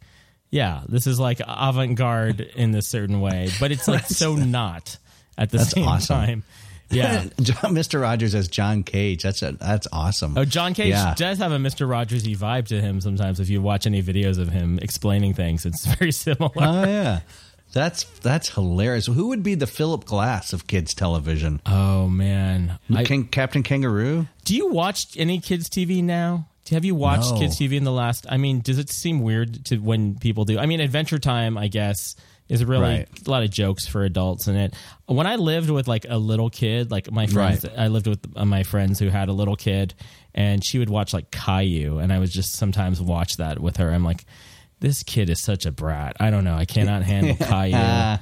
yeah, 0.53 0.81
this 0.87 1.07
is 1.07 1.19
like 1.19 1.41
avant 1.47 1.95
garde 1.95 2.39
in 2.55 2.71
this 2.71 2.87
certain 2.87 3.19
way, 3.21 3.49
but 3.59 3.71
it's 3.71 3.87
like 3.87 4.05
so 4.05 4.35
not 4.35 4.97
at 5.37 5.49
the 5.49 5.57
That's 5.57 5.71
same 5.71 5.87
awesome. 5.87 6.15
time. 6.15 6.43
Yeah. 6.91 7.23
John, 7.41 7.73
Mr. 7.73 7.99
Rogers 7.99 8.35
as 8.35 8.47
John 8.47 8.83
Cage. 8.83 9.23
That's 9.23 9.41
a, 9.41 9.53
that's 9.53 9.87
awesome. 9.91 10.37
Oh, 10.37 10.45
John 10.45 10.75
Cage 10.75 10.89
Yeah. 10.89 11.15
does 11.17 11.39
have 11.39 11.51
a 11.51 11.57
Mr. 11.57 11.87
Rogersy 11.87 12.37
vibe 12.37 12.67
to 12.67 12.79
him 12.79 13.01
sometimes. 13.01 13.39
If 13.39 13.49
you 13.49 13.63
watch 13.63 13.87
any 13.87 14.03
videos 14.03 14.37
of 14.37 14.49
him 14.49 14.77
explaining 14.79 15.33
things, 15.33 15.65
it's 15.65 15.85
very 15.95 16.11
similar. 16.11 16.51
Oh 16.57 16.83
yeah, 16.85 17.21
that's 17.71 18.03
that's 18.19 18.49
hilarious. 18.53 19.07
Who 19.07 19.29
would 19.29 19.41
be 19.41 19.55
the 19.55 19.65
Philip 19.65 20.05
Glass 20.05 20.53
of 20.53 20.67
kids 20.67 20.93
television? 20.93 21.61
oh 21.65 22.07
man, 22.09 22.77
I, 22.93 23.03
Captain 23.05 23.63
Kangaroo. 23.63 24.27
do 24.45 24.55
you 24.55 24.67
watch 24.71 25.17
any 25.17 25.39
kids 25.39 25.69
TV 25.69 26.03
now? 26.03 26.47
Have 26.71 26.85
you 26.85 26.95
watched 26.95 27.31
No. 27.33 27.39
kids 27.39 27.57
TV 27.57 27.73
in 27.77 27.83
the 27.83 27.91
last? 27.91 28.25
I 28.29 28.37
mean, 28.37 28.61
does 28.61 28.77
it 28.79 28.89
seem 28.89 29.21
weird 29.21 29.65
to 29.65 29.77
when 29.77 30.15
people 30.17 30.45
do? 30.45 30.57
I 30.59 30.65
mean, 30.65 30.79
Adventure 30.79 31.19
Time, 31.19 31.57
I 31.57 31.67
guess, 31.67 32.15
is 32.47 32.63
really 32.63 32.81
Right. 32.99 33.07
a 33.27 33.29
lot 33.29 33.43
of 33.43 33.49
jokes 33.51 33.85
for 33.87 34.03
adults 34.03 34.47
in 34.47 34.55
it. 34.55 34.73
When 35.05 35.27
I 35.27 35.35
lived 35.35 35.69
with 35.69 35.87
like 35.87 36.05
a 36.07 36.17
little 36.17 36.49
kid, 36.49 36.89
like 36.91 37.11
my 37.11 37.27
friends, 37.27 37.65
Right. 37.65 37.73
I 37.77 37.87
lived 37.87 38.07
with 38.07 38.19
uh, 38.35 38.45
my 38.45 38.63
friends 38.63 38.99
who 38.99 39.09
had 39.09 39.27
a 39.29 39.33
little 39.33 39.55
kid, 39.55 39.93
and 40.33 40.63
she 40.63 40.79
would 40.79 40.89
watch 40.89 41.13
like 41.13 41.31
Caillou, 41.31 41.99
and 41.99 42.13
I 42.13 42.19
would 42.19 42.31
just 42.31 42.53
sometimes 42.53 43.01
watch 43.01 43.37
that 43.37 43.59
with 43.59 43.77
her. 43.77 43.91
I'm 43.91 44.03
like, 44.03 44.25
this 44.79 45.03
kid 45.03 45.29
is 45.29 45.41
such 45.41 45.65
a 45.65 45.71
brat. 45.71 46.15
I 46.19 46.29
don't 46.29 46.43
know. 46.43 46.55
I 46.55 46.65
cannot 46.65 47.03
handle 47.03 47.35
Caillou. 47.39 48.19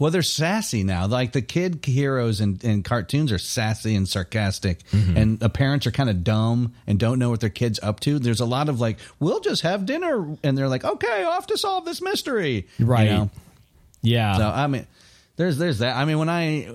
Well, 0.00 0.10
they're 0.10 0.22
sassy 0.22 0.82
now. 0.84 1.06
Like 1.06 1.32
the 1.32 1.42
kid 1.42 1.84
heroes 1.84 2.40
and, 2.40 2.62
and 2.64 2.84
cartoons 2.84 3.30
are 3.32 3.38
sassy 3.38 3.94
and 3.94 4.08
sarcastic, 4.08 4.82
Mm-hmm. 4.90 5.16
and 5.16 5.38
the 5.40 5.48
parents 5.48 5.86
are 5.86 5.90
kind 5.90 6.10
of 6.10 6.24
dumb 6.24 6.74
and 6.86 6.98
don't 6.98 7.18
know 7.18 7.30
what 7.30 7.40
their 7.40 7.50
kids 7.50 7.78
up 7.82 8.00
to. 8.00 8.18
There's 8.18 8.40
a 8.40 8.44
lot 8.46 8.68
of 8.68 8.80
like, 8.80 8.98
we'll 9.20 9.40
just 9.40 9.62
have 9.62 9.86
dinner, 9.86 10.36
and 10.42 10.56
they're 10.58 10.68
like, 10.68 10.84
okay, 10.84 11.24
off 11.24 11.46
to 11.48 11.58
solve 11.58 11.84
this 11.84 12.00
mystery, 12.02 12.66
You 12.78 12.86
Right. 12.86 13.10
know? 13.10 13.30
yeah. 14.02 14.36
So 14.36 14.48
I 14.48 14.66
mean, 14.66 14.86
there's 15.36 15.58
there's 15.58 15.78
that. 15.78 15.96
I 15.96 16.04
mean, 16.04 16.18
when 16.18 16.28
I, 16.28 16.68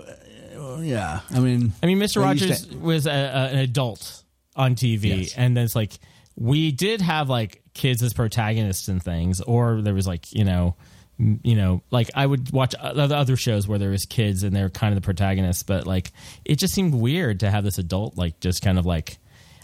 yeah, 0.82 1.22
I 1.32 1.40
mean, 1.40 1.72
I 1.82 1.86
mean, 1.86 2.00
Mr. 2.00 2.22
Rogers 2.22 2.66
to- 2.68 2.78
was 2.78 3.08
a, 3.08 3.12
a, 3.12 3.14
an 3.54 3.58
adult 3.60 4.24
on 4.56 4.76
TV, 4.76 5.20
Yes. 5.22 5.34
and 5.38 5.56
then 5.56 5.64
it's 5.66 5.76
like 5.76 5.94
we 6.36 6.72
did 6.72 7.02
have 7.02 7.30
like 7.30 7.62
kids 7.74 8.02
as 8.04 8.14
protagonists 8.14 8.88
and 8.88 9.02
things, 9.02 9.40
or 9.42 9.82
there 9.82 9.94
was 9.94 10.08
like 10.08 10.34
you 10.34 10.44
know, 10.44 10.76
you 11.20 11.56
know, 11.56 11.84
like 11.92 12.10
I 12.16 12.26
would 12.26 12.52
watch 12.52 12.74
other 12.80 13.36
shows 13.36 13.68
where 13.68 13.78
there 13.78 13.90
was 13.90 14.06
kids 14.06 14.44
and 14.44 14.56
they're 14.56 14.70
kind 14.70 14.94
of 14.94 15.02
the 15.02 15.06
protagonists, 15.06 15.64
but 15.64 15.86
like 15.86 16.12
it 16.46 16.56
just 16.56 16.74
seemed 16.74 16.96
weird 16.96 17.42
to 17.42 17.52
have 17.52 17.64
this 17.64 17.78
adult 17.78 18.18
like 18.18 18.40
just 18.40 18.62
kind 18.62 18.80
of 18.80 18.86
like, 18.86 19.18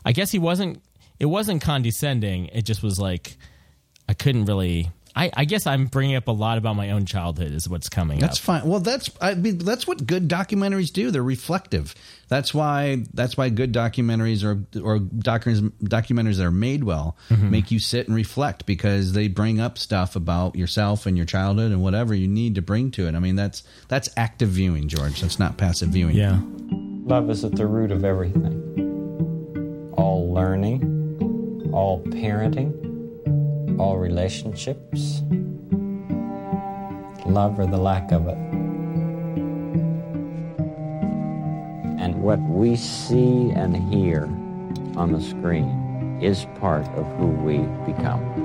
I 0.03 0.11
guess 0.11 0.31
he 0.31 0.39
wasn't. 0.39 0.81
It 1.17 1.27
wasn't 1.27 1.61
condescending. 1.61 2.47
It 2.47 2.63
just 2.63 2.83
was 2.83 2.99
like 2.99 3.37
I 4.09 4.13
couldn't 4.13 4.45
really. 4.45 4.89
I, 5.17 5.31
I 5.33 5.45
guess 5.45 5.65
I'm 5.65 5.85
bringing 5.85 6.17
up 6.17 6.27
a 6.27 6.31
lot 6.33 6.57
about 6.57 6.75
my 6.75 6.91
own 6.91 7.05
childhood 7.05 7.53
is 7.53 7.69
what's 7.69 7.87
coming 7.87 8.19
That's 8.19 8.37
up. 8.37 8.43
fine. 8.43 8.65
Well, 8.67 8.81
that's 8.81 9.09
I 9.21 9.33
mean 9.35 9.59
that's 9.59 9.87
what 9.87 10.05
good 10.05 10.27
documentaries 10.27 10.91
do. 10.91 11.09
They're 11.09 11.23
reflective. 11.23 11.95
That's 12.27 12.53
why 12.53 13.05
that's 13.13 13.37
why 13.37 13.47
good 13.49 13.71
documentaries 13.73 14.43
or 14.43 14.65
or 14.83 14.99
documentaries 14.99 15.71
documentaries 15.83 16.37
that 16.37 16.45
are 16.45 16.51
made 16.51 16.83
well 16.83 17.15
Mm-hmm. 17.29 17.49
make 17.49 17.71
you 17.71 17.79
sit 17.79 18.07
and 18.07 18.15
reflect 18.15 18.65
because 18.65 19.13
they 19.13 19.27
bring 19.29 19.59
up 19.61 19.77
stuff 19.77 20.15
about 20.17 20.55
yourself 20.55 21.05
and 21.05 21.15
your 21.15 21.25
childhood 21.25 21.71
and 21.71 21.81
whatever 21.81 22.13
you 22.13 22.27
need 22.27 22.55
to 22.55 22.61
bring 22.61 22.91
to 22.91 23.07
it. 23.07 23.15
I 23.15 23.19
mean 23.19 23.35
that's 23.37 23.63
that's 23.87 24.09
active 24.17 24.49
viewing, 24.49 24.89
George. 24.89 25.21
That's 25.21 25.39
not 25.39 25.57
passive 25.57 25.89
viewing. 25.89 26.15
Yeah. 26.17 26.41
Love 27.05 27.29
is 27.29 27.45
at 27.45 27.53
the 27.55 27.67
root 27.67 27.91
of 27.91 28.03
everything. 28.03 29.91
All 29.95 30.33
learning, 30.33 31.69
all 31.71 32.01
parenting, 32.03 32.73
all 33.77 33.97
relationships. 33.97 35.21
Love 37.25 37.59
or 37.59 37.65
the 37.65 37.77
lack 37.77 38.11
of 38.11 38.27
it. 38.27 38.37
And 41.99 42.21
what 42.21 42.39
we 42.41 42.75
see 42.75 43.51
and 43.51 43.75
hear 43.93 44.25
on 44.95 45.11
the 45.11 45.21
screen 45.21 46.19
is 46.21 46.45
part 46.59 46.87
of 46.89 47.05
who 47.17 47.27
we 47.27 47.57
become. 47.91 48.44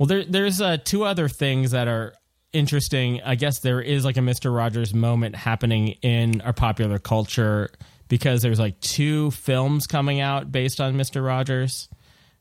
Well, 0.00 0.06
there, 0.06 0.24
there's 0.24 0.62
uh, 0.62 0.78
two 0.82 1.04
other 1.04 1.28
things 1.28 1.72
that 1.72 1.86
are 1.86 2.14
interesting. 2.54 3.20
I 3.22 3.34
guess 3.34 3.58
there 3.58 3.82
is 3.82 4.02
like 4.02 4.16
a 4.16 4.22
Mister 4.22 4.50
Rogers 4.50 4.94
moment 4.94 5.36
happening 5.36 5.88
in 6.00 6.40
our 6.40 6.54
popular 6.54 6.98
culture 6.98 7.68
because 8.08 8.40
there's 8.40 8.58
like 8.58 8.80
two 8.80 9.30
films 9.32 9.86
coming 9.86 10.18
out 10.22 10.50
based 10.50 10.80
on 10.80 10.96
Mister 10.96 11.20
Rogers. 11.20 11.90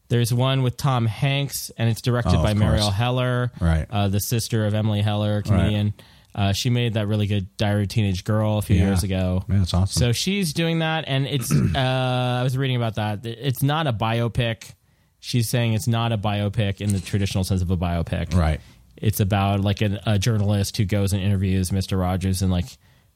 There's 0.08 0.34
one 0.34 0.64
with 0.64 0.78
Tom 0.78 1.06
Hanks, 1.06 1.70
and 1.78 1.90
it's 1.90 2.02
directed 2.02 2.38
Oh, 2.38 2.44
by 2.44 2.54
Marielle. 2.54 2.94
Heller, 2.94 3.52
Right. 3.60 3.86
uh, 3.90 4.08
the 4.08 4.22
sister 4.22 4.66
of 4.66 4.74
Emily 4.74 5.02
Heller, 5.02 5.42
comedian. 5.42 5.94
Uh, 6.34 6.54
she 6.54 6.70
made 6.70 6.94
that 6.94 7.08
really 7.08 7.28
good 7.28 7.58
Diary 7.58 7.82
of 7.82 7.86
a 7.86 7.88
Teenage 7.90 8.24
Girl 8.24 8.58
a 8.58 8.62
few 8.62 8.78
Yeah. 8.78 8.86
years 8.86 9.04
ago. 9.04 9.44
Yeah, 9.50 9.58
that's 9.58 9.74
awesome. 9.74 10.00
So 10.00 10.12
she's 10.14 10.54
doing 10.54 10.80
that, 10.80 11.04
and 11.08 11.28
it's. 11.28 11.52
uh, 11.76 12.38
I 12.40 12.42
was 12.42 12.58
reading 12.58 12.78
about 12.78 12.96
that. 12.96 13.26
It's 13.26 13.62
not 13.62 13.86
a 13.86 13.92
biopic. 13.94 14.72
She's 15.20 15.50
saying 15.50 15.74
it's 15.74 15.88
not 15.88 16.12
a 16.12 16.18
biopic 16.18 16.82
in 16.82 16.94
the 16.94 17.00
traditional 17.00 17.44
sense 17.44 17.62
of 17.62 17.72
a 17.72 17.78
biopic. 17.78 18.34
Right. 18.34 18.62
It's 18.96 19.20
about 19.20 19.62
like 19.62 19.82
an, 19.82 20.00
a 20.06 20.18
journalist 20.20 20.78
who 20.78 20.86
goes 20.86 21.14
and 21.14 21.22
interviews 21.22 21.72
Mister 21.72 21.98
Rogers 21.98 22.42
in 22.42 22.50
like 22.50 22.66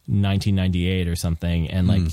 1998 0.07 1.07
or 1.07 1.15
something, 1.15 1.69
and 1.69 1.87
like 1.87 2.01
hmm. 2.01 2.07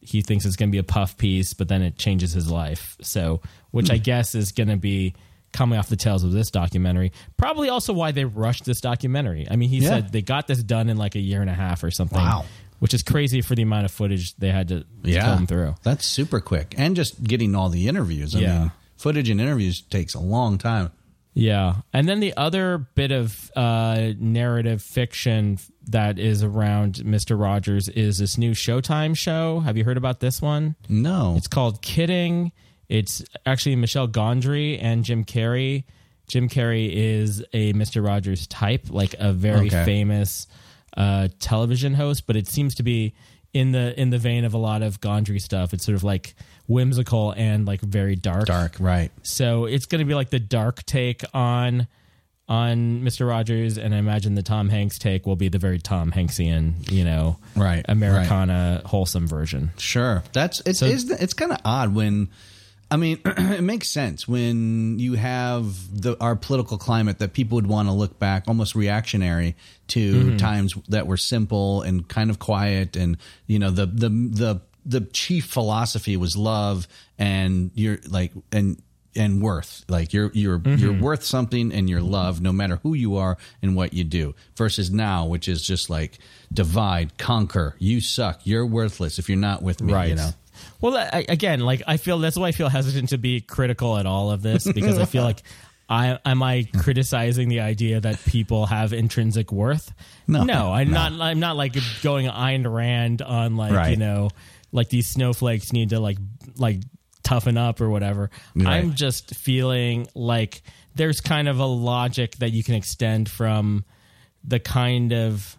he 0.00 0.22
thinks 0.22 0.44
it's 0.44 0.56
going 0.56 0.70
to 0.70 0.72
be 0.72 0.78
a 0.78 0.84
puff 0.84 1.16
piece, 1.16 1.54
but 1.54 1.68
then 1.68 1.82
it 1.82 1.96
changes 1.96 2.32
his 2.32 2.50
life. 2.50 2.96
So, 3.00 3.40
which 3.70 3.88
hmm. 3.88 3.94
I 3.94 3.98
guess 3.98 4.34
is 4.34 4.52
going 4.52 4.68
to 4.68 4.76
be 4.76 5.14
coming 5.52 5.78
off 5.78 5.88
the 5.88 5.96
tails 5.96 6.24
of 6.24 6.32
this 6.32 6.50
documentary. 6.50 7.12
Probably 7.36 7.68
also 7.68 7.92
why 7.92 8.12
they 8.12 8.24
rushed 8.24 8.64
this 8.64 8.80
documentary. 8.80 9.46
I 9.50 9.56
mean, 9.56 9.68
he 9.68 9.78
Yeah. 9.78 9.88
said 9.88 10.12
they 10.12 10.22
got 10.22 10.46
this 10.46 10.62
done 10.62 10.88
in 10.88 10.96
like 10.96 11.14
a 11.14 11.20
year 11.20 11.40
and 11.40 11.50
a 11.50 11.54
half 11.54 11.82
or 11.82 11.90
something. 11.90 12.18
Wow. 12.18 12.44
Which 12.78 12.94
is 12.94 13.02
crazy 13.02 13.40
for 13.40 13.56
the 13.56 13.62
amount 13.62 13.86
of 13.86 13.90
footage 13.90 14.36
they 14.36 14.52
had 14.52 14.68
to 14.68 14.84
comb 15.02 15.46
through. 15.48 15.74
That's 15.82 16.06
super 16.06 16.38
quick. 16.38 16.74
And 16.78 16.94
just 16.94 17.22
getting 17.24 17.56
all 17.56 17.70
the 17.70 17.88
interviews. 17.88 18.36
I 18.36 18.40
Yeah. 18.40 18.58
mean, 18.58 18.72
footage 18.98 19.30
and 19.30 19.40
interviews 19.40 19.80
takes 19.80 20.14
a 20.14 20.20
long 20.20 20.58
time. 20.58 20.90
Yeah. 21.34 21.76
And 21.92 22.08
then 22.08 22.18
the 22.20 22.36
other 22.36 22.78
bit 22.78 23.12
of 23.12 23.50
uh, 23.54 24.10
narrative 24.18 24.82
fiction 24.82 25.58
that 25.86 26.18
is 26.18 26.42
around 26.42 26.96
Mr. 26.96 27.40
Rogers 27.40 27.88
is 27.88 28.18
this 28.18 28.36
new 28.36 28.52
Showtime 28.52 29.16
show. 29.16 29.60
Have 29.60 29.76
you 29.76 29.84
heard 29.84 29.96
about 29.96 30.18
this 30.20 30.42
one? 30.42 30.74
No. 30.88 31.34
It's 31.36 31.46
called 31.46 31.80
Kidding. 31.80 32.50
It's 32.88 33.22
actually 33.46 33.76
Michel 33.76 34.08
Gondry 34.08 34.78
and 34.82 35.04
Jim 35.04 35.24
Carrey. 35.24 35.84
Jim 36.26 36.48
Carrey 36.48 36.90
is 36.92 37.44
a 37.52 37.72
Mr. 37.72 38.04
Rogers 38.04 38.46
type, 38.48 38.86
like 38.90 39.14
a 39.18 39.32
very 39.32 39.68
Okay. 39.68 39.84
famous 39.84 40.46
uh, 40.96 41.28
television 41.38 41.94
host, 41.94 42.26
but 42.26 42.34
it 42.34 42.48
seems 42.48 42.74
to 42.76 42.82
be 42.82 43.14
in 43.52 43.72
the 43.72 43.98
in 44.00 44.10
the 44.10 44.18
vein 44.18 44.44
of 44.44 44.54
a 44.54 44.58
lot 44.58 44.82
of 44.82 45.00
Gondry 45.00 45.40
stuff. 45.40 45.72
It's 45.72 45.84
sort 45.84 45.96
of 45.96 46.04
like 46.04 46.34
whimsical 46.66 47.32
and 47.36 47.66
like 47.66 47.80
very 47.80 48.14
dark. 48.16 48.46
Dark, 48.46 48.76
right. 48.78 49.10
So 49.22 49.64
it's 49.64 49.86
going 49.86 50.00
to 50.00 50.04
be 50.04 50.14
like 50.14 50.30
the 50.30 50.40
dark 50.40 50.84
take 50.84 51.22
on 51.34 51.86
on 52.48 53.02
Mr. 53.02 53.28
Rogers, 53.28 53.76
and 53.76 53.94
I 53.94 53.98
imagine 53.98 54.34
the 54.34 54.42
Tom 54.42 54.70
Hanks 54.70 54.98
take 54.98 55.26
will 55.26 55.36
be 55.36 55.48
the 55.50 55.58
very 55.58 55.78
Tom 55.78 56.10
Hanksian, 56.12 56.90
you 56.90 57.04
know, 57.04 57.36
Right, 57.54 57.84
Americana 57.86 58.80
wholesome 58.86 59.26
version. 59.28 59.72
Sure. 59.76 60.22
That's 60.32 60.62
it's 60.64 60.78
So- 60.78 60.86
is 60.86 61.10
it's 61.10 61.34
kind 61.34 61.52
of 61.52 61.58
odd 61.64 61.94
when 61.94 62.28
I 62.90 62.96
mean 62.96 63.20
it 63.26 63.62
makes 63.62 63.88
sense 63.88 64.26
when 64.26 64.98
you 64.98 65.14
have 65.14 66.02
the 66.02 66.16
our 66.20 66.36
political 66.36 66.78
climate 66.78 67.18
that 67.18 67.32
people 67.34 67.56
would 67.56 67.66
want 67.66 67.88
to 67.88 67.92
look 67.92 68.18
back 68.18 68.44
almost 68.48 68.74
reactionary 68.74 69.56
to 69.88 70.14
Mm-hmm. 70.14 70.36
times 70.38 70.74
that 70.88 71.06
were 71.06 71.16
simple 71.16 71.82
and 71.82 72.06
kind 72.08 72.30
of 72.30 72.38
quiet 72.38 72.96
and 72.96 73.16
you 73.46 73.58
know 73.58 73.70
the 73.70 73.86
the 73.86 74.08
the 74.08 74.60
the 74.86 75.00
chief 75.12 75.44
philosophy 75.46 76.16
was 76.16 76.34
love 76.36 76.88
and 77.18 77.70
you're 77.74 77.98
like 78.08 78.32
and 78.52 78.80
and 79.16 79.42
worth. 79.42 79.84
Like 79.88 80.12
you're 80.12 80.30
you're 80.32 80.58
Mm-hmm. 80.58 80.82
you're 80.82 81.00
worth 81.00 81.24
something 81.24 81.72
and 81.72 81.90
you're 81.90 82.00
loved 82.00 82.40
no 82.42 82.52
matter 82.52 82.78
who 82.82 82.94
you 82.94 83.16
are 83.16 83.36
and 83.62 83.74
what 83.76 83.92
you 83.92 84.04
do. 84.04 84.34
Versus 84.56 84.90
now 84.90 85.26
which 85.26 85.48
is 85.48 85.60
just 85.62 85.90
like 85.90 86.18
divide 86.52 87.18
conquer. 87.18 87.74
You 87.78 88.00
suck. 88.00 88.40
You're 88.44 88.64
worthless 88.66 89.18
if 89.18 89.28
you're 89.28 89.36
not 89.38 89.62
with 89.62 89.82
me 89.82 89.92
you 90.10 90.14
know 90.14 90.30
Well, 90.80 90.96
I, 90.96 91.24
again, 91.28 91.60
like 91.60 91.82
I 91.86 91.96
feel 91.96 92.18
that's 92.18 92.36
why 92.36 92.48
I 92.48 92.52
feel 92.52 92.68
hesitant 92.68 93.10
to 93.10 93.18
be 93.18 93.40
critical 93.40 93.96
at 93.96 94.06
all 94.06 94.30
of 94.30 94.42
this 94.42 94.70
because 94.70 94.98
I 94.98 95.04
feel 95.04 95.24
like 95.30 95.42
I 95.88 96.18
am 96.24 96.42
I 96.42 96.66
criticizing 96.78 97.48
the 97.48 97.60
idea 97.60 98.00
that 98.00 98.22
people 98.24 98.66
have 98.66 98.92
intrinsic 98.92 99.50
worth. 99.50 99.92
No, 100.26 100.44
no, 100.44 100.72
I'm 100.72 100.90
no. 100.90 101.08
not. 101.08 101.20
I'm 101.20 101.40
not 101.40 101.56
like 101.56 101.76
going 102.02 102.26
Ayn 102.26 102.70
Rand 102.70 103.22
on 103.22 103.56
like 103.56 103.90
you 103.90 103.96
know 103.96 104.30
like 104.72 104.88
these 104.90 105.06
snowflakes 105.06 105.72
need 105.72 105.90
to 105.90 106.00
like 106.00 106.18
like 106.56 106.80
toughen 107.22 107.56
up 107.56 107.80
or 107.80 107.88
whatever. 107.88 108.30
Right. 108.54 108.66
I'm 108.66 108.94
just 108.94 109.34
feeling 109.34 110.08
like 110.14 110.62
there's 110.94 111.20
kind 111.20 111.48
of 111.48 111.58
a 111.58 111.66
logic 111.66 112.36
that 112.36 112.50
you 112.50 112.62
can 112.62 112.74
extend 112.74 113.28
from 113.28 113.84
the 114.44 114.58
kind 114.58 115.12
of 115.12 115.58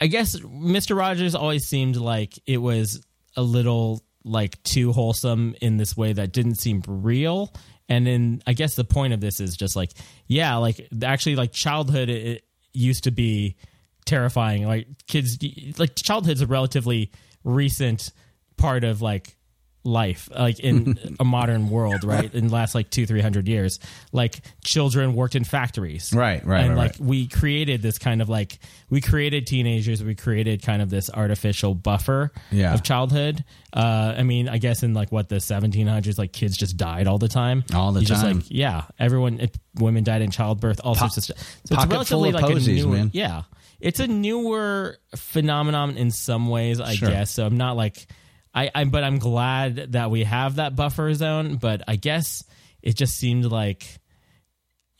I 0.00 0.06
guess 0.06 0.38
Mr. 0.38 0.96
Rogers 0.96 1.34
always 1.34 1.66
seemed 1.66 1.96
like 1.96 2.38
it 2.46 2.58
was 2.58 3.04
a 3.36 3.42
little 3.42 4.02
like 4.24 4.62
too 4.62 4.92
wholesome 4.92 5.54
in 5.60 5.76
this 5.76 5.96
way 5.96 6.12
that 6.12 6.32
didn't 6.32 6.56
seem 6.56 6.82
real. 6.86 7.52
And 7.88 8.06
then 8.06 8.42
I 8.46 8.52
guess 8.52 8.74
the 8.74 8.84
point 8.84 9.12
of 9.12 9.20
this 9.20 9.40
is 9.40 9.56
just 9.56 9.74
like, 9.76 9.92
yeah, 10.26 10.56
like 10.56 10.88
actually, 11.02 11.36
like 11.36 11.52
childhood 11.52 12.08
it, 12.08 12.44
used 12.72 13.04
to 13.04 13.10
be 13.10 13.56
terrifying. 14.04 14.66
Like 14.66 14.86
kids, 15.06 15.38
like 15.78 15.94
childhood's 15.96 16.40
a 16.40 16.46
relatively 16.46 17.10
recent 17.42 18.12
part 18.56 18.84
of 18.84 19.02
like 19.02 19.36
life 19.82 20.28
like 20.38 20.60
in 20.60 20.98
a 21.20 21.24
modern 21.24 21.70
world 21.70 22.04
right 22.04 22.34
in 22.34 22.48
the 22.48 22.52
last 22.52 22.74
like 22.74 22.90
two 22.90 23.06
three 23.06 23.22
hundred 23.22 23.48
years 23.48 23.80
like 24.12 24.40
children 24.62 25.14
worked 25.14 25.34
in 25.34 25.42
factories 25.42 26.12
Right, 26.12 26.44
right, 26.44 26.60
and 26.60 26.70
right, 26.70 26.76
like 26.76 26.90
right. 26.92 27.00
we 27.00 27.28
created 27.28 27.80
this 27.80 27.98
kind 27.98 28.20
of 28.20 28.28
like 28.28 28.58
we 28.90 29.00
created 29.00 29.46
teenagers 29.46 30.04
we 30.04 30.14
created 30.14 30.62
kind 30.62 30.82
of 30.82 30.90
this 30.90 31.08
artificial 31.08 31.74
buffer 31.74 32.30
Yeah. 32.50 32.74
of 32.74 32.82
childhood 32.82 33.42
uh 33.72 34.14
i 34.18 34.22
mean 34.22 34.50
i 34.50 34.58
guess 34.58 34.82
in 34.82 34.92
like 34.92 35.10
what 35.12 35.30
the 35.30 35.36
1700s 35.36 36.18
like 36.18 36.32
kids 36.32 36.58
just 36.58 36.76
died 36.76 37.06
all 37.06 37.16
the 37.18 37.28
time 37.28 37.64
All 37.74 37.92
the 37.92 38.00
You 38.00 38.06
just 38.06 38.20
time. 38.22 38.36
like 38.40 38.44
yeah 38.50 38.82
everyone 38.98 39.40
it, 39.40 39.56
women 39.76 40.04
died 40.04 40.20
in 40.20 40.30
childbirth 40.30 40.80
all 40.84 40.94
sorts 40.94 41.16
of 41.16 41.24
stuff 41.24 41.38
so 41.64 41.76
full 42.04 42.24
of 42.26 42.34
like 42.34 42.44
posies, 42.44 42.82
a 42.82 42.86
newer, 42.86 42.96
man. 42.96 43.10
yeah 43.14 43.42
it's 43.80 43.98
a 44.00 44.06
newer 44.06 44.98
phenomenon 45.16 45.96
in 45.96 46.10
some 46.10 46.48
ways 46.50 46.80
i 46.80 46.92
Sure. 46.94 47.08
guess 47.08 47.30
so 47.30 47.46
i'm 47.46 47.56
not 47.56 47.76
like 47.78 48.06
I, 48.54 48.70
I 48.74 48.84
but 48.84 49.04
i'm 49.04 49.18
glad 49.18 49.92
that 49.92 50.10
we 50.10 50.24
have 50.24 50.56
that 50.56 50.74
buffer 50.76 51.12
zone 51.14 51.56
but 51.56 51.82
i 51.88 51.96
guess 51.96 52.42
it 52.82 52.96
just 52.96 53.16
seemed 53.16 53.44
like 53.44 53.98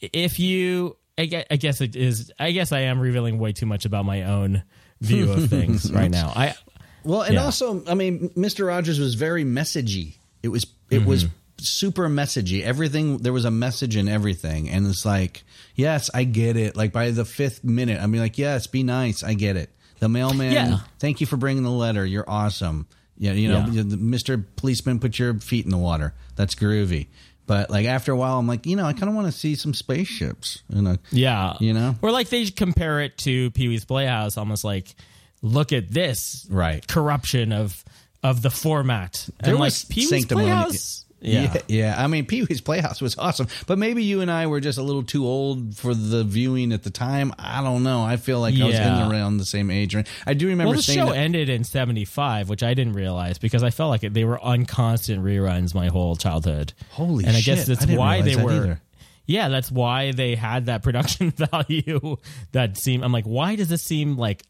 if 0.01 0.39
you 0.39 0.97
I 1.19 1.27
guess, 1.27 1.45
I 1.51 1.57
guess 1.57 1.81
it 1.81 1.97
is 1.97 2.31
i 2.39 2.53
guess 2.53 2.73
i 2.73 2.81
am 2.81 3.01
revealing 3.01 3.39
way 3.39 3.53
too 3.53 3.67
much 3.67 3.85
about 3.85 4.05
my 4.05 4.23
own 4.25 4.63
view 5.01 5.33
of 5.33 5.49
things 5.51 5.91
right 5.93 6.11
now 6.11 6.33
i 6.35 6.55
Well, 7.03 7.23
and 7.23 7.35
Yeah. 7.35 7.45
also, 7.47 7.83
I 7.87 7.95
mean, 7.95 8.29
Mr. 8.37 8.67
Rogers 8.67 8.99
was 9.01 9.15
very 9.15 9.43
messagey. 9.43 10.17
It 10.43 10.49
was 10.49 10.65
it 10.91 10.99
mm-hmm. 10.99 11.09
was 11.09 11.25
super 11.57 12.11
messagey. 12.11 12.63
Everything 12.63 13.17
there 13.19 13.33
was 13.33 13.47
a 13.47 13.51
message 13.51 13.97
in 13.97 14.07
everything, 14.07 14.69
and 14.69 14.87
it's 14.87 15.07
like, 15.07 15.43
yes, 15.75 16.11
I 16.13 16.25
get 16.25 16.59
it. 16.59 16.77
Like 16.77 16.93
by 16.93 17.11
the 17.11 17.25
fifth 17.25 17.65
minute, 17.65 18.03
I 18.03 18.07
mean, 18.07 18.21
like, 18.21 18.37
yes, 18.37 18.67
be 18.67 18.83
nice, 18.83 19.23
I 19.25 19.33
get 19.33 19.57
it. 19.57 19.71
The 20.01 20.11
mailman, 20.11 20.53
Yeah. 20.53 20.79
thank 20.99 21.23
you 21.23 21.27
for 21.27 21.39
bringing 21.39 21.63
the 21.63 21.71
letter. 21.71 22.05
You're 22.05 22.29
awesome. 22.29 22.87
Yeah, 23.21 23.33
you 23.33 23.49
know, 23.49 23.67
Yeah. 23.71 23.83
Mr. 23.83 24.43
Policeman, 24.57 24.99
put 24.99 25.19
your 25.19 25.35
feet 25.41 25.67
in 25.67 25.71
the 25.71 25.79
water. 25.79 26.15
That's 26.37 26.55
groovy. 26.57 27.07
But 27.47 27.69
like 27.71 27.85
after 27.87 28.13
a 28.13 28.17
while, 28.17 28.39
I'm 28.39 28.47
like, 28.47 28.65
you 28.65 28.77
know, 28.77 28.85
I 28.87 28.93
kind 28.95 29.09
of 29.11 29.15
want 29.15 29.27
to 29.27 29.33
see 29.33 29.55
some 29.57 29.75
spaceships. 29.75 30.63
You 30.73 30.83
know, 30.83 30.97
yeah 31.13 31.55
You 31.61 31.73
know? 31.75 31.97
or 32.01 32.11
like 32.13 32.29
they 32.31 32.47
compare 32.47 33.01
it 33.01 33.19
to 33.19 33.51
pee-wee's 33.51 33.85
playhouse 33.85 34.37
almost 34.39 34.65
like 34.65 34.95
look 35.43 35.73
at 35.73 35.91
this 35.91 36.47
Right. 36.51 36.87
corruption 36.87 37.53
of 37.53 37.85
of 38.23 38.43
the 38.43 38.51
format 38.51 39.29
There 39.43 39.51
and 39.53 39.61
like 39.61 39.67
was 39.69 39.85
pee-wee's 39.85 40.11
sanctimony- 40.27 40.45
playhouse 40.47 41.05
Yeah. 41.23 41.53
yeah. 41.55 41.61
yeah, 41.69 41.95
I 42.03 42.07
mean, 42.07 42.25
Pee 42.27 42.43
Wee's 42.45 42.61
Playhouse 42.61 43.01
was 43.01 43.17
awesome, 43.19 43.47
but 43.67 43.79
maybe 43.79 44.03
you 44.03 44.21
and 44.23 44.31
I 44.31 44.47
were 44.47 44.61
just 44.61 44.79
a 44.79 44.83
little 44.83 45.03
too 45.03 45.27
old 45.27 45.77
for 45.77 45.95
the 45.95 46.25
viewing 46.25 46.73
at 46.73 46.83
the 46.83 46.91
time. 46.91 47.33
I 47.39 47.63
don't 47.63 47.83
know. 47.83 48.03
I 48.03 48.17
feel 48.17 48.41
like 48.41 48.55
I 48.59 48.65
was 48.65 48.75
Yeah. 48.75 49.05
in 49.07 49.13
around 49.13 49.37
the 49.37 49.45
same 49.45 49.71
age. 49.71 49.95
range. 49.95 50.07
I 50.27 50.33
do 50.35 50.47
remember 50.49 50.71
Well, 50.71 50.77
the 50.79 50.83
saying 50.83 50.99
show 50.99 51.07
that, 51.13 51.17
ended 51.19 51.49
in 51.51 51.65
'75, 51.65 52.49
which 52.49 52.63
I 52.63 52.73
didn't 52.75 52.95
realize 52.95 53.37
because 53.39 53.63
I 53.63 53.71
felt 53.71 53.91
like 53.91 54.03
it, 54.05 54.15
they 54.15 54.25
were 54.25 54.39
on 54.41 54.65
constant 54.67 55.23
reruns 55.23 55.75
my 55.75 55.89
whole 55.89 56.17
childhood. 56.17 56.73
Holy 56.93 57.25
and 57.25 57.37
I 57.37 57.41
shit, 57.41 57.57
guess 57.57 57.67
that's 57.67 57.83
I 57.83 57.87
didn't 57.87 57.99
why 57.99 58.23
they 58.23 58.35
that 58.37 58.45
were. 58.45 58.53
either. 58.53 58.81
Yeah, 59.27 59.49
that's 59.49 59.71
why 59.71 60.13
they 60.13 60.35
had 60.35 60.67
that 60.67 60.83
production 60.83 61.31
value 61.37 62.17
that 62.53 62.77
seemed. 62.79 63.05
I'm 63.05 63.13
like, 63.13 63.27
why 63.27 63.57
does 63.57 63.69
this 63.69 63.83
seem 63.83 64.17
like 64.17 64.43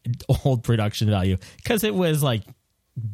old 0.45 0.63
production 0.63 1.09
value? 1.09 1.37
Because 1.57 1.83
it 1.83 1.93
was 1.93 2.23
like 2.23 2.43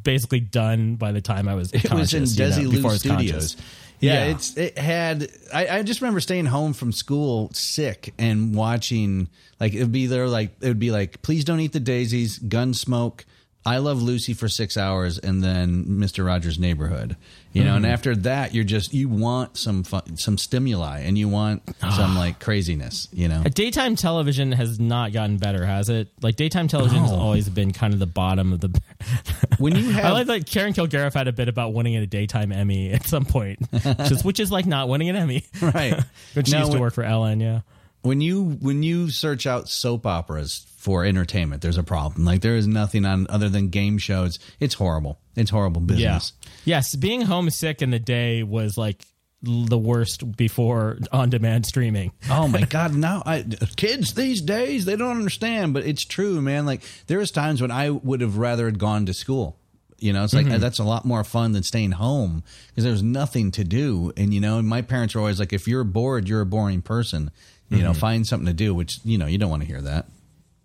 basically 0.04 0.40
done 0.40 0.96
by 0.96 1.12
the 1.12 1.22
time 1.22 1.48
I 1.48 1.56
was. 1.56 1.72
it 1.72 1.92
was 1.92 2.14
in 2.14 2.22
conscious, 2.22 2.38
you 2.38 2.46
know, 2.46 2.80
Desilu 2.80 3.00
Studios. 3.00 3.58
Yeah, 4.00 4.26
Yeah. 4.26 4.32
it's 4.32 4.58
it 4.58 4.78
had. 4.78 5.28
I, 5.54 5.68
I 5.80 5.84
just 5.84 6.02
remember 6.02 6.20
staying 6.20 6.46
home 6.46 6.74
from 6.74 6.92
school 6.92 7.50
sick 7.54 8.14
and 8.20 8.54
watching 8.54 9.28
like 9.60 9.74
it 9.74 9.80
would 9.80 9.92
be 9.92 10.06
there 10.08 10.28
like 10.28 10.52
it 10.62 10.68
would 10.68 10.80
be 10.80 10.92
like 10.92 11.22
please 11.24 11.44
don't 11.44 11.60
eat 11.60 11.74
the 11.74 11.80
daisies, 11.80 12.38
Gunsmoke, 12.40 13.22
I 13.68 13.80
Love 13.80 14.02
Lucy 14.02 14.34
for 14.34 14.48
six 14.48 14.78
hours, 14.78 15.18
and 15.20 15.44
then 15.44 16.00
Mister 16.00 16.24
Rogers' 16.24 16.58
Neighborhood. 16.58 17.18
You 17.54 17.64
know, 17.64 17.76
and 17.76 17.86
Mm-hmm. 17.86 17.94
after 17.94 18.16
that, 18.18 18.54
you're 18.54 18.64
just 18.64 18.94
you 18.94 19.10
want 19.10 19.58
some 19.58 19.84
fun, 19.84 20.16
some 20.18 20.38
stimuli, 20.38 21.00
and 21.00 21.18
you 21.18 21.28
want 21.28 21.64
some 21.80 22.16
like 22.16 22.40
craziness. 22.40 23.08
You 23.12 23.28
know, 23.28 23.44
Daytime 23.44 23.96
television 23.96 24.52
has 24.52 24.80
not 24.80 25.12
gotten 25.12 25.38
better, 25.38 25.66
has 25.66 25.90
it? 25.90 26.10
Like 26.22 26.36
daytime 26.36 26.68
television 26.68 27.00
has 27.02 27.12
always 27.12 27.50
been 27.50 27.74
kind 27.74 27.94
of 27.94 28.00
the 28.00 28.06
bottom 28.06 28.54
of 28.54 28.60
the. 28.62 28.80
when 29.58 29.76
you 29.76 29.90
have 29.92 30.06
I 30.06 30.12
like 30.12 30.28
that 30.28 30.46
Karen 30.46 30.74
Kilgariff 30.74 31.14
had 31.14 31.28
a 31.28 31.34
bit 31.34 31.50
about 31.50 31.74
winning 31.74 31.96
a 31.96 32.06
daytime 32.06 32.52
Emmy 32.52 32.92
at 32.92 33.06
some 33.08 33.26
point, 33.26 33.60
which 33.72 34.12
is, 34.12 34.24
which 34.24 34.40
is 34.40 34.52
like 34.52 34.66
not 34.68 34.88
winning 34.88 35.10
an 35.10 35.16
Emmy. 35.16 35.44
right 35.62 35.96
but 36.36 36.48
she 36.48 36.56
used 36.56 36.68
to 36.68 36.72
when- 36.74 36.82
work 36.82 36.94
for 36.94 37.04
Ellen, 37.04 37.40
yeah. 37.40 37.62
When 38.02 38.22
you 38.22 38.58
when 38.62 38.84
you 38.84 39.10
search 39.10 39.46
out 39.46 39.70
soap 39.70 40.06
operas 40.06 40.66
for 40.78 41.04
entertainment, 41.06 41.62
there's 41.62 41.78
a 41.78 41.84
problem. 41.84 42.26
Like 42.26 42.42
there 42.42 42.56
is 42.56 42.68
nothing 42.68 43.06
on 43.06 43.28
other 43.30 43.50
than 43.50 43.70
game 43.70 43.98
shows. 43.98 44.40
It's 44.60 44.76
horrible. 44.76 45.20
It's 45.36 45.52
horrible 45.52 45.82
business. 45.82 46.34
Yes, 46.66 46.96
being 46.96 47.22
homesick 47.22 47.82
in 47.82 47.92
the 47.92 48.00
day 48.00 48.44
was 48.44 48.78
like 48.78 49.04
the 49.44 49.78
worst 49.78 50.36
before 50.36 50.98
on-demand 51.12 51.66
streaming. 51.66 52.12
Oh 52.30 52.48
my 52.48 52.62
god! 52.70 52.96
Now 52.96 53.22
I, 53.26 53.46
kids 53.76 54.14
these 54.14 54.42
days 54.42 54.86
they 54.86 54.96
don't 54.96 55.18
understand, 55.18 55.74
but 55.74 55.86
it's 55.86 56.06
true, 56.06 56.42
man. 56.42 56.66
Like 56.66 56.82
there 57.08 57.20
was 57.20 57.32
times 57.32 57.62
when 57.62 57.72
I 57.72 57.90
would 57.90 58.22
have 58.22 58.38
rather 58.38 58.66
had 58.66 58.80
gone 58.80 59.06
to 59.06 59.14
school 59.14 59.60
You 60.00 60.14
know, 60.14 60.24
it's 60.24 60.34
like 60.34 60.46
mm-hmm. 60.46 60.60
that's 60.60 60.80
a 60.80 60.84
lot 60.84 61.06
more 61.06 61.24
fun 61.24 61.54
than 61.54 61.64
staying 61.64 61.92
home 61.94 62.44
because 62.68 62.84
there's 62.84 63.04
nothing 63.04 63.52
to 63.52 63.64
do. 63.64 64.12
And 64.16 64.34
you 64.34 64.40
know, 64.40 64.62
my 64.62 64.82
parents 64.82 65.16
were 65.16 65.22
always 65.22 65.40
like, 65.40 65.54
if 65.54 65.68
you're 65.68 65.84
bored, 65.84 66.30
you're 66.30 66.42
a 66.42 66.46
boring 66.46 66.82
person. 66.82 67.32
You 67.70 67.84
know, 67.84 67.94
find 67.94 68.26
something 68.26 68.48
to 68.48 68.54
do. 68.54 68.74
Which 68.74 69.00
you 69.04 69.18
know, 69.18 69.26
you 69.26 69.38
don't 69.38 69.50
want 69.50 69.64
to 69.64 69.68
hear 69.68 69.82
that. 69.82 70.06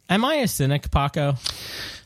Am 0.09 0.25
I 0.25 0.37
a 0.37 0.49
cynic, 0.49 0.91
Paco? 0.91 1.37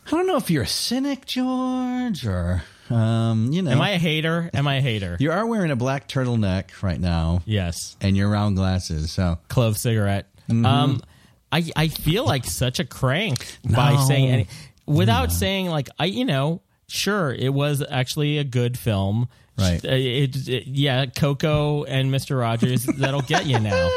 I 0.06 0.10
don't 0.10 0.26
know 0.26 0.36
if 0.36 0.50
you're 0.50 0.62
a 0.62 0.68
cynic, 0.68 1.26
George, 1.26 2.26
or 2.26 2.62
um, 2.90 3.52
you 3.52 3.62
know, 3.62 3.72
Am 3.72 3.80
I 3.80 3.90
a 3.90 3.98
hater? 3.98 4.50
Am 4.54 4.68
I 4.68 4.76
a 4.76 4.80
hater? 4.80 5.16
you 5.20 5.32
are 5.32 5.44
wearing 5.46 5.70
a 5.70 5.76
black 5.76 6.08
turtleneck 6.08 6.82
right 6.82 7.00
now, 7.00 7.42
yes. 7.44 7.96
and 8.00 8.16
your 8.16 8.28
round 8.28 8.56
glasses. 8.56 9.12
So 9.12 9.38
Clove 9.48 9.76
cigarette. 9.76 10.26
Um, 10.48 11.02
I 11.50 11.64
I 11.74 11.88
feel 11.88 12.24
like 12.24 12.44
such 12.44 12.78
a 12.78 12.84
crank 12.84 13.58
by 13.68 13.96
saying 14.06 14.30
any 14.30 14.46
without 14.86 15.32
saying 15.32 15.66
like 15.66 15.88
I 15.98 16.04
you 16.06 16.24
know 16.24 16.62
sure 16.88 17.32
it 17.32 17.52
was 17.52 17.82
actually 17.88 18.38
a 18.38 18.44
good 18.44 18.78
film. 18.78 19.28
Right. 19.58 19.82
Uh, 19.84 19.88
It, 19.92 20.48
it- 20.48 20.66
yeah, 20.66 21.06
Koko 21.06 21.84
and 21.84 22.10
Mister 22.10 22.36
Rogers 22.36 22.84
that'll 22.98 23.22
get 23.22 23.46
you 23.46 23.58
now. 23.58 23.90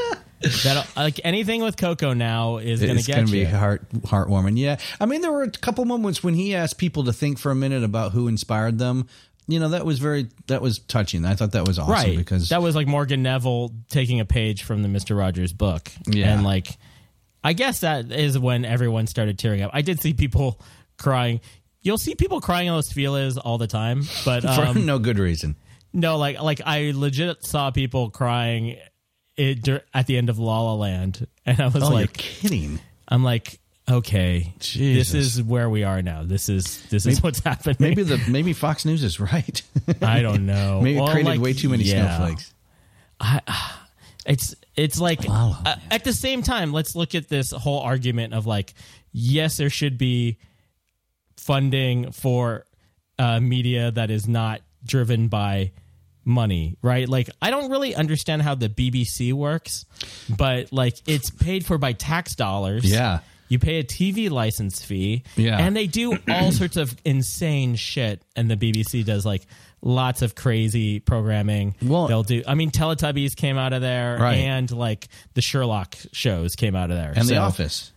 That 0.64 0.88
like 0.96 1.20
anything 1.26 1.62
with 1.62 1.76
Koko 1.76 2.14
now 2.14 2.58
is 2.60 2.80
going 2.80 2.94
to 2.94 3.00
it's 3.00 3.08
get 3.08 3.16
going 3.18 3.28
to 3.28 3.38
you. 3.38 3.46
be 3.46 3.52
heart 3.52 3.90
heartwarming. 4.04 4.58
Yeah, 4.58 4.78
I 5.00 5.06
mean, 5.06 5.20
there 5.20 5.34
were 5.34 5.44
a 5.44 5.52
couple 5.52 5.84
moments 5.84 6.24
when 6.24 6.34
he 6.34 6.56
asked 6.56 6.78
people 6.78 7.04
to 7.06 7.14
think 7.14 7.40
for 7.40 7.52
a 7.52 7.56
minute 7.56 7.84
about 7.84 8.14
who 8.14 8.30
inspired 8.30 8.78
them. 8.80 9.08
You 9.50 9.60
know, 9.60 9.68
that 9.70 9.86
was 9.86 10.00
very 10.00 10.30
that 10.48 10.62
was 10.62 10.80
touching. 10.80 11.26
I 11.26 11.36
thought 11.36 11.52
that 11.52 11.68
was 11.68 11.78
awesome 11.78 11.92
right 11.92 12.16
because 12.18 12.50
that 12.50 12.62
was 12.62 12.74
like 12.74 12.88
Morgan 12.88 13.22
Neville 13.22 13.74
taking 13.90 14.22
a 14.22 14.26
page 14.26 14.64
from 14.64 14.82
the 14.82 14.88
Mister 14.88 15.14
Rogers 15.14 15.52
book. 15.52 15.92
Yeah. 16.06 16.34
and 16.34 16.46
like 16.46 16.70
I 17.44 17.52
guess 17.52 17.82
that 17.82 18.10
is 18.10 18.40
when 18.40 18.64
everyone 18.64 19.08
started 19.08 19.38
tearing 19.40 19.62
up. 19.62 19.72
I 19.74 19.82
did 19.82 20.00
see 20.00 20.14
people 20.14 20.62
crying. 20.98 21.42
You'll 21.82 21.98
see 21.98 22.16
people 22.16 22.42
crying 22.42 22.70
on 22.70 22.76
Los 22.76 22.92
Feliz 22.92 23.38
all 23.38 23.58
the 23.58 23.68
time, 23.68 24.04
but 24.26 24.42
for 24.56 24.66
um, 24.66 24.86
no 24.86 25.00
good 25.00 25.18
reason. 25.20 25.56
no, 25.94 26.18
like 26.18 26.42
like 26.42 26.62
I 26.66 26.92
legit 26.94 27.44
saw 27.46 27.72
people 27.72 28.10
crying 28.10 28.78
it, 29.38 29.86
at 29.94 30.06
the 30.08 30.18
end 30.18 30.30
of 30.30 30.38
La 30.40 30.62
La 30.62 30.74
Land, 30.74 31.26
and 31.46 31.60
I 31.62 31.68
was 31.68 31.84
Oh, 31.84 31.90
like, 31.90 32.14
kidding. 32.14 32.80
I'm 33.08 33.24
like, 33.24 33.60
okay, 33.90 34.54
Jesus. 34.60 35.12
this 35.12 35.36
is 35.38 35.42
where 35.44 35.70
we 35.70 35.84
are 35.84 36.02
now. 36.02 36.24
This 36.24 36.50
is 36.50 36.86
this 36.90 37.06
is 37.06 37.24
what's 37.24 37.40
happening. 37.40 37.78
Maybe 37.80 38.04
the 38.04 38.22
maybe 38.30 38.54
Fox 38.54 38.84
News 38.86 39.04
is 39.04 39.20
right. 39.20 39.62
I 40.02 40.22
don't 40.22 40.46
know. 40.46 40.82
maybe 40.84 41.00
it 41.00 41.10
created 41.10 41.26
like, 41.30 41.40
way 41.42 41.54
too 41.54 41.70
many 41.70 41.86
yeah. 41.86 42.18
snowflakes. 42.18 42.54
it's 44.26 44.54
it's 44.76 45.00
like 45.00 45.22
uh, 45.28 45.76
at 45.90 46.04
the 46.04 46.14
same 46.14 46.44
time 46.44 46.72
let's 46.72 46.96
look 46.96 47.16
at 47.16 47.30
this 47.30 47.52
whole 47.52 47.80
argument 47.80 48.34
of 48.34 48.46
like 48.46 48.74
yes 49.12 49.58
there 49.58 49.70
should 49.70 49.98
be 49.98 50.38
funding 51.50 52.12
for 52.12 52.64
uh, 53.18 53.40
media 53.40 53.90
that 53.90 54.12
is 54.12 54.28
not 54.28 54.62
driven 54.86 55.30
by 55.30 55.72
money 56.24 56.78
right 56.84 57.10
like 57.10 57.28
i 57.42 57.50
don't 57.50 57.72
really 57.72 57.96
understand 57.96 58.40
how 58.44 58.54
the 58.54 58.70
bbc 58.70 59.34
works 59.34 59.84
but 60.38 60.72
like 60.72 60.94
it's 61.08 61.32
paid 61.32 61.66
for 61.66 61.80
by 61.80 61.92
tax 61.92 62.36
dollars 62.36 62.86
Yeah. 62.86 63.22
you 63.48 63.58
pay 63.58 63.80
a 63.80 63.84
tv 63.84 64.30
license 64.30 64.86
fee 64.86 65.24
Yeah. 65.36 65.58
and 65.58 65.76
they 65.76 65.88
do 65.88 66.20
all 66.30 66.52
sorts 66.52 66.78
of 66.78 66.96
insane 67.04 67.76
shit 67.78 68.22
and 68.36 68.50
the 68.52 68.56
bbc 68.56 69.04
does 69.04 69.26
like 69.26 69.42
lots 69.82 70.22
of 70.22 70.36
crazy 70.36 71.00
programming 71.00 71.74
Well- 71.82 72.08
they'll 72.08 72.22
do 72.24 72.44
i 72.48 72.54
mean 72.54 72.70
teletubbies 72.70 73.36
came 73.36 73.58
out 73.58 73.74
of 73.74 73.82
there 73.82 74.20
Right. 74.20 74.36
and 74.38 74.70
like 74.70 75.08
the 75.34 75.42
sherlock 75.42 75.98
shows 76.14 76.56
came 76.56 76.76
out 76.76 76.92
of 76.92 76.98
there 76.98 77.14
And 77.16 77.28
The 77.28 77.38
Office. 77.38 77.92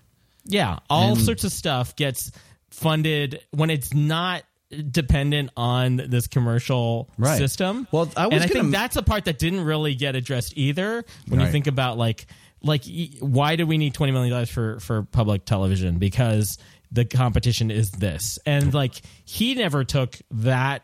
yeah 0.46 0.78
all 0.88 1.12
And- 1.16 1.20
sorts 1.20 1.44
of 1.44 1.53
stuff 1.53 1.94
gets 1.96 2.32
funded 2.72 3.40
when 3.50 3.70
it's 3.70 3.92
not 3.94 4.42
dependent 4.90 5.50
on 5.56 5.96
this 6.08 6.26
commercial 6.26 7.10
Right. 7.18 7.36
system 7.36 7.86
Well, 7.92 8.10
I 8.16 8.26
was 8.26 8.34
and 8.34 8.42
i 8.42 8.46
think 8.46 8.72
that's 8.72 8.96
a 8.96 9.02
part 9.02 9.26
that 9.26 9.38
didn't 9.38 9.64
really 9.64 9.94
get 9.94 10.16
addressed 10.16 10.54
either 10.56 11.04
when 11.28 11.40
you 11.40 11.46
think 11.48 11.66
about 11.66 11.98
like 11.98 12.26
like 12.62 12.84
why 13.20 13.56
do 13.56 13.66
we 13.66 13.76
need 13.76 13.92
20 13.92 14.12
million 14.12 14.30
dollars 14.32 14.48
for 14.48 14.80
for 14.80 15.02
public 15.02 15.44
television 15.44 15.98
because 15.98 16.56
the 16.90 17.04
competition 17.04 17.70
is 17.70 17.90
this 17.90 18.38
and 18.46 18.72
like 18.72 18.94
he 19.26 19.54
never 19.54 19.84
took 19.84 20.16
that 20.30 20.82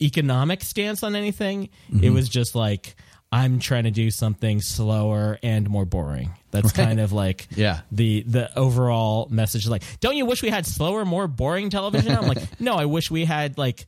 economic 0.00 0.62
stance 0.64 1.02
on 1.04 1.14
anything. 1.14 1.64
It 1.64 1.94
Mm-hmm. 1.94 2.14
was 2.14 2.28
just 2.28 2.54
like 2.54 2.96
I'm 3.32 3.58
trying 3.60 3.84
to 3.84 3.90
do 3.90 4.10
something 4.10 4.60
slower 4.60 5.38
and 5.42 5.68
more 5.70 5.86
boring. 5.86 6.30
That's 6.50 6.70
kind 6.72 7.00
of 7.00 7.12
like 7.12 7.48
Yeah. 7.56 7.80
the 7.90 8.22
the 8.26 8.56
overall 8.58 9.26
message. 9.30 9.66
Like, 9.66 9.82
don't 10.00 10.16
you 10.16 10.26
wish 10.26 10.42
we 10.42 10.50
had 10.50 10.66
slower, 10.66 11.04
more 11.06 11.26
boring 11.26 11.70
television? 11.70 12.14
I'm 12.14 12.26
like, 12.28 12.60
no, 12.60 12.74
I 12.74 12.84
wish 12.84 13.10
we 13.10 13.24
had 13.24 13.56
like 13.56 13.86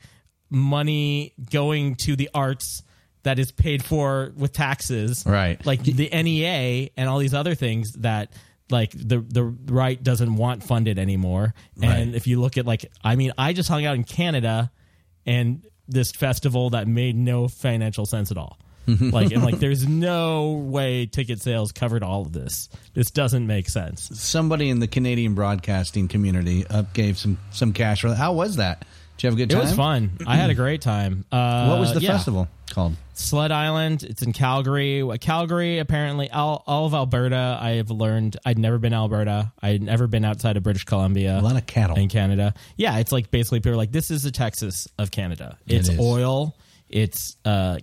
money 0.51 1.34
going 1.51 1.97
to 1.97 2.16
the 2.16 2.30
arts 2.34 2.82
that 3.24 3.38
is 3.38 3.53
paid 3.53 3.82
for 3.84 4.32
with 4.36 4.53
taxes, 4.53 5.24
Right. 5.26 5.64
Like 5.64 5.82
the 5.82 6.09
NEA 6.12 6.90
and 6.97 7.09
all 7.09 7.18
these 7.18 7.34
other 7.34 7.55
things 7.55 7.92
that 7.99 8.32
like 8.70 8.92
the 8.92 9.18
the 9.20 9.45
right 9.45 10.03
doesn't 10.03 10.36
want 10.36 10.62
funded 10.62 10.99
anymore. 10.99 11.55
And 11.82 12.09
Right. 12.11 12.14
if 12.14 12.26
you 12.26 12.40
look 12.40 12.57
at 12.59 12.66
like, 12.66 12.90
I 13.03 13.16
mean, 13.16 13.32
I 13.36 13.53
just 13.53 13.68
hung 13.68 13.84
out 13.84 13.95
in 13.95 14.05
Canada 14.05 14.70
and 15.26 15.64
this 15.88 16.12
festival 16.12 16.70
that 16.70 16.86
made 16.88 17.14
no 17.16 17.47
financial 17.49 18.07
sense 18.07 18.30
at 18.30 18.38
all. 18.38 18.59
like 19.01 19.32
and 19.32 19.43
like 19.43 19.59
there's 19.61 19.87
no 19.87 20.53
way 20.53 21.07
ticket 21.07 21.41
sales 21.41 21.72
covered 21.72 22.03
all 22.03 22.22
of 22.22 22.32
this. 22.32 22.68
This 22.93 23.11
doesn't 23.11 23.47
make 23.47 23.68
sense. 23.68 24.11
Somebody 24.18 24.68
in 24.70 24.80
the 24.80 24.89
Canadian 24.89 25.35
broadcasting 25.35 26.09
community 26.09 26.66
uh, 26.68 26.82
gave 26.93 27.18
some 27.18 27.39
some 27.51 27.72
cash 27.72 28.03
for 28.03 28.11
that. 28.11 28.16
How 28.16 28.32
was 28.32 28.57
that? 28.57 28.85
Did 29.16 29.22
you 29.22 29.26
have 29.28 29.35
a 29.35 29.37
good 29.37 29.51
time? 29.51 29.61
It 29.61 29.64
was 29.64 29.72
fun. 29.74 30.11
I 30.26 30.37
had 30.37 30.51
a 30.51 30.55
great 30.55 30.80
time. 30.80 31.24
Uh, 31.30 31.68
What 31.74 31.80
was 31.80 31.95
the 31.95 32.01
yeah. 32.01 32.11
festival 32.11 32.49
called? 32.70 32.95
Sled 33.12 33.53
Island. 33.53 34.03
It's 34.03 34.22
in 34.22 34.32
Calgary. 34.32 35.05
Calgary, 35.20 35.78
apparently, 35.78 36.28
all, 36.30 36.64
all 36.66 36.87
of 36.87 36.95
Alberta. 36.95 37.57
I 37.61 37.72
have 37.72 37.93
learned. 37.93 38.37
I'd 38.45 38.59
never 38.59 38.78
been 38.78 38.91
to 38.91 38.97
Alberta. 38.97 39.53
I'd 39.62 39.82
never 39.82 40.09
been 40.09 40.24
outside 40.24 40.57
of 40.57 40.64
British 40.64 40.85
Columbia. 40.85 41.39
A 41.39 41.41
lot 41.41 41.57
of 41.57 41.64
cattle. 41.64 41.97
in 41.97 42.09
Canada. 42.09 42.55
Yeah, 42.76 42.99
it's 42.99 43.12
like 43.12 43.30
basically 43.30 43.61
people 43.61 43.72
are 43.72 43.76
like, 43.76 43.93
this 43.93 44.11
is 44.11 44.24
the 44.24 44.32
Texas 44.32 44.89
of 44.99 45.12
Canada. 45.12 45.59
It's 45.66 45.89
is. 45.89 46.01
oil. 46.01 46.57
It's 46.89 47.37
uh, 47.45 47.78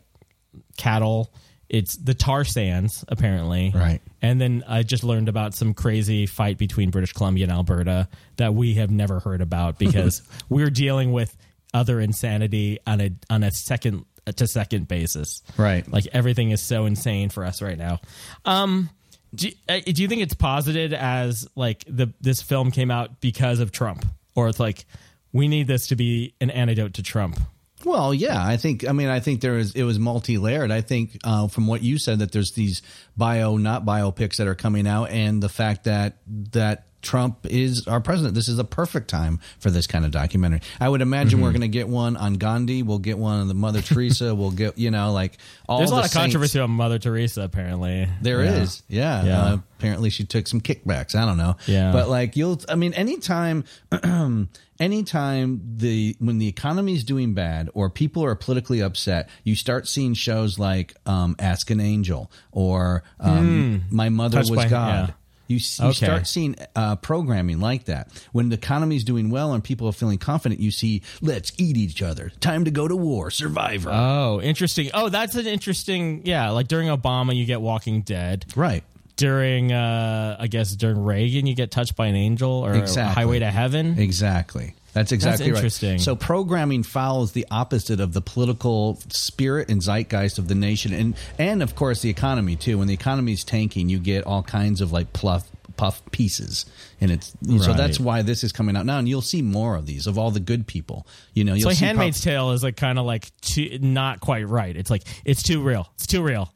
cattle. 0.82 1.34
It's 1.70 1.96
the 1.96 2.14
tar 2.14 2.44
sands, 2.44 3.06
apparently. 3.08 3.72
Right. 3.74 4.02
And 4.22 4.42
then 4.42 4.64
I 4.68 4.84
just 4.84 5.04
learned 5.04 5.30
about 5.30 5.54
some 5.54 5.74
crazy 5.74 6.26
fight 6.26 6.58
between 6.58 6.90
British 6.90 7.14
Columbia 7.14 7.46
and 7.46 7.52
Alberta 7.52 8.10
that 8.38 8.54
we 8.54 8.74
have 8.74 8.92
never 8.92 9.20
heard 9.20 9.42
about 9.42 9.80
because 9.80 10.22
we're 10.50 10.70
dealing 10.70 11.14
with 11.14 11.36
other 11.74 12.02
insanity 12.02 12.80
on 12.86 13.00
a 13.00 13.12
on 13.30 13.44
a 13.44 13.52
second 13.52 14.06
to 14.36 14.48
second 14.48 14.88
basis. 14.88 15.42
Right. 15.58 15.90
Like 15.90 16.08
everything 16.12 16.52
is 16.52 16.62
so 16.62 16.86
insane 16.86 17.30
for 17.30 17.46
us 17.46 17.62
right 17.62 17.78
now. 17.78 18.00
Um 18.44 18.90
do, 19.34 19.50
uh, 19.70 19.80
do 19.86 20.02
you 20.02 20.10
think 20.10 20.22
it's 20.22 20.34
posited 20.34 20.94
as 20.94 21.48
like 21.56 21.86
the 21.88 22.14
this 22.20 22.42
film 22.42 22.72
came 22.72 22.92
out 22.92 23.22
because 23.22 23.60
of 23.60 23.72
Trump 23.72 24.06
or 24.36 24.50
it's 24.50 24.60
like 24.60 24.86
we 25.32 25.48
need 25.48 25.68
this 25.68 25.88
to 25.88 25.96
be 25.96 26.34
an 26.42 26.50
antidote 26.50 26.96
to 26.96 27.04
Trump? 27.04 27.40
Well, 27.86 28.14
yeah, 28.14 28.46
I 28.46 28.58
think. 28.58 28.88
I 28.88 28.92
mean, 28.92 29.10
I 29.10 29.20
think 29.20 29.42
there 29.42 29.58
is. 29.58 29.74
It 29.76 29.84
was 29.84 29.98
multi 30.00 30.38
layered. 30.38 30.72
I 30.72 30.82
think 30.82 31.18
uh, 31.24 31.48
from 31.48 31.68
what 31.68 31.82
you 31.82 31.98
said 31.98 32.20
that 32.20 32.32
there's 32.32 32.52
these 32.52 32.82
bio, 33.18 33.58
not 33.58 33.86
biopics 33.86 34.38
that 34.38 34.48
are 34.48 34.56
coming 34.56 34.88
out, 34.88 35.10
and 35.10 35.42
the 35.42 35.50
fact 35.50 35.86
that 35.86 36.18
that 36.52 36.88
Trump 37.02 37.46
is 37.50 37.88
our 37.88 38.00
president. 38.02 38.36
This 38.36 38.48
is 38.48 38.60
a 38.60 38.64
perfect 38.64 39.10
time 39.10 39.40
for 39.60 39.70
this 39.72 39.88
kind 39.88 40.06
of 40.06 40.12
documentary. 40.12 40.62
I 40.80 40.88
would 40.90 41.02
imagine 41.02 41.38
Mm-hmm. 41.40 41.44
we're 41.44 41.52
going 41.52 41.62
to 41.62 41.68
get 41.68 41.88
one 41.88 42.18
on 42.18 42.36
Gandhi. 42.36 42.84
We'll 42.84 43.00
get 43.00 43.18
one 43.18 43.40
on 43.42 43.48
the 43.48 43.54
Mother 43.54 43.82
Teresa. 43.82 44.34
We'll 44.42 44.52
get 44.52 44.78
you 44.78 44.92
know 44.92 45.12
like 45.12 45.38
all. 45.70 45.78
There's 45.80 45.90
a 45.90 45.94
the 45.94 45.96
lot 45.98 46.06
of 46.06 46.12
saints. 46.12 46.24
controversy 46.24 46.60
on 46.60 46.72
Mother 46.72 47.00
Teresa 47.00 47.42
apparently. 47.42 48.08
There 48.22 48.42
is, 48.42 48.84
Yeah. 48.88 49.24
yeah. 49.24 49.26
Yeah. 49.32 49.42
Uh, 49.44 49.58
apparently, 49.80 50.10
she 50.10 50.24
took 50.26 50.48
some 50.48 50.62
kickbacks. 50.62 51.16
I 51.16 51.26
don't 51.26 51.38
know. 51.38 51.56
Yeah. 51.68 51.92
But 51.92 52.10
like 52.10 52.36
you'll, 52.36 52.60
I 52.70 52.76
mean, 52.76 52.94
anytime, 52.94 53.64
anytime 54.80 55.62
the 55.78 56.16
when 56.20 56.38
the 56.38 56.48
economy 56.48 56.94
is 56.94 57.04
doing 57.04 57.34
bad 57.34 57.70
or 57.74 57.90
people 57.90 58.24
are 58.24 58.36
politically 58.36 58.82
upset, 58.82 59.30
you 59.44 59.56
start 59.56 59.88
seeing 59.88 60.14
shows 60.14 60.60
like 60.60 60.96
um, 61.06 61.36
Ask 61.40 61.70
an 61.70 61.80
Angel 61.80 62.32
or 62.52 63.04
um, 63.20 63.84
My 63.90 64.10
Mother. 64.10 64.38
Touched 64.40 64.52
Was 64.52 64.58
by- 64.64 64.70
God. 64.70 65.08
yeah. 65.10 65.14
You, 65.52 65.60
you 65.80 65.90
Okay. 65.90 66.06
start 66.06 66.28
seeing 66.28 66.56
uh, 66.76 66.96
programming 66.98 67.60
like 67.60 67.86
that. 67.86 68.10
When 68.32 68.50
the 68.50 68.56
economy 68.56 68.96
is 68.96 69.04
doing 69.04 69.30
well 69.30 69.54
and 69.54 69.64
people 69.64 69.88
are 69.88 69.92
feeling 69.94 70.18
confident, 70.18 70.62
you 70.62 70.72
see, 70.72 71.02
let's 71.22 71.52
eat 71.58 71.78
each 71.78 72.02
other. 72.02 72.32
Time 72.40 72.66
to 72.66 72.72
go 72.72 72.88
to 72.88 72.96
war. 72.96 73.30
Survivor. 73.32 73.90
Oh, 73.92 74.42
interesting. 74.42 74.90
Oh, 74.94 75.10
that's 75.10 75.36
an 75.36 75.48
interesting. 75.48 76.22
Yeah, 76.26 76.50
like 76.52 76.68
during 76.68 76.88
Obama, 76.88 77.36
you 77.36 77.46
get 77.46 77.62
Walking 77.62 78.02
Dead. 78.02 78.46
right. 78.56 78.84
During, 79.18 79.72
uh, 79.72 80.38
I 80.40 80.48
guess, 80.48 80.76
during 80.76 81.04
Reagan, 81.04 81.46
you 81.46 81.54
get 81.54 81.70
touched 81.70 81.96
by 81.96 82.08
an 82.08 82.16
angel 82.16 82.50
or 82.52 82.74
Exactly. 82.74 83.14
Highway 83.22 83.40
to 83.40 83.52
Heaven. 83.52 84.00
Exactly. 84.00 84.74
That's 84.94 85.12
exactly 85.12 85.48
interesting. 85.48 85.92
right. 85.92 86.02
So 86.02 86.16
programming 86.16 86.84
follows 86.84 87.32
the 87.32 87.46
opposite 87.50 88.00
of 88.00 88.14
the 88.14 88.22
political 88.22 89.00
spirit 89.10 89.70
and 89.70 89.82
zeitgeist 89.82 90.38
of 90.38 90.48
the 90.48 90.56
nation, 90.56 90.94
and 90.94 91.16
and 91.38 91.64
of 91.64 91.76
course 91.76 92.02
the 92.02 92.10
economy 92.10 92.56
too. 92.56 92.78
When 92.78 92.88
the 92.88 92.94
economy 92.94 93.34
is 93.34 93.44
tanking, 93.44 93.90
you 93.90 94.00
get 94.00 94.26
all 94.26 94.44
kinds 94.44 94.82
of 94.82 94.92
like 94.92 95.14
pluff, 95.14 95.50
puff 95.78 96.02
pieces, 96.12 96.66
and 97.00 97.10
it's 97.10 97.34
so 97.60 97.74
that's 97.74 98.00
why 98.00 98.22
this 98.22 98.44
is 98.44 98.52
coming 98.52 98.76
out 98.76 98.86
now, 98.86 99.00
and 99.00 99.08
you'll 99.08 99.22
see 99.22 99.42
more 99.42 99.76
of 99.76 99.86
these 99.86 100.08
of 100.08 100.18
all 100.18 100.32
the 100.32 100.40
good 100.42 100.68
people. 100.68 101.08
You 101.34 101.46
know, 101.46 101.54
So 101.54 101.58
you'll 101.58 101.68
like 101.70 101.78
see 101.78 101.86
Handmaid's 101.86 102.22
Tale 102.22 102.52
is 102.52 102.64
like 102.64 102.76
kind 102.76 103.00
of 103.00 103.06
like 103.06 103.32
too, 103.42 103.80
not 103.82 104.20
quite 104.20 104.48
right. 104.48 104.76
It's 104.76 104.90
like 104.90 105.04
it's 105.24 105.44
too 105.44 105.62
real. 105.62 105.90
It's 105.96 106.08
too 106.08 106.22
real. 106.22 106.52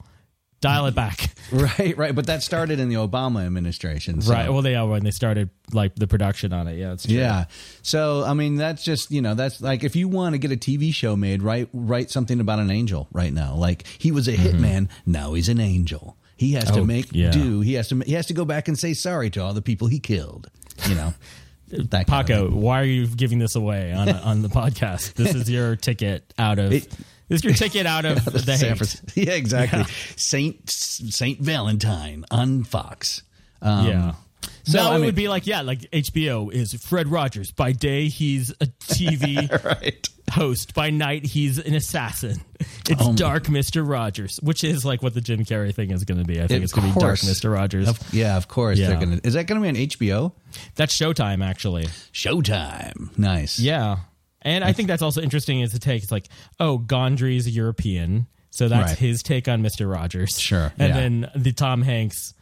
Dial 0.62 0.88
it 0.88 0.96
back. 0.96 1.32
right, 1.52 1.96
right, 1.96 2.16
but 2.16 2.26
that 2.28 2.42
started 2.42 2.80
in 2.80 2.90
the 2.90 2.96
Obama 2.96 3.46
administration, 3.46 4.22
so- 4.22 4.34
Right. 4.34 4.50
Well, 4.52 4.62
they 4.64 4.74
are 4.76 4.88
when 4.88 5.04
they 5.04 5.12
started 5.12 5.50
like 5.72 5.94
the 5.96 6.08
production 6.08 6.54
on 6.54 6.68
it. 6.68 6.78
Yeah, 6.78 6.94
it's 6.94 7.06
true. 7.06 7.16
Yeah. 7.18 7.46
So 7.84 8.24
I 8.24 8.34
mean, 8.34 8.56
that's 8.56 8.84
just 8.84 9.12
you 9.12 9.22
know, 9.22 9.36
that's 9.36 9.62
like 9.62 9.84
if 9.84 9.96
you 9.96 10.08
want 10.08 10.34
to 10.34 10.40
get 10.40 10.52
a 10.52 10.56
TV 10.58 10.94
show 10.94 11.16
made, 11.16 11.44
write 11.44 11.70
write 11.74 12.10
something 12.10 12.40
about 12.40 12.60
an 12.60 12.72
angel 12.72 13.08
right 13.12 13.32
now. 13.34 13.54
Like 13.56 13.86
he 14.00 14.12
was 14.12 14.28
a 14.28 14.34
hitman, 14.34 14.90
now 15.06 15.34
he's 15.34 15.50
an 15.50 15.60
angel. 15.60 16.18
He 16.38 16.54
has 16.54 16.66
to 16.66 16.72
Mm-hmm. 16.72 16.80
Oh, 16.82 16.86
make 16.86 17.08
yeah. 17.12 17.32
do. 17.32 17.62
He 17.62 17.74
has 17.76 17.88
to 17.90 18.00
he 18.00 18.14
has 18.14 18.26
to 18.28 18.34
go 18.34 18.44
back 18.46 18.68
and 18.68 18.78
say 18.80 18.94
sorry 18.94 19.30
to 19.32 19.44
all 19.44 19.54
the 19.54 19.62
people 19.62 19.88
he 19.88 20.00
killed. 20.00 20.50
You 20.88 20.96
know, 20.96 21.14
that 21.68 22.08
kind 22.08 22.22
of 22.22 22.28
Paco, 22.28 22.50
why 22.50 22.82
are 22.82 22.86
you 22.86 23.06
giving 23.08 23.38
this 23.40 23.56
away 23.56 23.94
on 23.94 24.10
on 24.10 24.42
the 24.42 24.50
podcast? 24.50 25.14
This 25.14 25.36
is 25.36 25.50
your 25.50 25.76
ticket 25.76 26.34
out 26.40 26.58
of. 26.60 26.74
It- 26.74 26.88
this 27.28 27.40
is 27.40 27.44
your 27.44 27.54
ticket 27.54 27.86
out 27.88 28.06
of 28.06 28.24
the 28.26 28.40
San 28.40 28.58
hate. 28.58 28.78
Francisco. 28.78 29.08
Yeah, 29.16 29.34
exactly. 29.34 29.84
Saint 30.16 30.70
Saint 30.70 31.40
Valentine 31.40 32.26
on 32.32 32.64
Fox. 32.64 33.24
Um, 33.62 33.88
yeah. 33.88 34.14
so, 34.64 34.78
now 34.78 34.92
I 34.92 34.98
it 34.98 35.00
would 35.06 35.16
be 35.16 35.28
like, 35.28 35.48
yeah, 35.48 35.62
like 35.62 35.82
HBO 35.92 36.52
is 36.54 36.74
Fred 36.74 37.08
Rogers. 37.08 37.52
By 37.52 37.72
day, 37.72 38.08
he's 38.10 38.52
a 38.52 38.66
TV 38.68 39.50
Right. 39.64 40.08
host. 40.32 40.76
By 40.76 40.92
night, 40.92 41.26
he's 41.26 41.58
an 41.58 41.74
assassin. 41.74 42.42
It's 42.88 43.02
Oh 43.02 43.14
Dark 43.16 43.50
Mister 43.50 43.84
Rogers, 43.84 44.40
which 44.44 44.64
is 44.64 44.86
like 44.86 45.02
what 45.02 45.16
the 45.16 45.22
Jim 45.22 45.44
Carrey 45.46 45.74
thing 45.74 45.90
is 45.92 46.04
going 46.04 46.20
to 46.20 46.26
be. 46.26 46.36
I 46.42 46.46
think 46.48 46.58
Of 46.60 46.64
it's 46.66 46.74
going 46.74 46.90
to 46.90 46.94
be 46.94 47.00
Dark. 47.00 47.24
Mister 47.24 47.50
Rogers. 47.50 47.88
Of- 47.90 48.14
yeah, 48.14 48.38
of 48.38 48.48
course 48.48 48.78
Yeah. 48.78 48.94
gonna. 49.00 49.20
Is 49.24 49.34
that 49.34 49.48
gonna 49.48 49.62
be 49.62 49.70
on 49.70 49.76
HBO? 49.76 50.32
That's 50.76 50.96
Showtime, 50.96 51.44
actually. 51.44 51.86
Showtime. 52.14 53.18
Nice. 53.18 53.60
Yeah. 53.60 53.98
And 54.46 54.64
I 54.64 54.72
think 54.72 54.88
that's 54.88 55.02
also 55.02 55.22
interesting 55.22 55.60
is 55.60 55.74
the 55.74 55.80
take. 55.80 56.04
It's 56.04 56.12
like, 56.12 56.30
oh, 56.60 56.78
Gondry's 56.80 57.50
European. 57.54 58.28
So 58.52 58.70
that's 58.70 58.92
Right. 58.92 58.98
his 58.98 59.22
take 59.24 59.50
on 59.50 59.62
Mr. 59.62 59.92
Rogers. 59.92 60.40
Sure, 60.40 60.72
And 60.80 60.90
yeah. 60.90 60.96
then 60.96 61.32
the 61.36 61.52
Tom 61.52 61.82
Hanks 61.82 62.34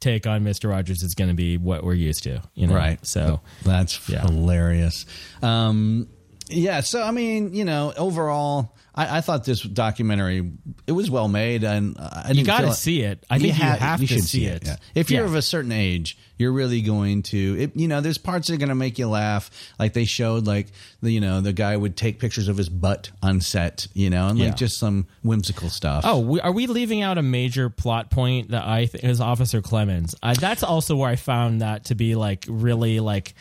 take 0.00 0.26
on 0.26 0.44
Mr. 0.44 0.68
Rogers 0.68 1.02
is 1.02 1.14
going 1.14 1.28
to 1.28 1.34
be 1.34 1.56
what 1.56 1.82
we're 1.84 1.94
used 1.94 2.24
to. 2.24 2.42
You 2.54 2.66
know? 2.66 2.74
Right. 2.74 2.98
So 3.06 3.40
That's 3.64 4.06
Yeah. 4.08 4.20
hilarious. 4.26 5.06
Um, 5.40 6.08
yeah. 6.48 6.80
So 6.80 7.02
I 7.02 7.10
mean, 7.10 7.54
you 7.54 7.64
know, 7.64 7.92
overall, 7.96 8.74
I, 8.94 9.18
I 9.18 9.20
thought 9.20 9.44
this 9.44 9.60
documentary 9.62 10.52
it 10.86 10.92
was 10.92 11.10
well 11.10 11.28
made, 11.28 11.64
and 11.64 11.96
I 11.98 12.30
you 12.32 12.44
got 12.44 12.58
to 12.60 12.66
feel- 12.68 12.74
see 12.74 13.02
it. 13.02 13.24
I 13.30 13.38
think 13.38 13.56
you, 13.58 13.64
ha- 13.64 13.76
have 13.76 14.00
to 14.00 14.06
should 14.06 14.22
see 14.24 14.46
it. 14.46 14.64
yeah. 14.66 14.76
If 14.94 15.10
you're 15.10 15.22
Yeah. 15.24 15.28
of 15.30 15.34
a 15.34 15.42
certain 15.42 15.72
age, 15.72 16.16
you're 16.36 16.52
really 16.52 16.80
going 16.82 17.22
to. 17.24 17.56
It, 17.60 17.76
you 17.76 17.88
know, 17.88 18.00
there's 18.00 18.18
parts 18.18 18.48
that 18.48 18.54
are 18.54 18.58
going 18.58 18.68
to 18.68 18.74
make 18.74 18.98
you 18.98 19.08
laugh. 19.08 19.50
Like 19.78 19.92
they 19.94 20.04
showed, 20.04 20.46
like 20.46 20.68
the 21.02 21.10
you 21.10 21.20
know 21.20 21.40
the 21.40 21.52
guy 21.52 21.76
would 21.76 21.96
take 21.96 22.18
pictures 22.20 22.48
of 22.48 22.56
his 22.56 22.68
butt 22.68 23.10
on 23.22 23.40
set. 23.40 23.86
You 23.94 24.10
know, 24.10 24.28
and 24.28 24.38
like 24.38 24.48
Yeah. 24.48 24.54
just 24.54 24.78
some 24.78 25.06
whimsical 25.22 25.70
stuff. 25.70 26.04
Oh, 26.06 26.20
we, 26.20 26.40
are 26.40 26.52
we 26.52 26.66
leaving 26.66 27.02
out 27.02 27.18
a 27.18 27.22
major 27.22 27.70
plot 27.70 28.10
point 28.10 28.50
that 28.50 28.64
I 28.66 28.86
think 28.86 29.02
is 29.04 29.20
Officer 29.20 29.60
Clemmons? 29.62 30.14
I, 30.22 30.34
that's 30.34 30.62
also 30.62 30.94
where 30.96 31.08
I 31.08 31.16
found 31.16 31.62
that 31.62 31.86
to 31.86 31.94
be 31.94 32.14
like 32.16 32.44
really 32.48 33.00
like 33.00 33.34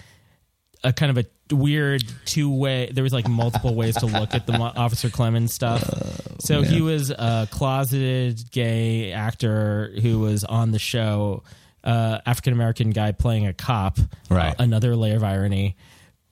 a 0.83 0.93
kind 0.93 1.17
of 1.17 1.25
a 1.25 1.55
weird 1.55 2.03
two 2.25 2.53
way. 2.53 2.89
There 2.91 3.03
was 3.03 3.13
like 3.13 3.27
multiple 3.27 3.75
ways 3.75 3.95
to 3.97 4.05
look 4.05 4.33
at 4.33 4.45
the 4.45 4.53
Mo- 4.53 4.73
Officer 4.75 5.09
Clemmons 5.09 5.49
stuff. 5.49 5.83
so 6.39 6.61
he 6.61 6.81
was 6.81 7.09
a 7.09 7.47
closeted 7.51 8.51
gay 8.51 9.11
actor 9.11 9.93
who 10.01 10.19
was 10.19 10.43
on 10.43 10.71
the 10.71 10.79
show, 10.79 11.43
uh, 11.83 12.19
African 12.25 12.53
American 12.53 12.89
guy 12.91 13.11
playing 13.11 13.47
a 13.47 13.53
cop. 13.53 13.97
Right. 14.29 14.51
Uh, 14.51 14.63
another 14.63 14.95
layer 14.95 15.17
of 15.17 15.23
irony. 15.23 15.77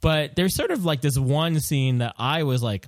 But 0.02 0.36
there's 0.36 0.56
sort 0.56 0.72
of 0.72 0.84
like 0.84 1.02
this 1.02 1.18
one 1.18 1.60
scene 1.60 2.00
that 2.00 2.16
I 2.18 2.44
was 2.44 2.64
like, 2.64 2.88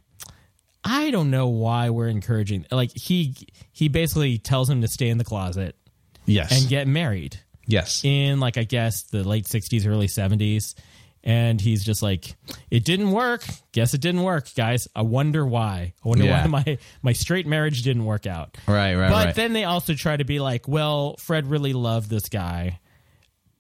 I 0.84 1.12
don't 1.12 1.30
know 1.30 1.48
why 1.48 1.92
we're 1.92 2.08
encouraging. 2.08 2.66
Like 2.72 2.92
he 2.96 3.36
he 3.72 3.88
basically 3.88 4.38
tells 4.38 4.70
him 4.70 4.82
to 4.82 4.88
stay 4.88 5.10
in 5.10 5.18
the 5.18 5.24
closet 5.24 5.76
yes, 6.26 6.52
and 6.52 6.70
get 6.70 6.88
married 6.88 7.40
yes. 7.66 8.04
in 8.04 8.40
like 8.40 8.58
I 8.58 8.64
guess 8.64 9.04
the 9.04 9.24
late 9.24 9.48
sixties, 9.48 9.88
early 9.88 10.08
seventies. 10.08 10.76
And 11.26 11.62
he's 11.62 11.86
just 11.86 12.02
like, 12.04 12.36
it 12.70 12.84
didn't 12.84 13.12
work. 13.12 13.46
Guess 13.72 13.94
it 13.94 14.02
didn't 14.02 14.24
work, 14.24 14.54
guys. 14.56 14.88
I 14.94 15.04
wonder 15.04 15.46
why. 15.46 15.94
I 16.04 16.08
wonder 16.08 16.26
Yeah. 16.26 16.42
why 16.46 16.48
my 16.66 16.78
my 17.02 17.14
straight 17.14 17.48
marriage 17.48 17.82
didn't 17.84 18.04
work 18.04 18.28
out. 18.28 18.58
Right, 18.68 18.96
right, 18.96 19.10
But 19.10 19.26
right. 19.28 19.36
then 19.36 19.54
they 19.54 19.64
also 19.64 19.94
try 19.94 20.18
to 20.18 20.26
be 20.26 20.40
like, 20.42 20.68
well, 20.68 21.16
Fred 21.20 21.48
really 21.48 21.72
loved 21.72 22.10
this 22.10 22.28
guy, 22.28 22.80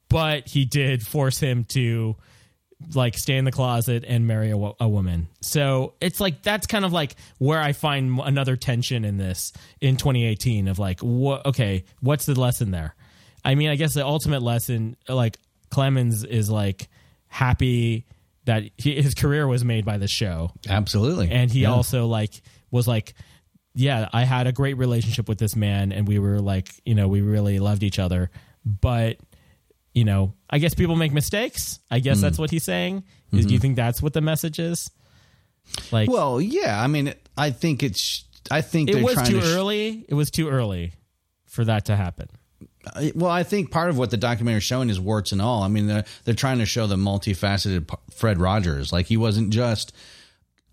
but 0.10 0.48
he 0.48 0.66
did 0.66 1.06
force 1.08 1.40
him 1.40 1.64
to 1.70 2.16
like 2.94 3.18
stay 3.18 3.38
in 3.38 3.46
the 3.46 3.52
closet 3.52 4.04
and 4.06 4.28
marry 4.28 4.50
a, 4.52 4.58
wo- 4.58 4.76
a 4.78 4.90
woman. 4.90 5.30
So 5.42 5.94
it's 6.02 6.20
like 6.20 6.44
that's 6.44 6.68
kind 6.68 6.84
of 6.84 6.92
like 6.92 7.16
where 7.38 7.62
I 7.62 7.72
find 7.72 8.20
another 8.20 8.58
tension 8.58 9.06
in 9.06 9.16
this 9.18 9.54
in 9.80 9.96
2018 9.96 10.68
of 10.68 10.80
like, 10.80 11.00
what? 11.00 11.46
Okay, 11.46 11.86
what's 12.02 12.26
the 12.26 12.38
lesson 12.38 12.72
there? 12.72 12.94
I 13.46 13.56
mean, 13.56 13.70
I 13.70 13.76
guess 13.76 13.94
the 13.94 14.06
ultimate 14.06 14.42
lesson, 14.42 14.98
like 15.08 15.38
Clemmons, 15.72 16.26
is 16.26 16.50
like 16.50 16.90
happy 17.34 18.06
that 18.46 18.64
he, 18.78 19.02
his 19.02 19.16
career 19.16 19.48
was 19.48 19.64
made 19.66 19.86
by 19.86 19.98
the 19.98 20.08
show 20.08 20.52
Absolutely. 20.70 21.32
and 21.32 21.50
he 21.52 21.62
Yeah. 21.62 21.72
also 21.72 22.06
like 22.08 22.42
was 22.72 22.88
like 22.88 23.16
yeah 23.74 24.08
i 24.14 24.24
had 24.24 24.46
a 24.46 24.52
great 24.52 24.76
relationship 24.78 25.28
with 25.28 25.40
this 25.40 25.56
man 25.56 25.92
and 25.92 26.08
we 26.08 26.20
were 26.20 26.40
like 26.40 26.70
you 26.86 26.94
know 26.94 27.08
we 27.08 27.22
really 27.22 27.58
loved 27.60 27.82
each 27.82 27.98
other 27.98 28.30
but 28.64 29.18
you 29.96 30.04
know 30.04 30.34
i 30.50 30.60
guess 30.60 30.76
people 30.76 30.96
make 30.96 31.12
mistakes 31.12 31.80
i 31.90 32.00
guess 32.00 32.20
Mm. 32.20 32.22
that's 32.22 32.38
what 32.38 32.52
he's 32.52 32.64
saying 32.64 33.04
Is- 33.32 33.48
do 33.48 33.54
you 33.54 33.60
think 33.60 33.76
that's 33.78 34.00
what 34.02 34.14
the 34.14 34.22
message 34.22 34.60
is 34.60 34.92
like 35.92 36.08
Mm-hmm. 36.10 36.12
Well, 36.14 36.42
yeah. 36.42 36.80
I 36.84 36.88
mean, 36.88 37.14
I 37.38 37.52
think 37.52 37.84
it's. 37.84 38.26
I 38.52 38.60
think 38.60 38.90
it 38.90 39.02
was 39.02 39.16
too 39.26 39.40
to 39.40 39.42
sh- 39.42 39.56
early 39.56 40.06
it 40.10 40.14
was 40.14 40.30
too 40.30 40.50
early 40.50 40.92
for 41.46 41.64
that 41.64 41.86
to 41.86 41.96
happen 41.96 42.28
Well, 43.16 43.32
I 43.32 43.44
think 43.44 43.72
part 43.72 43.90
of 43.90 43.98
what 43.98 44.10
the 44.12 44.18
documentary 44.18 44.58
is 44.58 44.64
showing 44.64 44.90
is 44.90 45.00
warts 45.00 45.32
and 45.32 45.42
all. 45.42 45.64
I 45.64 45.68
mean, 45.68 45.88
they're 45.88 46.06
they're 46.26 46.34
trying 46.36 46.60
to 46.60 46.66
show 46.66 46.88
the 46.88 46.96
multifaceted 46.98 47.90
Fred 48.14 48.40
Rogers. 48.40 48.92
Like 48.92 49.06
he 49.06 49.18
wasn't 49.18 49.52
just 49.52 49.94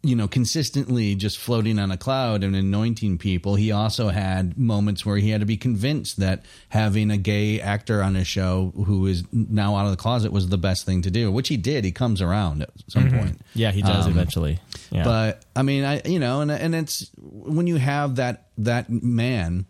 you 0.03 0.17
know 0.17 0.27
consistently 0.27 1.15
just 1.15 1.37
floating 1.39 1.79
on 1.79 1.91
a 1.91 1.97
cloud 1.97 2.43
and 2.43 2.57
anointing 2.57 3.19
people. 3.19 3.55
He 3.55 3.71
also 3.71 4.09
had 4.09 4.57
moments 4.59 5.05
where 5.05 5.19
he 5.19 5.31
had 5.31 5.41
to 5.41 5.47
be 5.47 5.57
convinced 5.59 6.17
that 6.19 6.45
having 6.71 7.11
a 7.11 7.19
gay 7.19 7.61
actor 7.61 8.03
on 8.03 8.15
his 8.15 8.27
show 8.27 8.73
who 8.87 9.07
is 9.07 9.25
now 9.33 9.77
out 9.77 9.85
of 9.85 9.91
the 9.91 9.99
closet 9.99 10.33
was 10.33 10.49
the 10.49 10.59
best 10.59 10.87
thing 10.87 11.03
to 11.03 11.11
do, 11.11 11.31
which 11.31 11.49
he 11.49 11.57
did. 11.59 11.85
He 11.85 11.93
comes 11.93 12.23
around 12.23 12.63
at 12.63 12.71
some 12.89 13.11
point. 13.11 13.41
yeah 13.55 13.71
he 13.73 13.83
does 13.83 14.07
Um, 14.07 14.13
eventually 14.13 14.59
yeah 14.91 15.05
But 15.05 15.45
I 15.55 15.63
mean, 15.63 15.85
I 15.85 16.01
you 16.05 16.19
know, 16.19 16.41
and 16.41 16.51
and 16.51 16.75
it's 16.75 17.11
when 17.21 17.67
you 17.67 17.77
have 17.77 18.17
that 18.17 18.49
that 18.59 18.91
man. 18.91 19.67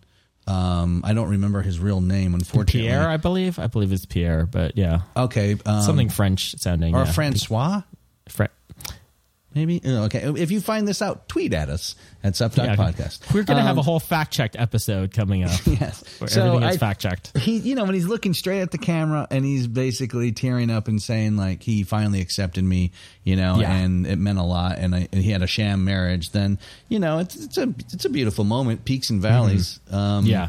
Um, 0.50 1.02
I 1.04 1.12
don't 1.14 1.28
remember 1.28 1.62
his 1.62 1.78
real 1.78 2.00
name, 2.00 2.34
unfortunately. 2.34 2.80
pierre 2.88 3.08
i 3.08 3.16
believe 3.16 3.58
i 3.58 3.66
believe 3.68 3.92
it's 3.92 4.04
pierre 4.06 4.46
but 4.46 4.76
yeah 4.76 5.02
Okay, 5.16 5.56
um, 5.64 5.82
something 5.82 6.08
french 6.08 6.56
sounding 6.58 6.94
or 6.94 7.04
yeah. 7.04 7.12
Francois, 7.12 7.82
Fre- 8.28 8.44
maybe. 9.54 9.80
Uh, 9.84 10.04
Okay, 10.04 10.20
if 10.36 10.50
you 10.50 10.60
find 10.60 10.86
this 10.88 11.02
out, 11.02 11.28
tweet 11.28 11.52
at 11.54 11.68
us 11.68 11.94
at 12.22 12.36
Sup 12.36 12.56
yeah, 12.56 12.76
Podcast. 12.76 13.32
we're 13.34 13.42
gonna 13.42 13.62
have 13.62 13.76
a 13.76 13.80
Um, 13.80 13.84
whole 13.84 14.00
fact 14.00 14.32
checked 14.32 14.56
episode 14.58 15.12
coming 15.12 15.44
up 15.44 15.52
Yes, 15.66 16.02
where 16.18 16.28
So 16.28 16.46
everything 16.48 16.68
is 16.70 16.76
fact 16.76 17.00
checked 17.00 17.36
He, 17.38 17.58
you 17.58 17.74
know, 17.74 17.84
when 17.84 17.94
he's 17.94 18.06
looking 18.06 18.34
straight 18.34 18.60
at 18.60 18.70
the 18.70 18.78
camera 18.78 19.26
and 19.30 19.44
he's 19.44 19.66
basically 19.66 20.32
tearing 20.32 20.70
up 20.70 20.86
and 20.88 21.00
saying 21.00 21.36
like 21.36 21.62
he 21.62 21.82
finally 21.82 22.20
accepted 22.20 22.64
me, 22.64 22.92
you 23.24 23.36
know, 23.36 23.58
Yeah. 23.60 23.72
and 23.74 24.06
it 24.06 24.16
meant 24.16 24.38
a 24.38 24.42
lot, 24.44 24.78
and, 24.78 24.94
I, 24.94 25.08
and 25.12 25.22
he 25.22 25.30
had 25.30 25.42
a 25.42 25.46
sham 25.46 25.84
marriage. 25.84 26.30
Then 26.30 26.58
you 26.88 26.98
know, 26.98 27.18
it's 27.18 27.36
it's 27.36 27.58
a 27.58 27.72
it's 27.92 28.04
a 28.04 28.10
beautiful 28.10 28.44
moment, 28.44 28.84
peaks 28.84 29.10
and 29.10 29.20
valleys. 29.22 29.80
Um, 29.90 30.00
Mm-hmm. 30.24 30.26
yeah 30.30 30.48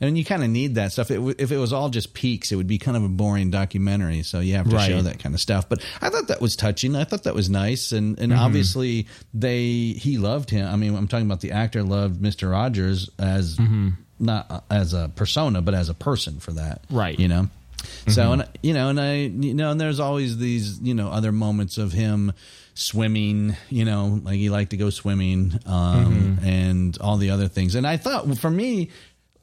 and 0.00 0.18
you 0.18 0.24
kind 0.24 0.42
of 0.42 0.50
need 0.50 0.74
that 0.74 0.92
stuff. 0.92 1.10
It, 1.10 1.16
w- 1.16 1.34
if 1.38 1.50
it 1.52 1.56
was 1.58 1.72
all 1.72 1.88
just 1.88 2.14
peaks, 2.14 2.50
it 2.52 2.56
would 2.56 2.66
be 2.66 2.78
kind 2.78 2.96
of 2.96 3.04
a 3.04 3.08
boring 3.08 3.50
documentary. 3.50 4.22
So 4.22 4.40
you 4.40 4.54
have 4.54 4.68
to 4.68 4.76
Right. 4.76 4.88
show 4.88 5.02
that 5.02 5.18
kind 5.20 5.34
of 5.34 5.40
stuff. 5.40 5.68
But 5.68 5.82
I 6.02 6.08
thought 6.10 6.28
that 6.28 6.40
was 6.40 6.56
touching. 6.56 6.96
I 6.96 7.04
thought 7.04 7.22
that 7.24 7.34
was 7.34 7.48
nice, 7.48 7.92
and 7.92 8.16
Mm-hmm. 8.16 8.22
and 8.24 8.32
obviously 8.34 9.06
they 9.32 9.94
he 9.96 10.18
loved 10.18 10.50
him. 10.50 10.66
I 10.66 10.76
mean, 10.76 10.94
I'm 10.96 11.08
talking 11.08 11.26
about 11.26 11.40
the 11.40 11.52
actor 11.52 11.82
loved 11.82 12.20
Mister 12.20 12.48
Rogers 12.48 13.08
as 13.18 13.58
not 14.18 14.46
uh, 14.50 14.60
as 14.70 14.94
a 14.94 15.10
persona, 15.14 15.60
but 15.62 15.74
as 15.74 15.88
a 15.88 15.94
person 15.94 16.38
for 16.40 16.52
that, 16.52 16.82
Mm-hmm. 16.84 16.96
Right. 16.96 17.18
You 17.18 17.28
know. 17.28 17.48
So 18.08 18.32
and 18.32 18.48
you 18.62 18.72
know, 18.72 18.88
and 18.88 18.98
I 19.00 19.14
you 19.16 19.52
know, 19.54 19.70
and 19.70 19.80
there's 19.80 20.00
always 20.00 20.38
these 20.38 20.80
you 20.80 20.94
know 20.94 21.08
other 21.10 21.32
moments 21.32 21.76
of 21.78 21.92
him 21.92 22.32
swimming. 22.74 23.56
You 23.70 23.84
know, 23.84 24.20
like 24.24 24.36
he 24.36 24.50
liked 24.50 24.70
to 24.70 24.76
go 24.76 24.90
swimming, 24.90 25.58
um, 25.66 26.04
Mm-hmm. 26.38 26.46
and 26.46 26.98
all 27.00 27.16
the 27.16 27.30
other 27.30 27.48
things. 27.48 27.74
And 27.74 27.86
I 27.86 27.96
thought 27.96 28.38
for 28.38 28.50
me, 28.50 28.90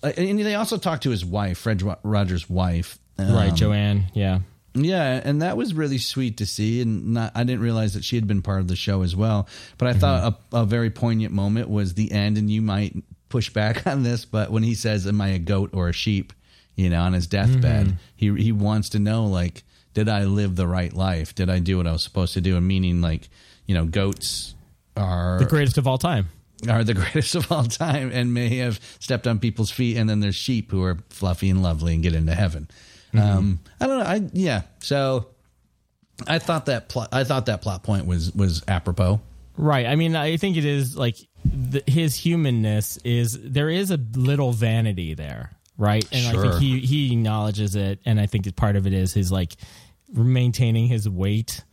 Uh, 0.03 0.11
and 0.17 0.39
they 0.39 0.55
also 0.55 0.77
talked 0.77 1.03
to 1.03 1.09
his 1.09 1.23
wife, 1.23 1.57
Fred 1.59 1.83
Rogers' 2.03 2.49
wife, 2.49 2.97
right 3.17 3.51
um, 3.51 3.55
joanne 3.55 4.05
yeah 4.13 4.39
yeah, 4.73 5.19
and 5.21 5.41
that 5.41 5.57
was 5.57 5.73
really 5.73 5.97
sweet 5.97 6.37
to 6.37 6.45
see. 6.45 6.81
And 6.81 7.15
not, 7.15 7.33
I 7.35 7.43
didn't 7.43 7.59
realize 7.59 7.93
that 7.95 8.05
she 8.05 8.15
had 8.15 8.25
been 8.25 8.41
part 8.41 8.61
of 8.61 8.69
the 8.69 8.77
show 8.77 9.01
as 9.01 9.13
well. 9.13 9.49
But 9.77 9.89
I 9.89 9.93
thought 9.93 10.23
mm-hmm. 10.23 10.55
a, 10.55 10.61
a 10.61 10.65
very 10.65 10.89
poignant 10.89 11.33
moment 11.33 11.69
was 11.69 11.95
the 11.95 12.09
end, 12.09 12.37
and 12.37 12.49
you 12.49 12.61
might 12.61 12.95
push 13.27 13.49
back 13.49 13.85
on 13.85 14.03
this, 14.03 14.23
but 14.23 14.49
when 14.49 14.63
he 14.63 14.73
says, 14.73 15.05
"Am 15.05 15.19
I 15.19 15.27
a 15.27 15.39
goat 15.39 15.71
or 15.73 15.89
a 15.89 15.93
sheep?" 15.93 16.31
you 16.75 16.89
know, 16.89 17.01
on 17.01 17.13
his 17.13 17.27
deathbed. 17.27 17.87
Mm-hmm. 17.87 17.95
He 18.15 18.43
he 18.43 18.51
wants 18.51 18.89
to 18.89 18.99
know 18.99 19.25
like, 19.25 19.63
did 19.93 20.09
I 20.09 20.23
live 20.23 20.55
the 20.55 20.67
right 20.67 20.93
life? 20.93 21.35
Did 21.35 21.49
I 21.49 21.59
do 21.59 21.77
what 21.77 21.87
I 21.87 21.91
was 21.91 22.03
supposed 22.03 22.33
to 22.33 22.41
do? 22.41 22.57
And 22.57 22.67
meaning 22.67 23.01
like, 23.01 23.29
you 23.65 23.75
know, 23.75 23.85
goats 23.85 24.55
are 24.95 25.37
The 25.39 25.45
greatest 25.45 25.77
of 25.77 25.87
all 25.87 25.97
time. 25.97 26.29
Are 26.69 26.83
the 26.83 26.93
greatest 27.01 27.35
of 27.35 27.51
all 27.51 27.63
time 27.63 28.11
and 28.13 28.33
may 28.33 28.57
have 28.57 28.79
stepped 28.99 29.27
on 29.27 29.39
people's 29.39 29.71
feet 29.71 29.97
and 29.97 30.09
then 30.09 30.19
there's 30.19 30.35
sheep 30.35 30.71
who 30.71 30.83
are 30.83 30.97
fluffy 31.09 31.49
and 31.49 31.63
lovely 31.63 31.93
and 31.93 32.03
get 32.03 32.13
into 32.13 32.35
heaven. 32.35 32.69
Um 33.13 33.59
i 33.79 33.87
don't 33.87 33.99
know. 33.99 34.05
I 34.05 34.29
yeah. 34.33 34.61
So 34.79 35.27
i 36.27 36.37
thought 36.37 36.67
that 36.67 36.87
plot 36.87 37.09
i 37.11 37.23
thought 37.23 37.47
that 37.47 37.61
plot 37.61 37.83
point 37.83 38.05
was 38.05 38.33
was 38.33 38.63
apropos. 38.67 39.21
Right. 39.57 39.85
I 39.85 39.95
mean, 39.95 40.15
I 40.15 40.37
think 40.37 40.57
it 40.57 40.65
is 40.65 40.97
like 40.97 41.17
the, 41.45 41.83
his 41.85 42.15
humanness 42.15 42.97
is 43.03 43.39
there 43.41 43.69
is 43.69 43.91
a 43.91 43.99
little 44.15 44.53
vanity 44.53 45.13
there, 45.13 45.51
right? 45.77 46.07
And 46.11 46.25
I 46.37 46.41
think 46.41 46.55
he 46.55 46.79
he 46.79 47.11
acknowledges 47.13 47.75
it, 47.75 47.99
and 48.05 48.19
I 48.19 48.25
think 48.25 48.55
part 48.55 48.75
of 48.75 48.87
it 48.87 48.93
is 48.93 49.13
his 49.13 49.31
like 49.31 49.55
maintaining 50.11 50.87
his 50.87 51.07
weight 51.07 51.63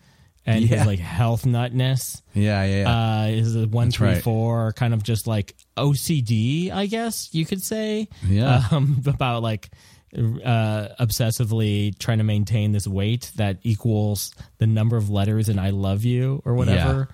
and 0.48 0.64
Yeah. 0.64 0.78
his 0.78 0.86
like 0.86 0.98
health 0.98 1.44
nutness. 1.46 2.22
yeah 2.34 2.64
yeah, 2.64 2.80
yeah. 2.82 3.20
Uh, 3.22 3.26
is 3.28 3.56
a 3.56 3.66
one 3.66 3.90
three 3.90 4.08
right. 4.08 4.22
four 4.22 4.72
kind 4.72 4.94
of 4.94 5.02
just 5.02 5.26
like 5.26 5.54
OCD, 5.76 6.70
I 6.72 6.86
guess 6.86 7.28
you 7.32 7.44
could 7.46 7.62
say. 7.62 8.08
Yeah. 8.26 8.62
Um, 8.70 9.02
about 9.06 9.42
like 9.42 9.70
uh, 10.16 10.88
obsessively 10.98 11.96
trying 11.98 12.18
to 12.18 12.24
maintain 12.24 12.72
this 12.72 12.86
weight 12.86 13.30
that 13.36 13.58
equals 13.62 14.34
the 14.58 14.66
number 14.66 14.96
of 14.96 15.10
letters 15.10 15.48
in 15.48 15.58
"I 15.58 15.70
love 15.70 16.04
you" 16.04 16.40
or 16.44 16.54
whatever. 16.54 17.08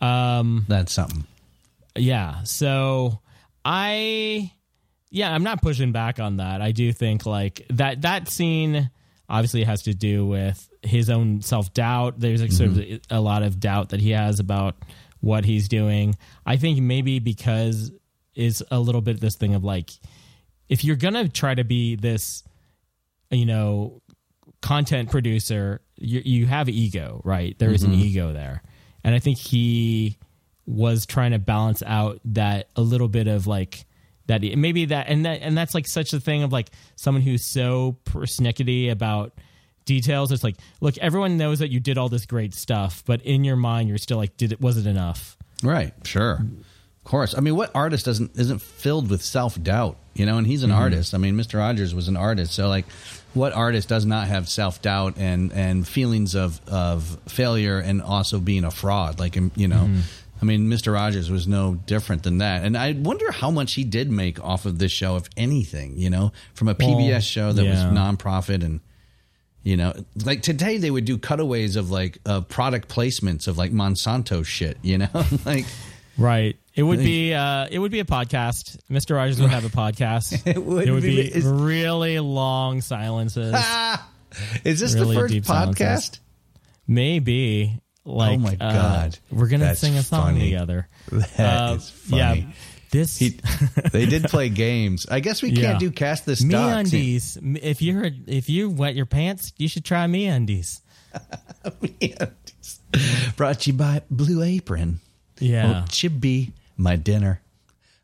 Um, 0.00 0.64
that's 0.68 0.92
something 0.92 1.24
yeah. 1.96 2.42
So 2.44 3.20
I, 3.64 4.52
yeah, 5.10 5.32
I'm 5.32 5.42
not 5.42 5.62
pushing 5.62 5.92
back 5.92 6.20
on 6.20 6.36
that. 6.38 6.60
I 6.62 6.72
do 6.72 6.92
think 6.92 7.26
like 7.26 7.66
that 7.70 8.02
that 8.02 8.28
scene 8.28 8.90
obviously 9.28 9.62
it 9.62 9.66
has 9.66 9.82
to 9.82 9.94
do 9.94 10.26
with 10.26 10.68
his 10.82 11.10
own 11.10 11.42
self 11.42 11.72
doubt. 11.74 12.20
There's 12.20 12.40
like 12.40 12.52
sort 12.52 12.70
of 12.70 12.76
mm-hmm. 12.76 13.14
a 13.14 13.20
lot 13.20 13.42
of 13.42 13.60
doubt 13.60 13.90
that 13.90 14.00
he 14.00 14.10
has 14.10 14.40
about 14.40 14.76
what 15.20 15.44
he's 15.44 15.68
doing. 15.68 16.16
I 16.44 16.56
think 16.56 16.80
maybe 16.80 17.18
because 17.18 17.92
is 18.34 18.62
a 18.70 18.78
little 18.78 19.00
bit 19.00 19.20
this 19.20 19.36
thing 19.36 19.54
of 19.54 19.64
like 19.64 19.90
if 20.68 20.84
you're 20.84 20.96
gonna 20.96 21.28
try 21.28 21.54
to 21.54 21.64
be 21.64 21.96
this, 21.96 22.42
you 23.30 23.46
know, 23.46 24.02
content 24.60 25.10
producer, 25.10 25.80
you, 25.96 26.22
you 26.24 26.46
have 26.46 26.68
ego, 26.68 27.20
right? 27.24 27.58
There 27.58 27.70
is 27.70 27.82
an 27.82 27.92
mm-hmm. 27.92 28.02
ego 28.02 28.32
there. 28.32 28.62
And 29.04 29.14
I 29.14 29.18
think 29.18 29.38
he 29.38 30.18
was 30.66 31.06
trying 31.06 31.30
to 31.30 31.38
balance 31.38 31.82
out 31.86 32.20
that 32.24 32.68
a 32.74 32.80
little 32.80 33.08
bit 33.08 33.28
of 33.28 33.46
like 33.46 33.85
that 34.26 34.42
maybe 34.56 34.86
that 34.86 35.08
and 35.08 35.24
that 35.24 35.42
and 35.42 35.56
that's 35.56 35.74
like 35.74 35.86
such 35.86 36.12
a 36.12 36.20
thing 36.20 36.42
of 36.42 36.52
like 36.52 36.70
someone 36.96 37.22
who's 37.22 37.44
so 37.44 37.96
persnickety 38.04 38.90
about 38.90 39.32
details. 39.84 40.32
It's 40.32 40.44
like 40.44 40.56
look 40.80 40.98
everyone 40.98 41.36
knows 41.36 41.60
that 41.60 41.70
you 41.70 41.80
did 41.80 41.98
all 41.98 42.08
this 42.08 42.26
great 42.26 42.54
stuff 42.54 43.02
but 43.06 43.22
in 43.22 43.44
your 43.44 43.56
mind 43.56 43.88
you're 43.88 43.98
still 43.98 44.18
like 44.18 44.36
did 44.36 44.52
it 44.52 44.60
was 44.60 44.76
it 44.76 44.86
enough? 44.86 45.36
Right. 45.62 45.92
Sure. 46.04 46.34
Of 46.34 47.04
course. 47.04 47.36
I 47.36 47.40
mean 47.40 47.56
what 47.56 47.70
artist 47.74 48.04
doesn't 48.04 48.36
isn't 48.36 48.60
filled 48.60 49.10
with 49.10 49.22
self-doubt 49.22 49.96
you 50.14 50.24
know? 50.24 50.38
And 50.38 50.46
he's 50.46 50.62
an 50.62 50.70
mm-hmm. 50.70 50.78
artist. 50.78 51.14
I 51.14 51.18
mean 51.18 51.36
mr 51.36 51.58
rogers 51.58 51.94
was 51.94 52.08
an 52.08 52.16
artist. 52.16 52.52
So 52.52 52.68
like 52.68 52.86
what 53.34 53.52
artist 53.52 53.88
does 53.88 54.06
not 54.06 54.28
have 54.28 54.48
self-doubt 54.48 55.18
and 55.18 55.52
and 55.52 55.86
feelings 55.86 56.34
of 56.34 56.60
of 56.68 57.18
failure 57.28 57.78
and 57.78 58.02
also 58.02 58.40
being 58.40 58.64
a 58.64 58.70
fraud? 58.70 59.20
Like 59.20 59.36
you 59.36 59.68
know 59.68 59.76
mm-hmm. 59.76 60.00
I 60.40 60.44
mean, 60.44 60.68
Mr. 60.68 60.92
Rogers 60.92 61.30
was 61.30 61.46
no 61.48 61.74
different 61.86 62.22
than 62.22 62.38
that. 62.38 62.64
And 62.64 62.76
I 62.76 62.92
wonder 62.92 63.30
how 63.32 63.50
much 63.50 63.74
he 63.74 63.84
did 63.84 64.10
make 64.10 64.42
off 64.44 64.66
of 64.66 64.78
this 64.78 64.92
show, 64.92 65.16
if 65.16 65.24
anything, 65.36 65.96
you 65.96 66.10
know, 66.10 66.32
from 66.54 66.68
a 66.68 66.74
PBS 66.74 67.08
Well, 67.10 67.20
show 67.20 67.52
that 67.52 67.64
yeah. 67.64 67.70
was 67.70 67.98
nonprofit. 67.98 68.62
And, 68.62 68.80
you 69.62 69.76
know, 69.76 69.94
like 70.24 70.42
today 70.42 70.76
they 70.78 70.90
would 70.90 71.04
do 71.06 71.16
cutaways 71.18 71.76
of 71.76 71.90
like 71.90 72.18
uh, 72.26 72.42
product 72.42 72.88
placements 72.88 73.48
of 73.48 73.56
like 73.56 73.72
Monsanto 73.72 74.44
shit, 74.44 74.76
you 74.82 74.98
know? 74.98 75.08
like, 75.46 75.64
right 76.18 76.56
it 76.74 76.82
would 76.82 76.98
be 77.00 77.34
uh 77.34 77.66
it 77.70 77.78
would 77.78 77.92
be 77.92 78.00
a 78.00 78.04
podcast 78.06 78.78
mr 78.90 79.14
rogers 79.14 79.38
would 79.38 79.50
have 79.50 79.66
a 79.66 79.68
podcast 79.68 80.46
It 80.46 80.64
would 80.64 80.86
there 80.86 80.94
would 80.94 81.02
be- 81.02 81.30
be 81.30 81.42
really 81.44 82.18
long 82.20 82.80
silences 82.80 83.54
is 84.64 84.80
this 84.80 84.94
Really 84.94 85.14
the 85.14 85.20
first 85.20 85.34
podcast? 85.34 85.76
silences. 85.76 86.20
maybe 86.86 87.82
like 88.06 88.36
Oh 88.36 88.38
my 88.38 88.56
uh, 88.60 88.72
God. 88.72 89.18
we're 89.30 89.48
gonna 89.48 89.64
That's 89.66 89.80
sing 89.80 89.94
a 89.96 90.02
song 90.02 90.34
funny. 90.34 90.40
together 90.44 90.88
That 91.12 91.70
Uh, 91.70 91.74
is 91.74 91.90
funny. 91.90 92.40
yeah 92.40 92.46
this 92.92 93.18
He, 93.18 93.30
they 93.92 94.06
did 94.06 94.24
play 94.24 94.48
games. 94.48 95.06
I 95.10 95.18
guess 95.20 95.42
we 95.42 95.50
Yeah. 95.50 95.62
can't 95.62 95.80
do 95.80 95.90
cast 95.90 96.24
this 96.24 96.42
MeUndies 96.42 97.58
if 97.62 97.82
you're 97.82 98.08
if 98.26 98.48
you 98.48 98.70
wet 98.70 98.94
your 98.94 99.06
pants 99.06 99.52
you 99.58 99.66
should 99.68 99.84
try 99.84 100.06
MeUndies 100.06 100.80
MeUndies. 101.64 103.36
Brought 103.36 103.60
to 103.60 103.70
you 103.70 103.76
by 103.76 104.02
Blue 104.10 104.42
Apron. 104.42 105.00
yeah 105.40 105.82
Oh, 105.84 105.88
chibi, 105.88 106.52
my 106.76 106.96
dinner. 106.96 107.40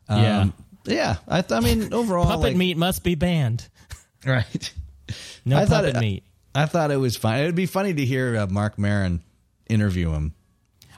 yeah 0.09 0.41
Um, 0.41 0.53
yeah. 0.85 1.15
I, 1.27 1.41
th- 1.41 1.53
I 1.53 1.59
mean, 1.61 1.93
overall, 1.93 2.25
puppet 2.25 2.41
like- 2.41 2.55
meat 2.57 2.77
must 2.77 3.03
be 3.03 3.15
banned 3.15 3.67
Right. 4.25 4.73
no 5.45 5.57
I 5.57 5.65
thought 5.65 5.83
puppet 5.85 5.95
it- 5.95 5.99
meat 6.01 6.23
I 6.55 6.67
thought 6.67 6.91
it 6.91 6.97
was 6.97 7.15
fine. 7.17 7.41
It 7.41 7.45
would 7.47 7.55
be 7.55 7.65
funny 7.65 7.95
to 7.95 8.05
hear 8.05 8.37
uh, 8.37 8.47
Marc 8.47 8.77
Maron 8.77 9.21
interview 9.73 10.11
him. 10.11 10.33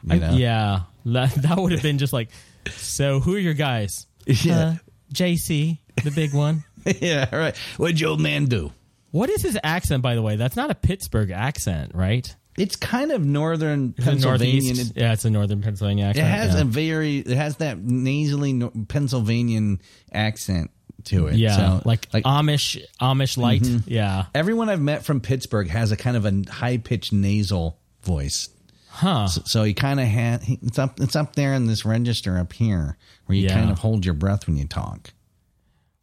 Know? 0.03 0.33
yeah 0.33 0.81
that, 1.05 1.33
that 1.33 1.57
would 1.57 1.71
have 1.71 1.81
been 1.81 1.97
just 1.97 2.13
like 2.13 2.29
so 2.69 3.19
who 3.19 3.33
are 3.35 3.39
your 3.39 3.55
guys 3.55 4.05
Yeah. 4.27 4.57
Uh, 4.57 4.75
jc 5.11 5.79
the 6.03 6.11
big 6.11 6.33
one 6.33 6.63
yeah. 7.01 7.35
Right. 7.35 7.57
What'd 7.77 7.99
your 7.99 8.11
old 8.11 8.21
man 8.21 8.45
do? 8.45 8.71
What 9.11 9.29
is 9.29 9.41
his 9.41 9.57
accent, 9.63 10.03
by 10.03 10.15
the 10.15 10.21
way? 10.21 10.35
That's 10.35 10.55
not 10.55 10.71
a 10.71 10.75
Pittsburgh 10.75 11.31
accent, 11.31 11.93
right? 11.95 12.33
It's 12.57 12.75
kind 12.75 13.11
of 13.11 13.25
northern 13.25 13.93
Pennsylvania. 13.93 14.73
It, 14.73 14.91
yeah, 14.95 15.13
it's 15.13 15.25
a 15.25 15.29
northern 15.29 15.61
Pennsylvania 15.61 16.05
accent. 16.05 16.27
it 16.27 16.29
has 16.29 16.55
yeah. 16.55 16.61
a 16.61 16.63
very, 16.63 17.17
it 17.19 17.35
has 17.35 17.57
that 17.57 17.79
nasally 17.79 18.53
no- 18.53 18.71
Pennsylvanian 18.87 19.81
accent 20.11 20.71
to 21.05 21.27
it. 21.27 21.35
yeah, 21.35 21.57
So, 21.57 21.81
like, 21.85 22.09
Amish, 22.11 22.81
Amish 23.01 23.37
light. 23.37 23.61
Mm-hmm. 23.61 23.89
Yeah, 23.91 24.25
everyone 24.33 24.69
I've 24.69 24.81
met 24.81 25.05
from 25.05 25.21
Pittsburgh 25.21 25.69
has 25.69 25.91
a 25.91 25.97
kind 25.97 26.15
of 26.15 26.25
a 26.25 26.43
high 26.49 26.77
pitched 26.77 27.11
nasal 27.11 27.77
voice. 28.03 28.49
Huh? 28.95 29.27
So, 29.27 29.41
so 29.45 29.63
he 29.63 29.73
kind 29.73 29.99
of 29.99 30.07
had 30.07 30.43
he- 30.43 30.59
it's 30.63 30.79
up 30.79 30.99
it's 30.99 31.15
up 31.15 31.35
there 31.35 31.53
in 31.53 31.67
this 31.67 31.85
register 31.85 32.37
up 32.37 32.53
here 32.53 32.97
where 33.25 33.37
you 33.37 33.45
Yeah. 33.45 33.53
kind 33.59 33.69
of 33.71 33.79
hold 33.79 34.05
your 34.05 34.13
breath 34.13 34.47
when 34.47 34.57
you 34.57 34.65
talk. 34.65 35.11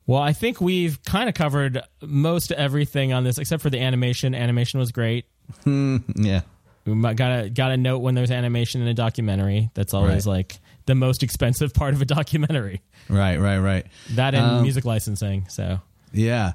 Well, 0.07 0.21
I 0.21 0.33
think 0.33 0.61
we've 0.61 1.03
kind 1.05 1.29
of 1.29 1.35
covered 1.35 1.81
most 2.03 2.51
everything 2.53 3.13
on 3.13 3.23
this, 3.25 3.39
except 3.39 3.63
for 3.63 3.71
the 3.71 3.79
animation. 3.81 4.35
Animation 4.35 4.81
was 4.81 4.93
great. 4.93 5.27
Yeah. 5.67 6.43
We 6.85 6.95
gotta 7.15 7.49
gotta 7.51 7.77
note 7.77 7.99
when 7.99 8.17
there's 8.17 8.33
animation 8.33 8.83
in 8.83 8.89
a 8.89 8.95
documentary. 8.95 9.71
That's 9.75 9.95
always 9.95 10.27
Right. 10.27 10.33
like 10.33 10.59
the 10.87 10.97
most 10.97 11.23
expensive 11.23 11.73
part 11.81 11.95
of 11.95 12.03
a 12.03 12.05
documentary. 12.05 12.83
Right, 13.09 13.39
right, 13.39 13.59
right. 13.59 13.87
That 14.11 14.35
and 14.35 14.45
Um, 14.45 14.63
music 14.63 14.85
licensing. 14.85 15.47
So. 15.49 15.81
Yeah. 16.13 16.53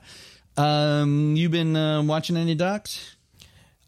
Um, 0.57 1.35
you 1.35 1.49
been 1.49 1.75
uh, 1.75 2.01
watching 2.03 2.35
any 2.35 2.55
docs? 2.55 3.15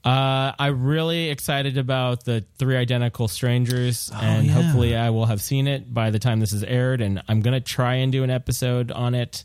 Uh, 0.04 0.54
I'm 0.58 0.84
really 0.86 1.30
excited 1.30 1.78
about 1.78 2.24
the 2.24 2.46
three 2.58 2.78
identical 2.78 3.28
strangers, 3.28 4.10
and 4.14 4.48
yeah. 4.48 4.54
hopefully, 4.54 4.96
I 4.96 5.10
will 5.10 5.26
have 5.26 5.42
seen 5.42 5.68
it 5.68 5.94
by 5.94 6.10
the 6.10 6.20
time 6.20 6.40
this 6.40 6.54
is 6.54 6.64
aired. 6.64 7.02
And 7.02 7.22
I'm 7.28 7.42
gonna 7.42 7.60
try 7.60 7.96
and 7.96 8.12
do 8.12 8.24
an 8.24 8.30
episode 8.30 8.92
on 8.92 9.14
it 9.14 9.44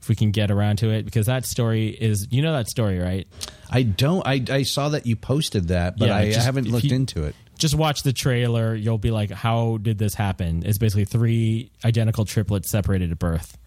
if 0.00 0.08
we 0.08 0.14
can 0.14 0.30
get 0.30 0.52
around 0.52 0.76
to 0.78 0.90
it, 0.90 1.04
because 1.04 1.26
that 1.26 1.44
story 1.44 1.88
is 1.88 2.28
you 2.30 2.42
know 2.42 2.52
that 2.52 2.68
story, 2.68 3.00
right? 3.00 3.26
I 3.70 3.82
don't. 3.82 4.24
I, 4.26 4.44
I 4.48 4.62
saw 4.62 4.90
that 4.90 5.04
you 5.06 5.16
posted 5.16 5.68
that, 5.68 5.98
but 5.98 6.08
Yeah, 6.08 6.16
I 6.16 6.26
just- 6.30 6.46
haven't 6.46 6.68
looked 6.68 6.84
you- 6.84 6.94
into 6.94 7.24
it. 7.24 7.34
Just 7.58 7.74
watch 7.74 8.04
the 8.04 8.12
trailer. 8.12 8.76
You'll 8.76 8.98
be 8.98 9.10
like, 9.10 9.32
"How 9.32 9.78
did 9.78 9.98
this 9.98 10.14
happen?" 10.14 10.62
It's 10.64 10.78
basically 10.78 11.06
three 11.06 11.72
identical 11.84 12.24
triplets 12.24 12.70
separated 12.70 13.10
at 13.10 13.18
birth. 13.18 13.58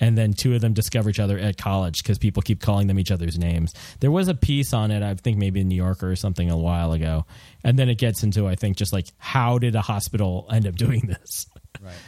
And 0.00 0.16
then 0.16 0.32
two 0.32 0.54
of 0.54 0.60
them 0.60 0.72
discover 0.74 1.10
each 1.10 1.18
other 1.18 1.38
at 1.38 1.56
college 1.56 2.02
because 2.02 2.18
people 2.18 2.42
keep 2.42 2.60
calling 2.62 2.86
them 2.86 2.98
each 2.98 3.10
other's 3.10 3.38
names. 3.38 3.74
There 4.00 4.10
was 4.10 4.28
a 4.28 4.34
piece 4.34 4.72
on 4.72 4.90
it, 4.90 5.02
I 5.02 5.14
think 5.14 5.38
maybe 5.38 5.60
in 5.60 5.68
New 5.68 5.74
Yorker 5.76 6.10
or 6.10 6.16
something 6.16 6.50
a 6.50 6.56
while 6.58 6.92
ago. 6.92 7.26
And 7.64 7.78
then 7.78 7.88
it 7.88 7.96
gets 7.98 8.22
into, 8.22 8.46
I 8.46 8.54
think, 8.54 8.76
just 8.76 8.92
like 8.92 9.06
how 9.18 9.58
did 9.58 9.74
a 9.74 9.80
hospital 9.80 10.46
end 10.52 10.66
up 10.66 10.76
doing 10.76 11.00
this? 11.06 11.46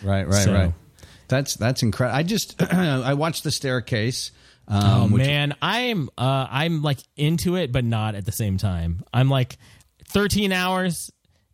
Right, 0.03 0.27
right, 0.27 0.45
So- 0.45 0.53
right. 0.53 0.73
That's 1.29 1.55
that's 1.55 1.85
incredible. 1.85 2.19
I 2.19 2.25
just 2.25 2.61
I 2.73 3.15
watched 3.15 3.45
the 3.45 3.53
staircase. 3.53 4.33
Um, 4.67 4.83
Oh 4.83 5.07
which- 5.15 5.25
man, 5.27 5.55
I'm 5.63 6.09
uh, 6.19 6.47
I'm 6.51 6.83
like 6.83 6.99
into 7.17 7.55
it, 7.57 7.71
but 7.71 7.85
not 7.85 8.17
at 8.17 8.25
the 8.25 8.33
same 8.33 8.57
time. 8.59 9.05
I'm 9.13 9.29
like 9.31 9.57
13 10.09 10.51
hours. 10.53 11.11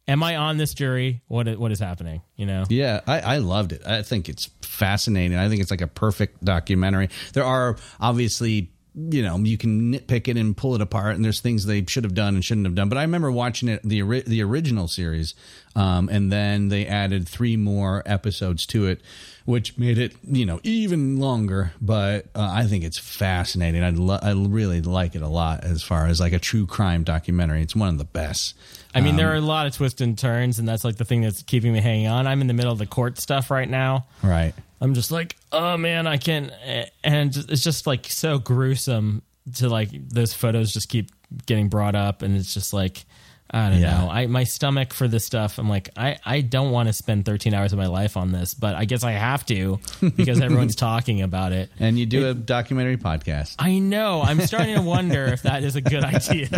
Am 0.09 0.23
I 0.23 0.37
on 0.37 0.57
this 0.57 0.73
jury? 0.73 1.23
What 1.27 1.49
what 1.59 1.73
is 1.73 1.81
happening? 1.81 2.23
You 2.37 2.47
know? 2.47 2.65
Yeah, 2.69 3.01
I, 3.07 3.21
I 3.21 3.39
loved 3.39 3.73
it. 3.73 3.85
I 3.87 4.03
think 4.03 4.29
it's 4.29 4.51
fascinating. 4.63 5.37
I 5.37 5.49
think 5.49 5.61
it's 5.61 5.71
like 5.71 5.81
a 5.81 5.89
perfect 5.89 6.45
documentary. 6.45 7.09
There 7.33 7.45
are 7.45 7.77
obviously 8.01 8.71
you 8.97 9.23
know 9.23 9.37
you 9.39 9.59
can 9.59 9.93
nitpick 9.93 10.27
it 10.27 10.39
and 10.39 10.57
pull 10.57 10.75
it 10.75 10.81
apart 10.81 11.15
and 11.15 11.25
there's 11.25 11.41
things 11.41 11.67
they 11.67 11.85
should 11.87 12.05
have 12.05 12.15
done 12.15 12.35
and 12.35 12.43
shouldn't 12.43 12.67
have 12.67 12.75
done 12.75 12.89
but 12.89 12.97
i 12.97 13.03
remember 13.03 13.31
watching 13.31 13.69
it 13.69 13.83
the 13.83 14.01
the 14.23 14.43
original 14.43 14.89
series 14.89 15.35
um, 15.75 16.09
and 16.09 16.33
then 16.33 16.69
they 16.69 16.87
added 16.87 17.29
three 17.29 17.59
more 17.59 18.03
episodes 18.07 18.65
to 18.65 18.87
it 18.87 19.03
which 19.45 19.77
made 19.77 19.99
it 19.99 20.15
you 20.27 20.47
know 20.47 20.61
even 20.63 21.19
longer 21.19 21.73
but 21.79 22.27
uh, 22.35 22.51
i 22.51 22.65
think 22.65 22.85
it's 22.85 22.97
fascinating 22.99 23.85
I, 23.85 23.91
lo- 23.91 24.19
I 24.23 24.33
really 24.33 24.81
like 24.81 25.15
it 25.15 25.21
a 25.21 25.29
lot 25.29 25.63
as 25.63 25.83
far 25.83 26.07
as 26.07 26.19
like 26.19 26.33
a 26.33 26.39
true 26.39 26.67
crime 26.67 27.05
documentary 27.05 27.61
it's 27.61 27.77
one 27.77 27.91
of 27.91 27.99
the 27.99 28.05
best 28.05 28.55
I 28.97 29.01
mean, 29.01 29.11
Um, 29.13 29.17
there 29.19 29.33
are 29.33 29.37
a 29.37 29.41
lot 29.41 29.67
of 29.67 29.75
twists 29.75 30.01
and 30.01 30.19
turns, 30.19 30.59
and 30.59 30.67
that's 30.67 30.85
like 30.85 30.97
the 30.97 31.05
thing 31.05 31.21
that's 31.21 31.43
keeping 31.43 31.73
me 31.73 31.81
hanging 31.81 32.07
on. 32.07 32.27
I'm 32.27 32.41
in 32.41 32.47
the 32.47 32.55
middle 32.55 32.73
of 32.73 32.79
the 32.79 32.87
court 32.87 33.19
stuff 33.19 33.51
right 33.51 33.69
now. 33.69 34.07
right 34.23 34.55
I'm 34.81 34.95
just 34.95 35.11
like, 35.11 35.37
oh 35.53 35.77
man, 35.77 36.07
I 36.07 36.17
can't. 36.17 36.51
And 37.05 37.37
it's 37.37 37.63
just 37.63 37.87
like 37.87 38.07
so 38.07 38.39
gruesome 38.39 39.23
to 39.57 39.69
like 39.69 39.91
those 40.09 40.33
photos 40.35 40.73
just 40.73 40.89
keep 40.89 41.11
getting 41.47 41.69
brought 41.69 41.95
up, 41.95 42.23
and 42.23 42.37
it's 42.37 42.55
just 42.55 42.73
like, 42.73 43.05
I 43.49 43.71
don't 43.71 43.81
Yeah. 43.81 43.99
know. 44.01 44.11
I 44.11 44.27
my 44.27 44.43
stomach 44.45 44.93
for 44.93 45.07
this 45.07 45.25
stuff. 45.25 45.59
I'm 45.59 45.69
like, 45.69 45.91
I 45.97 46.19
I 46.25 46.41
don't 46.41 46.73
want 46.73 46.89
to 46.89 46.93
spend 46.93 47.25
13 47.25 47.55
hours 47.55 47.73
of 47.73 47.79
my 47.79 47.87
life 47.87 48.17
on 48.17 48.33
this, 48.33 48.55
but 48.55 48.75
I 48.75 48.85
guess 48.87 49.05
I 49.05 49.13
have 49.13 49.47
to 49.47 49.79
because 50.17 50.41
everyone's 50.41 50.75
talking 50.75 51.23
about 51.23 51.53
it. 51.53 51.71
and 51.79 51.97
you 51.99 52.07
do 52.07 52.29
a 52.29 52.35
documentary 52.35 52.97
podcast 52.97 53.55
I 53.59 53.79
know. 53.79 54.21
I'm 54.23 54.41
starting 54.41 54.75
to 54.75 54.83
wonder 54.83 55.25
if 55.27 55.43
that 55.43 55.63
is 55.63 55.77
a 55.77 55.81
good 55.81 56.03
idea. 56.15 56.49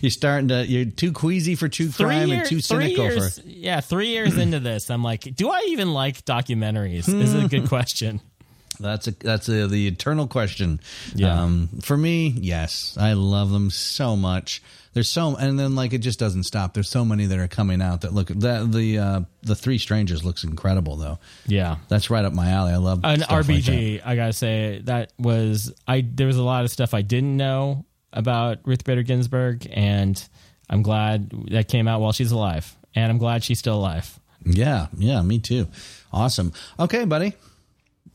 you're 0.00 0.10
starting 0.10 0.48
to 0.48 0.66
you're 0.66 0.84
too 0.84 1.12
queasy 1.12 1.54
for 1.54 1.68
true 1.68 1.88
three 1.88 2.06
crime 2.06 2.30
and 2.30 2.46
too 2.46 2.60
cynical 2.60 3.04
years, 3.04 3.38
for 3.40 3.48
yeah, 3.48 3.80
three 3.80 4.08
years 4.08 4.36
into 4.38 4.60
this, 4.60 4.90
I'm 4.90 5.02
like, 5.02 5.22
do 5.34 5.50
I 5.50 5.66
even 5.70 5.92
like 5.92 6.24
documentaries? 6.24 7.08
is 7.08 7.34
it 7.34 7.44
a 7.44 7.48
good 7.48 7.68
question. 7.68 8.20
That's 8.80 9.08
a 9.08 9.10
that's 9.10 9.48
a, 9.48 9.66
the 9.66 9.88
eternal 9.88 10.28
question. 10.28 10.78
Yeah. 11.14 11.42
Um, 11.42 11.68
for 11.82 11.96
me, 11.96 12.28
yes, 12.28 12.96
I 13.00 13.14
love 13.14 13.50
them 13.50 13.70
so 13.70 14.14
much. 14.14 14.62
There's 14.98 15.08
so 15.08 15.36
and 15.36 15.56
then 15.56 15.76
like 15.76 15.92
it 15.92 15.98
just 15.98 16.18
doesn't 16.18 16.42
stop. 16.42 16.74
There's 16.74 16.88
so 16.88 17.04
many 17.04 17.26
that 17.26 17.38
are 17.38 17.46
coming 17.46 17.80
out 17.80 18.00
that 18.00 18.12
look 18.12 18.26
that 18.30 18.72
the 18.72 18.98
uh, 18.98 19.20
the 19.44 19.54
Three 19.54 19.78
Strangers 19.78 20.24
looks 20.24 20.42
incredible 20.42 20.96
though. 20.96 21.20
Yeah. 21.46 21.76
That's 21.86 22.10
right 22.10 22.24
up 22.24 22.32
my 22.32 22.50
alley. 22.50 22.72
I 22.72 22.78
love 22.78 23.02
An 23.04 23.20
stuff 23.20 23.30
like. 23.30 23.46
RBG, 23.46 24.02
I 24.04 24.16
gotta 24.16 24.32
say 24.32 24.80
that 24.86 25.12
was 25.16 25.72
I. 25.86 26.00
There 26.00 26.26
was 26.26 26.36
a 26.36 26.42
lot 26.42 26.64
of 26.64 26.72
stuff 26.72 26.94
I 26.94 27.02
didn't 27.02 27.36
know 27.36 27.84
about 28.12 28.58
Ruth 28.64 28.82
Bader 28.82 29.04
Ginsburg, 29.04 29.68
and 29.70 30.20
I'm 30.68 30.82
glad 30.82 31.30
that 31.52 31.68
came 31.68 31.86
out 31.86 32.00
while 32.00 32.10
she's 32.10 32.32
alive, 32.32 32.76
and 32.92 33.08
I'm 33.08 33.18
glad 33.18 33.44
she's 33.44 33.60
still 33.60 33.76
alive. 33.76 34.18
Yeah, 34.44 34.88
yeah, 34.96 35.22
me 35.22 35.38
too. 35.38 35.68
Awesome. 36.12 36.52
Okay, 36.80 37.04
buddy. 37.04 37.34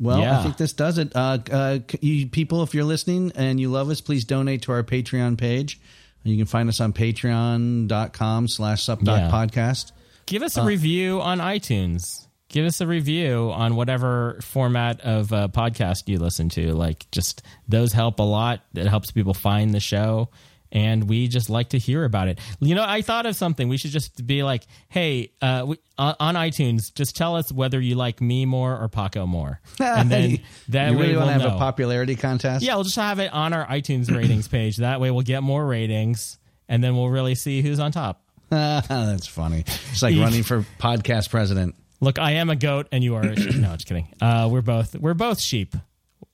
Well, 0.01 0.19
Yeah. 0.19 0.37
I 0.37 0.43
think 0.43 0.57
this 0.57 0.73
does 0.73 0.97
it. 0.97 1.13
Uh, 1.15 1.37
uh, 1.49 1.79
you 2.01 2.27
people, 2.27 2.61
if 2.61 2.73
you're 2.73 2.83
listening 2.83 3.31
and 3.35 3.57
you 3.57 3.69
love 3.69 3.89
us, 3.89 4.01
please 4.01 4.25
donate 4.25 4.63
to 4.63 4.73
our 4.73 4.83
Patreon 4.83 5.37
page. 5.37 5.79
You 6.23 6.37
can 6.37 6.45
find 6.45 6.69
us 6.69 6.79
on 6.79 6.93
patreon.com 6.93 8.47
slash 8.47 8.87
Yeah. 8.87 8.95
supdocpodcast. 8.95 9.91
Give 10.25 10.41
us 10.43 10.57
Uh. 10.57 10.61
a 10.61 10.65
review 10.65 11.21
on 11.21 11.39
iTunes. 11.39 12.27
Give 12.49 12.65
us 12.65 12.79
a 12.81 12.87
review 12.87 13.51
on 13.53 13.75
whatever 13.75 14.37
format 14.41 15.01
of 15.01 15.33
uh, 15.33 15.47
podcast 15.47 16.07
you 16.07 16.19
listen 16.19 16.49
to. 16.49 16.73
Like, 16.73 17.09
just 17.11 17.41
those 17.67 17.93
help 17.93 18.19
a 18.19 18.23
lot. 18.23 18.61
It 18.75 18.85
helps 18.85 19.09
people 19.11 19.33
find 19.33 19.73
the 19.73 19.79
show. 19.79 20.29
And 20.73 21.07
we 21.07 21.27
just 21.27 21.51
like 21.51 21.69
to 21.69 21.77
hear 21.77 22.03
about 22.03 22.27
it. 22.27 22.39
You 22.59 22.73
know, 22.73 22.83
I 22.85 23.03
thought 23.03 23.27
of 23.27 23.35
something. 23.35 23.69
We 23.69 23.77
should 23.77 23.91
just 23.91 24.25
be 24.25 24.41
like, 24.41 24.63
hey, 24.89 25.31
uh, 25.39 25.65
we, 25.67 25.77
on, 25.99 26.15
on 26.19 26.33
iTunes, 26.35 26.91
just 26.93 27.15
tell 27.15 27.35
us 27.35 27.51
whether 27.51 27.79
you 27.79 27.93
like 27.93 28.19
me 28.19 28.45
more 28.47 28.75
or 28.75 28.89
Paco 28.89 29.27
more. 29.27 29.61
And 29.79 30.09
then 30.09 30.39
that 30.69 30.91
you 30.91 30.97
way 30.97 31.01
really 31.03 31.15
we'll 31.15 31.25
want 31.27 31.35
to 31.37 31.43
have 31.43 31.51
know. 31.51 31.55
a 31.57 31.59
popularity 31.59 32.15
contest? 32.15 32.65
Yeah, 32.65 32.73
we'll 32.73 32.85
just 32.85 32.95
have 32.95 33.19
it 33.19 33.31
on 33.31 33.53
our 33.53 33.67
iTunes 33.67 34.13
ratings 34.13 34.47
page. 34.47 34.77
That 34.77 34.99
way 34.99 35.11
we'll 35.11 35.21
get 35.21 35.43
more 35.43 35.63
ratings. 35.63 36.39
And 36.67 36.83
then 36.83 36.95
we'll 36.95 37.09
really 37.09 37.35
see 37.35 37.61
who's 37.61 37.79
on 37.79 37.91
top. 37.91 38.23
That's 38.49 39.27
funny. 39.27 39.65
It's 39.91 40.01
like 40.01 40.15
running 40.17 40.41
for 40.43 40.65
podcast 40.79 41.29
president. 41.29 41.75
Look, 42.01 42.17
I 42.19 42.31
am 42.31 42.49
a 42.49 42.55
goat, 42.55 42.87
and 42.91 43.03
you 43.03 43.15
are. 43.15 43.21
A 43.23 43.35
sheep. 43.35 43.55
No, 43.55 43.73
just 43.73 43.85
kidding. 43.87 44.07
Uh, 44.19 44.49
we're 44.51 44.61
both 44.61 44.95
we're 44.95 45.13
both 45.13 45.39
sheep. 45.39 45.75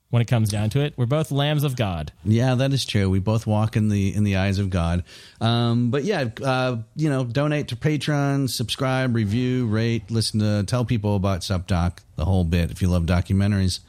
When 0.09 0.23
it 0.23 0.27
comes 0.27 0.49
down 0.49 0.71
to 0.71 0.79
it, 0.79 0.95
we're 0.97 1.05
both 1.05 1.31
lambs 1.31 1.63
of 1.63 1.75
God. 1.75 2.11
Yeah, 2.25 2.55
that 2.55 2.73
is 2.73 2.83
true. 2.83 3.11
We 3.11 3.19
both 3.19 3.45
walk 3.45 3.75
in 3.75 3.89
the 3.89 4.15
in 4.15 4.23
the 4.23 4.37
eyes 4.37 4.57
of 4.57 4.71
God. 4.71 5.03
Um, 5.39 5.91
but 5.91 6.03
yeah, 6.03 6.29
uh, 6.43 6.77
you 6.95 7.09
know, 7.11 7.23
donate 7.23 7.67
to 7.67 7.75
Patreon, 7.75 8.49
subscribe, 8.49 9.13
review, 9.13 9.67
rate, 9.67 10.09
listen 10.09 10.39
to, 10.39 10.63
tell 10.65 10.83
people 10.83 11.15
about 11.15 11.41
SupDoc, 11.41 11.99
the 12.15 12.25
whole 12.25 12.43
bit. 12.43 12.71
If 12.71 12.81
you 12.81 12.87
love 12.87 13.03
documentaries, 13.03 13.81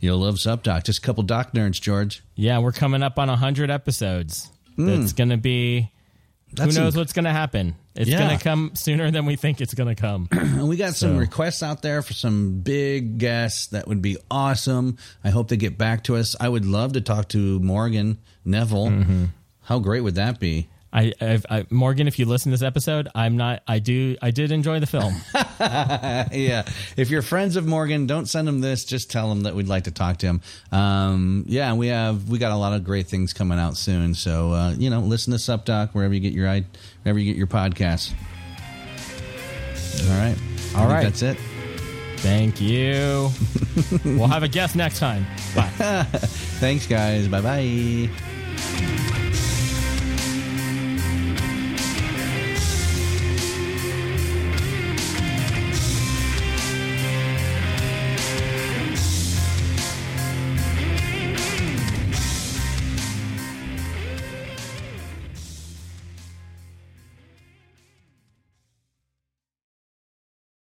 you'll 0.00 0.18
love 0.18 0.34
SupDoc. 0.34 0.82
Just 0.82 0.98
a 0.98 1.02
couple 1.02 1.22
doc 1.22 1.52
nerds, 1.52 1.80
George. 1.80 2.24
Yeah, 2.34 2.58
we're 2.58 2.72
coming 2.72 3.04
up 3.04 3.16
on 3.16 3.28
hundred 3.28 3.70
episodes. 3.70 4.50
That's 4.76 5.12
going 5.12 5.30
to 5.30 5.36
be. 5.36 5.92
That's 6.54 6.74
who 6.74 6.82
knows 6.82 6.94
inc- 6.94 6.98
what's 6.98 7.12
going 7.12 7.26
to 7.26 7.32
happen? 7.32 7.76
It's 7.98 8.08
Yeah. 8.08 8.18
going 8.18 8.38
to 8.38 8.42
come 8.42 8.70
sooner 8.74 9.10
than 9.10 9.26
we 9.26 9.36
think 9.36 9.60
it's 9.60 9.74
going 9.74 9.94
to 9.94 10.00
come. 10.00 10.28
And 10.58 10.68
we 10.68 10.76
got 10.76 10.94
some 10.94 11.16
requests 11.18 11.62
out 11.62 11.82
there 11.82 12.00
for 12.02 12.14
some 12.14 12.60
big 12.60 13.18
guests 13.18 13.66
that 13.68 13.86
would 13.88 14.00
be 14.02 14.16
awesome. 14.30 14.96
I 15.22 15.30
hope 15.30 15.48
they 15.48 15.56
get 15.56 15.76
back 15.78 16.04
to 16.04 16.16
us. 16.16 16.34
I 16.40 16.48
would 16.48 16.64
love 16.64 16.94
to 16.94 17.00
talk 17.00 17.28
to 17.30 17.60
Morgan 17.60 18.18
Neville. 18.44 18.86
Mm-hmm. 18.88 19.24
How 19.62 19.78
great 19.80 20.00
would 20.00 20.14
that 20.16 20.40
be? 20.40 20.68
I, 20.90 21.12
I, 21.20 21.66
Morgan, 21.68 22.08
if 22.08 22.18
you 22.18 22.24
listen 22.24 22.50
to 22.50 22.56
this 22.56 22.66
episode, 22.66 23.08
I'm 23.14 23.36
not. 23.36 23.62
I 23.68 23.78
do. 23.78 24.16
I 24.22 24.30
did 24.30 24.50
enjoy 24.50 24.80
the 24.80 24.86
film. 24.86 25.14
yeah. 25.60 26.64
If 26.96 27.10
you're 27.10 27.20
friends 27.20 27.56
of 27.56 27.66
Morgan, 27.66 28.06
don't 28.06 28.24
send 28.26 28.48
him 28.48 28.60
this. 28.62 28.86
Just 28.86 29.10
tell 29.10 29.30
him 29.30 29.42
that 29.42 29.54
we'd 29.54 29.68
like 29.68 29.84
to 29.84 29.90
talk 29.90 30.16
to 30.18 30.26
him. 30.26 30.40
Um, 30.72 31.44
yeah, 31.46 31.74
we 31.74 31.88
have 31.88 32.28
we 32.30 32.38
got 32.38 32.52
a 32.52 32.56
lot 32.56 32.72
of 32.72 32.84
great 32.84 33.06
things 33.06 33.34
coming 33.34 33.58
out 33.58 33.76
soon. 33.76 34.14
So 34.14 34.52
uh, 34.52 34.70
you 34.78 34.88
know, 34.88 35.00
listen 35.00 35.32
to 35.34 35.38
SupDoc 35.38 35.90
wherever 35.90 36.14
you 36.14 36.20
get 36.20 36.32
your 36.32 36.48
i- 36.48 36.64
wherever 37.08 37.18
you 37.18 37.24
get 37.24 37.38
your 37.38 37.46
podcasts. 37.46 38.12
All 40.10 40.18
right. 40.18 40.36
I 40.74 40.86
think. 40.86 41.02
That's 41.02 41.22
it. 41.22 41.38
Thank 42.18 42.60
you. 42.60 43.30
we'll 44.04 44.26
have 44.26 44.42
a 44.42 44.48
guest 44.48 44.76
next 44.76 44.98
time. 44.98 45.24
Bye. 45.56 45.68
Thanks, 46.60 46.86
guys. 46.86 47.26
Bye 47.28 47.40
bye. 47.40 48.10